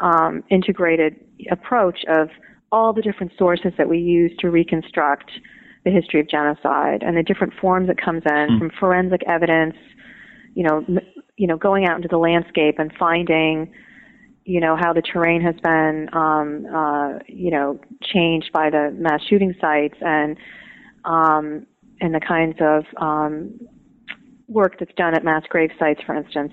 um, 0.00 0.42
integrated 0.50 1.16
approach 1.50 2.00
of 2.08 2.28
all 2.72 2.92
the 2.92 3.02
different 3.02 3.32
sources 3.38 3.72
that 3.78 3.88
we 3.88 3.98
use 3.98 4.32
to 4.38 4.50
reconstruct 4.50 5.30
the 5.84 5.90
history 5.90 6.20
of 6.20 6.28
genocide 6.28 7.02
and 7.02 7.16
the 7.16 7.22
different 7.22 7.52
forms 7.60 7.88
it 7.88 7.96
comes 7.96 8.22
in 8.26 8.48
mm. 8.48 8.58
from 8.58 8.70
forensic 8.78 9.22
evidence, 9.28 9.76
you 10.54 10.64
know, 10.64 10.84
m- 10.88 10.98
you 11.36 11.46
know, 11.46 11.56
going 11.56 11.86
out 11.86 11.96
into 11.96 12.08
the 12.08 12.18
landscape 12.18 12.78
and 12.78 12.92
finding, 12.98 13.70
you 14.44 14.60
know, 14.60 14.76
how 14.76 14.92
the 14.92 15.02
terrain 15.02 15.40
has 15.42 15.54
been, 15.62 16.08
um, 16.12 16.66
uh, 16.74 17.18
you 17.28 17.50
know, 17.50 17.78
changed 18.02 18.50
by 18.52 18.70
the 18.70 18.90
mass 18.98 19.20
shooting 19.28 19.54
sites 19.60 19.96
and, 20.00 20.36
um, 21.04 21.66
and 22.00 22.14
the 22.14 22.20
kinds 22.20 22.56
of 22.60 22.84
um, 23.00 23.60
work 24.48 24.76
that's 24.78 24.94
done 24.96 25.14
at 25.14 25.24
mass 25.24 25.42
grave 25.48 25.70
sites, 25.78 26.00
for 26.04 26.14
instance, 26.14 26.52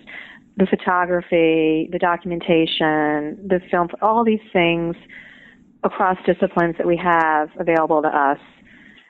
the 0.57 0.67
photography, 0.67 1.89
the 1.91 1.99
documentation, 1.99 3.47
the 3.47 3.59
film, 3.71 3.87
all 4.01 4.23
these 4.23 4.43
things 4.51 4.95
across 5.83 6.17
disciplines 6.25 6.75
that 6.77 6.87
we 6.87 6.97
have 6.97 7.49
available 7.59 8.01
to 8.01 8.07
us. 8.07 8.39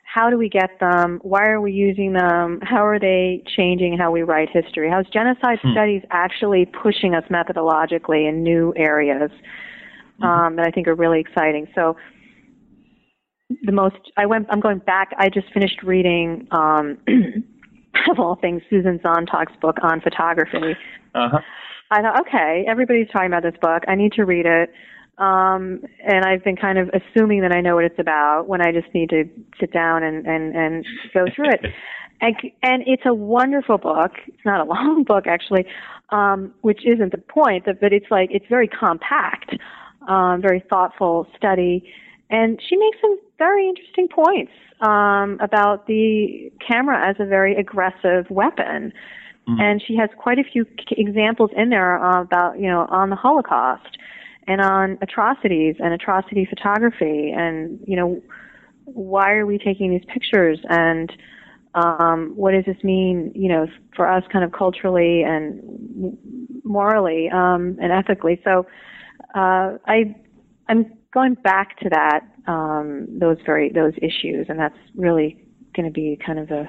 How 0.05 0.29
do 0.29 0.37
we 0.37 0.47
get 0.47 0.79
them? 0.79 1.19
Why 1.23 1.47
are 1.47 1.59
we 1.59 1.71
using 1.71 2.13
them? 2.13 2.59
How 2.61 2.85
are 2.85 2.99
they 2.99 3.43
changing 3.57 3.97
how 3.97 4.11
we 4.11 4.21
write 4.21 4.49
history? 4.49 4.89
How's 4.89 5.09
genocide 5.09 5.59
hmm. 5.61 5.71
studies 5.71 6.03
actually 6.11 6.65
pushing 6.65 7.15
us 7.15 7.23
methodologically 7.29 8.29
in 8.29 8.43
new 8.43 8.73
areas 8.75 9.31
mm-hmm. 9.31 10.23
um, 10.23 10.55
that 10.57 10.67
I 10.67 10.71
think 10.71 10.87
are 10.87 10.95
really 10.95 11.19
exciting? 11.19 11.67
So 11.73 11.97
the 13.63 13.71
most 13.71 13.95
I 14.17 14.25
went 14.25 14.47
I'm 14.49 14.59
going 14.59 14.79
back 14.79 15.11
I 15.17 15.29
just 15.29 15.51
finished 15.53 15.83
reading 15.83 16.47
um 16.51 16.97
of 18.11 18.19
all 18.19 18.35
things 18.35 18.61
Susan 18.69 18.99
Sontag's 18.99 19.55
book 19.61 19.77
on 19.81 20.01
photography. 20.01 20.75
Uh-huh. 21.15 21.39
I 21.91 22.01
thought, 22.01 22.21
okay, 22.21 22.65
everybody's 22.67 23.07
talking 23.09 23.27
about 23.27 23.43
this 23.43 23.55
book. 23.61 23.83
I 23.87 23.95
need 23.95 24.13
to 24.13 24.25
read 24.25 24.45
it. 24.45 24.71
Um, 25.19 25.83
and 26.03 26.25
I've 26.25 26.43
been 26.43 26.55
kind 26.55 26.79
of 26.79 26.89
assuming 26.89 27.41
that 27.41 27.51
I 27.51 27.61
know 27.61 27.75
what 27.75 27.85
it's 27.85 27.99
about 27.99 28.47
when 28.47 28.61
I 28.61 28.71
just 28.71 28.91
need 28.95 29.09
to 29.11 29.25
sit 29.59 29.71
down 29.71 30.01
and, 30.01 30.25
and, 30.25 30.55
and 30.55 30.85
go 31.13 31.25
through 31.35 31.49
it. 31.49 31.61
and, 32.21 32.35
and 32.63 32.83
it's 32.87 33.03
a 33.05 33.13
wonderful 33.13 33.77
book. 33.77 34.11
It's 34.27 34.45
not 34.45 34.59
a 34.59 34.63
long 34.69 35.03
book 35.03 35.27
actually, 35.27 35.65
um, 36.09 36.53
which 36.61 36.79
isn't 36.85 37.11
the 37.11 37.19
point, 37.19 37.65
but 37.65 37.93
it's 37.93 38.07
like, 38.09 38.29
it's 38.31 38.45
very 38.49 38.67
compact, 38.67 39.55
um, 40.07 40.41
very 40.41 40.63
thoughtful 40.67 41.27
study. 41.37 41.83
And 42.33 42.59
she 42.67 42.75
makes 42.75 42.97
some 42.99 43.19
very 43.37 43.69
interesting 43.69 44.07
points 44.07 44.51
um, 44.81 45.37
about 45.39 45.85
the 45.85 46.51
camera 46.67 47.07
as 47.07 47.15
a 47.19 47.25
very 47.25 47.55
aggressive 47.55 48.25
weapon. 48.31 48.91
Mm-hmm. 49.47 49.61
And 49.61 49.83
she 49.85 49.95
has 49.97 50.09
quite 50.17 50.39
a 50.39 50.43
few 50.43 50.65
examples 50.89 51.51
in 51.55 51.69
there 51.69 52.03
uh, 52.03 52.21
about, 52.23 52.59
you 52.59 52.67
know, 52.67 52.87
on 52.89 53.11
the 53.11 53.15
Holocaust 53.15 53.99
and 54.47 54.61
on 54.61 54.97
atrocities 55.03 55.75
and 55.77 55.93
atrocity 55.93 56.47
photography 56.49 57.31
and, 57.31 57.79
you 57.85 57.95
know, 57.95 58.19
why 58.85 59.33
are 59.33 59.45
we 59.45 59.59
taking 59.59 59.91
these 59.91 60.05
pictures 60.11 60.59
and 60.69 61.13
um, 61.75 62.33
what 62.35 62.53
does 62.53 62.65
this 62.65 62.83
mean, 62.83 63.31
you 63.35 63.47
know, 63.47 63.67
for 63.95 64.09
us 64.09 64.23
kind 64.31 64.43
of 64.43 64.51
culturally 64.51 65.21
and 65.21 66.17
morally 66.63 67.29
um, 67.29 67.77
and 67.79 67.91
ethically. 67.91 68.41
So 68.43 68.65
uh, 69.35 69.77
I, 69.85 70.15
I'm 70.67 70.91
going 71.13 71.35
back 71.35 71.77
to 71.79 71.89
that 71.89 72.21
um, 72.47 73.07
those 73.19 73.37
very 73.45 73.71
those 73.71 73.93
issues, 74.01 74.47
and 74.49 74.59
that's 74.59 74.77
really 74.95 75.45
going 75.75 75.85
to 75.85 75.91
be 75.91 76.19
kind 76.25 76.39
of 76.39 76.47
the 76.47 76.67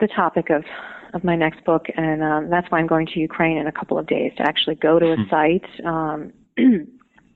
the 0.00 0.08
topic 0.08 0.50
of 0.50 0.64
of 1.14 1.22
my 1.24 1.36
next 1.36 1.64
book, 1.64 1.86
and 1.96 2.22
um, 2.22 2.50
that's 2.50 2.70
why 2.70 2.78
I'm 2.78 2.86
going 2.86 3.06
to 3.06 3.20
Ukraine 3.20 3.58
in 3.58 3.66
a 3.66 3.72
couple 3.72 3.98
of 3.98 4.06
days 4.06 4.32
to 4.38 4.42
actually 4.42 4.76
go 4.76 4.98
to 4.98 5.12
a 5.12 5.16
hmm. 5.16 5.30
site 5.30 5.66
um, 5.84 6.32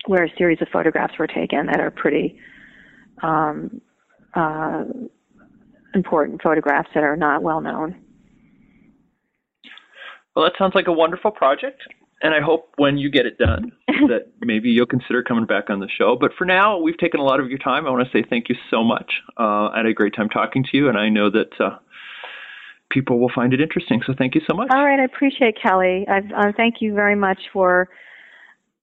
where 0.06 0.24
a 0.24 0.30
series 0.38 0.62
of 0.62 0.68
photographs 0.72 1.14
were 1.18 1.26
taken 1.26 1.66
that 1.66 1.80
are 1.80 1.90
pretty 1.90 2.38
um, 3.22 3.80
uh, 4.34 4.84
important 5.94 6.42
photographs 6.42 6.88
that 6.94 7.04
are 7.04 7.16
not 7.16 7.42
well 7.42 7.60
known. 7.60 7.96
Well, 10.34 10.44
that 10.44 10.52
sounds 10.58 10.74
like 10.74 10.86
a 10.86 10.92
wonderful 10.92 11.30
project 11.30 11.82
and 12.26 12.34
I 12.34 12.40
hope 12.40 12.72
when 12.76 12.98
you 12.98 13.08
get 13.08 13.24
it 13.24 13.38
done 13.38 13.70
that 13.86 14.32
maybe 14.40 14.68
you'll 14.68 14.86
consider 14.86 15.22
coming 15.22 15.46
back 15.46 15.70
on 15.70 15.78
the 15.78 15.88
show. 15.88 16.16
But 16.20 16.32
for 16.36 16.44
now, 16.44 16.76
we've 16.76 16.98
taken 16.98 17.20
a 17.20 17.22
lot 17.22 17.38
of 17.38 17.48
your 17.48 17.58
time. 17.58 17.86
I 17.86 17.90
want 17.90 18.04
to 18.04 18.12
say 18.12 18.26
thank 18.28 18.48
you 18.48 18.56
so 18.68 18.82
much. 18.82 19.22
Uh, 19.38 19.68
I 19.68 19.76
had 19.76 19.86
a 19.86 19.94
great 19.94 20.14
time 20.14 20.28
talking 20.28 20.64
to 20.64 20.76
you, 20.76 20.88
and 20.88 20.98
I 20.98 21.08
know 21.08 21.30
that 21.30 21.52
uh, 21.60 21.78
people 22.90 23.20
will 23.20 23.30
find 23.32 23.54
it 23.54 23.60
interesting. 23.60 24.02
So 24.04 24.12
thank 24.18 24.34
you 24.34 24.40
so 24.48 24.56
much. 24.56 24.68
All 24.74 24.84
right, 24.84 24.98
I 24.98 25.04
appreciate 25.04 25.56
Kelly. 25.62 26.04
I 26.08 26.18
uh, 26.18 26.52
thank 26.56 26.76
you 26.80 26.94
very 26.94 27.14
much 27.14 27.38
for 27.52 27.88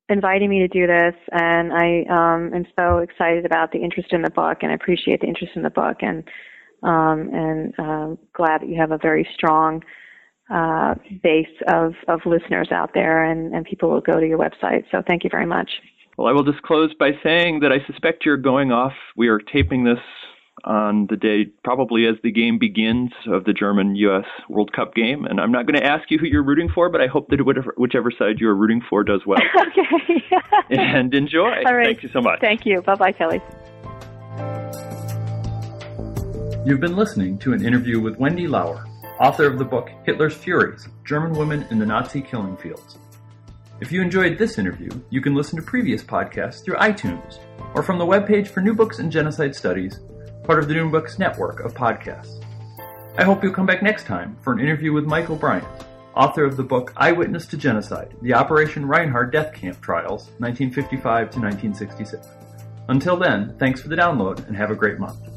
inviting 0.08 0.50
me 0.50 0.60
to 0.60 0.70
do 0.70 0.88
this, 0.88 1.16
and 1.34 1.74
I 1.74 2.06
um, 2.10 2.54
am 2.54 2.66
so 2.78 3.00
excited 3.00 3.46
about 3.46 3.74
the 3.74 3.80
interest 3.80 4.14
in 4.14 4.22
the 4.22 4.30
book, 4.30 4.60
and 4.62 4.72
I 4.72 4.76
appreciate 4.76 5.20
the 5.20 5.28
interest 5.28 5.52
in 5.58 5.64
the 5.64 5.70
book, 5.70 5.98
and 6.00 6.24
um, 6.84 7.30
and 7.34 7.74
uh, 7.78 8.16
glad 8.34 8.62
that 8.62 8.70
you 8.70 8.80
have 8.80 8.92
a 8.92 8.98
very 8.98 9.28
strong 9.34 9.84
uh, 10.54 10.96
base 11.24 11.48
of, 11.68 11.94
of 12.08 12.22
listeners 12.26 12.70
out 12.72 12.92
there, 12.94 13.24
and, 13.24 13.54
and 13.54 13.66
people 13.66 13.90
will 13.90 14.02
go 14.02 14.20
to 14.20 14.28
your 14.28 14.38
website. 14.38 14.84
So 14.92 15.02
thank 15.08 15.24
you 15.24 15.30
very 15.30 15.48
much. 15.48 15.70
Well, 16.18 16.28
I 16.28 16.32
will 16.32 16.44
just 16.44 16.62
close 16.62 16.94
by 16.94 17.12
saying 17.24 17.62
that 17.62 17.72
I 17.72 17.84
suspect 17.88 18.24
you're 18.24 18.38
going 18.38 18.72
off. 18.72 18.94
We 19.18 19.30
are 19.30 19.40
taping 19.40 19.84
this 19.84 19.98
on 20.64 21.08
the 21.10 21.18
day, 21.18 21.46
probably 21.64 22.06
as 22.06 22.16
the 22.24 22.32
game 22.32 22.60
begins 22.60 23.12
of 23.28 23.46
the 23.46 23.54
German 23.54 23.96
U.S. 23.96 24.26
World 24.48 24.72
Cup 24.74 24.94
game. 24.94 25.26
And 25.26 25.42
I'm 25.42 25.52
not 25.52 25.66
going 25.66 25.80
to 25.80 25.86
ask 25.86 26.12
you 26.12 26.20
who 26.20 26.28
you're 26.28 26.44
rooting 26.44 26.70
for, 26.74 26.88
but 26.90 27.02
I 27.02 27.08
hope 27.08 27.30
that 27.30 27.44
whatever, 27.44 27.74
whichever 27.76 28.12
side 28.12 28.40
you 28.40 28.48
are 28.48 28.56
rooting 28.56 28.82
for 28.88 29.04
does 29.04 29.22
well. 29.26 29.42
okay. 29.68 30.24
and 30.70 31.14
enjoy. 31.16 31.64
All 31.66 31.76
right. 31.76 31.88
Thank 31.88 32.04
you 32.04 32.10
so 32.14 32.22
much. 32.22 32.40
Thank 32.40 32.66
you. 32.66 32.84
Bye 32.84 32.96
bye, 32.96 33.12
Kelly. 33.12 33.42
You've 36.64 36.80
been 36.80 36.96
listening 36.96 37.40
to 37.40 37.54
an 37.54 37.66
interview 37.66 38.00
with 38.00 38.18
Wendy 38.18 38.48
Lower 38.48 38.86
author 39.24 39.46
of 39.46 39.58
the 39.58 39.64
book 39.64 39.90
Hitler's 40.04 40.36
Furies 40.36 40.90
German 41.06 41.32
Women 41.32 41.66
in 41.72 41.80
the 41.80 41.86
Nazi 41.86 42.22
Killing 42.22 42.58
Fields. 42.58 42.98
If 43.80 43.90
you 43.90 44.02
enjoyed 44.02 44.38
this 44.38 44.58
interview, 44.58 44.90
you 45.12 45.22
can 45.22 45.34
listen 45.34 45.56
to 45.56 45.62
previous 45.62 46.04
podcasts 46.04 46.62
through 46.62 46.76
iTunes 46.76 47.40
or 47.74 47.84
from 47.84 47.98
the 47.98 48.06
webpage 48.06 48.50
for 48.50 48.60
New 48.60 48.74
Books 48.74 49.00
in 49.00 49.10
Genocide 49.10 49.56
Studies, 49.56 50.02
part 50.44 50.60
of 50.60 50.68
the 50.68 50.74
New 50.74 50.92
Books 50.92 51.20
network 51.20 51.62
of 51.62 51.74
podcasts. 51.74 52.44
I 53.18 53.24
hope 53.24 53.42
you'll 53.42 53.54
come 53.54 53.66
back 53.66 53.82
next 53.82 54.06
time 54.06 54.36
for 54.42 54.52
an 54.52 54.60
interview 54.60 54.92
with 54.92 55.06
Michael 55.06 55.38
Bryant, 55.38 55.86
author 56.18 56.44
of 56.44 56.58
the 56.58 56.64
book 56.64 56.92
Eyewitness 56.98 57.48
to 57.48 57.56
Genocide 57.56 58.14
The 58.24 58.34
Operation 58.34 58.86
Reinhard 58.86 59.32
Death 59.32 59.54
Camp 59.54 59.80
Trials, 59.80 60.32
1955 60.40 61.30
to 61.32 61.40
1966. 61.40 62.28
Until 62.90 63.16
then, 63.16 63.56
thanks 63.58 63.80
for 63.80 63.88
the 63.88 63.96
download 63.96 64.46
and 64.50 64.58
have 64.58 64.70
a 64.70 64.76
great 64.76 65.00
month. 65.00 65.33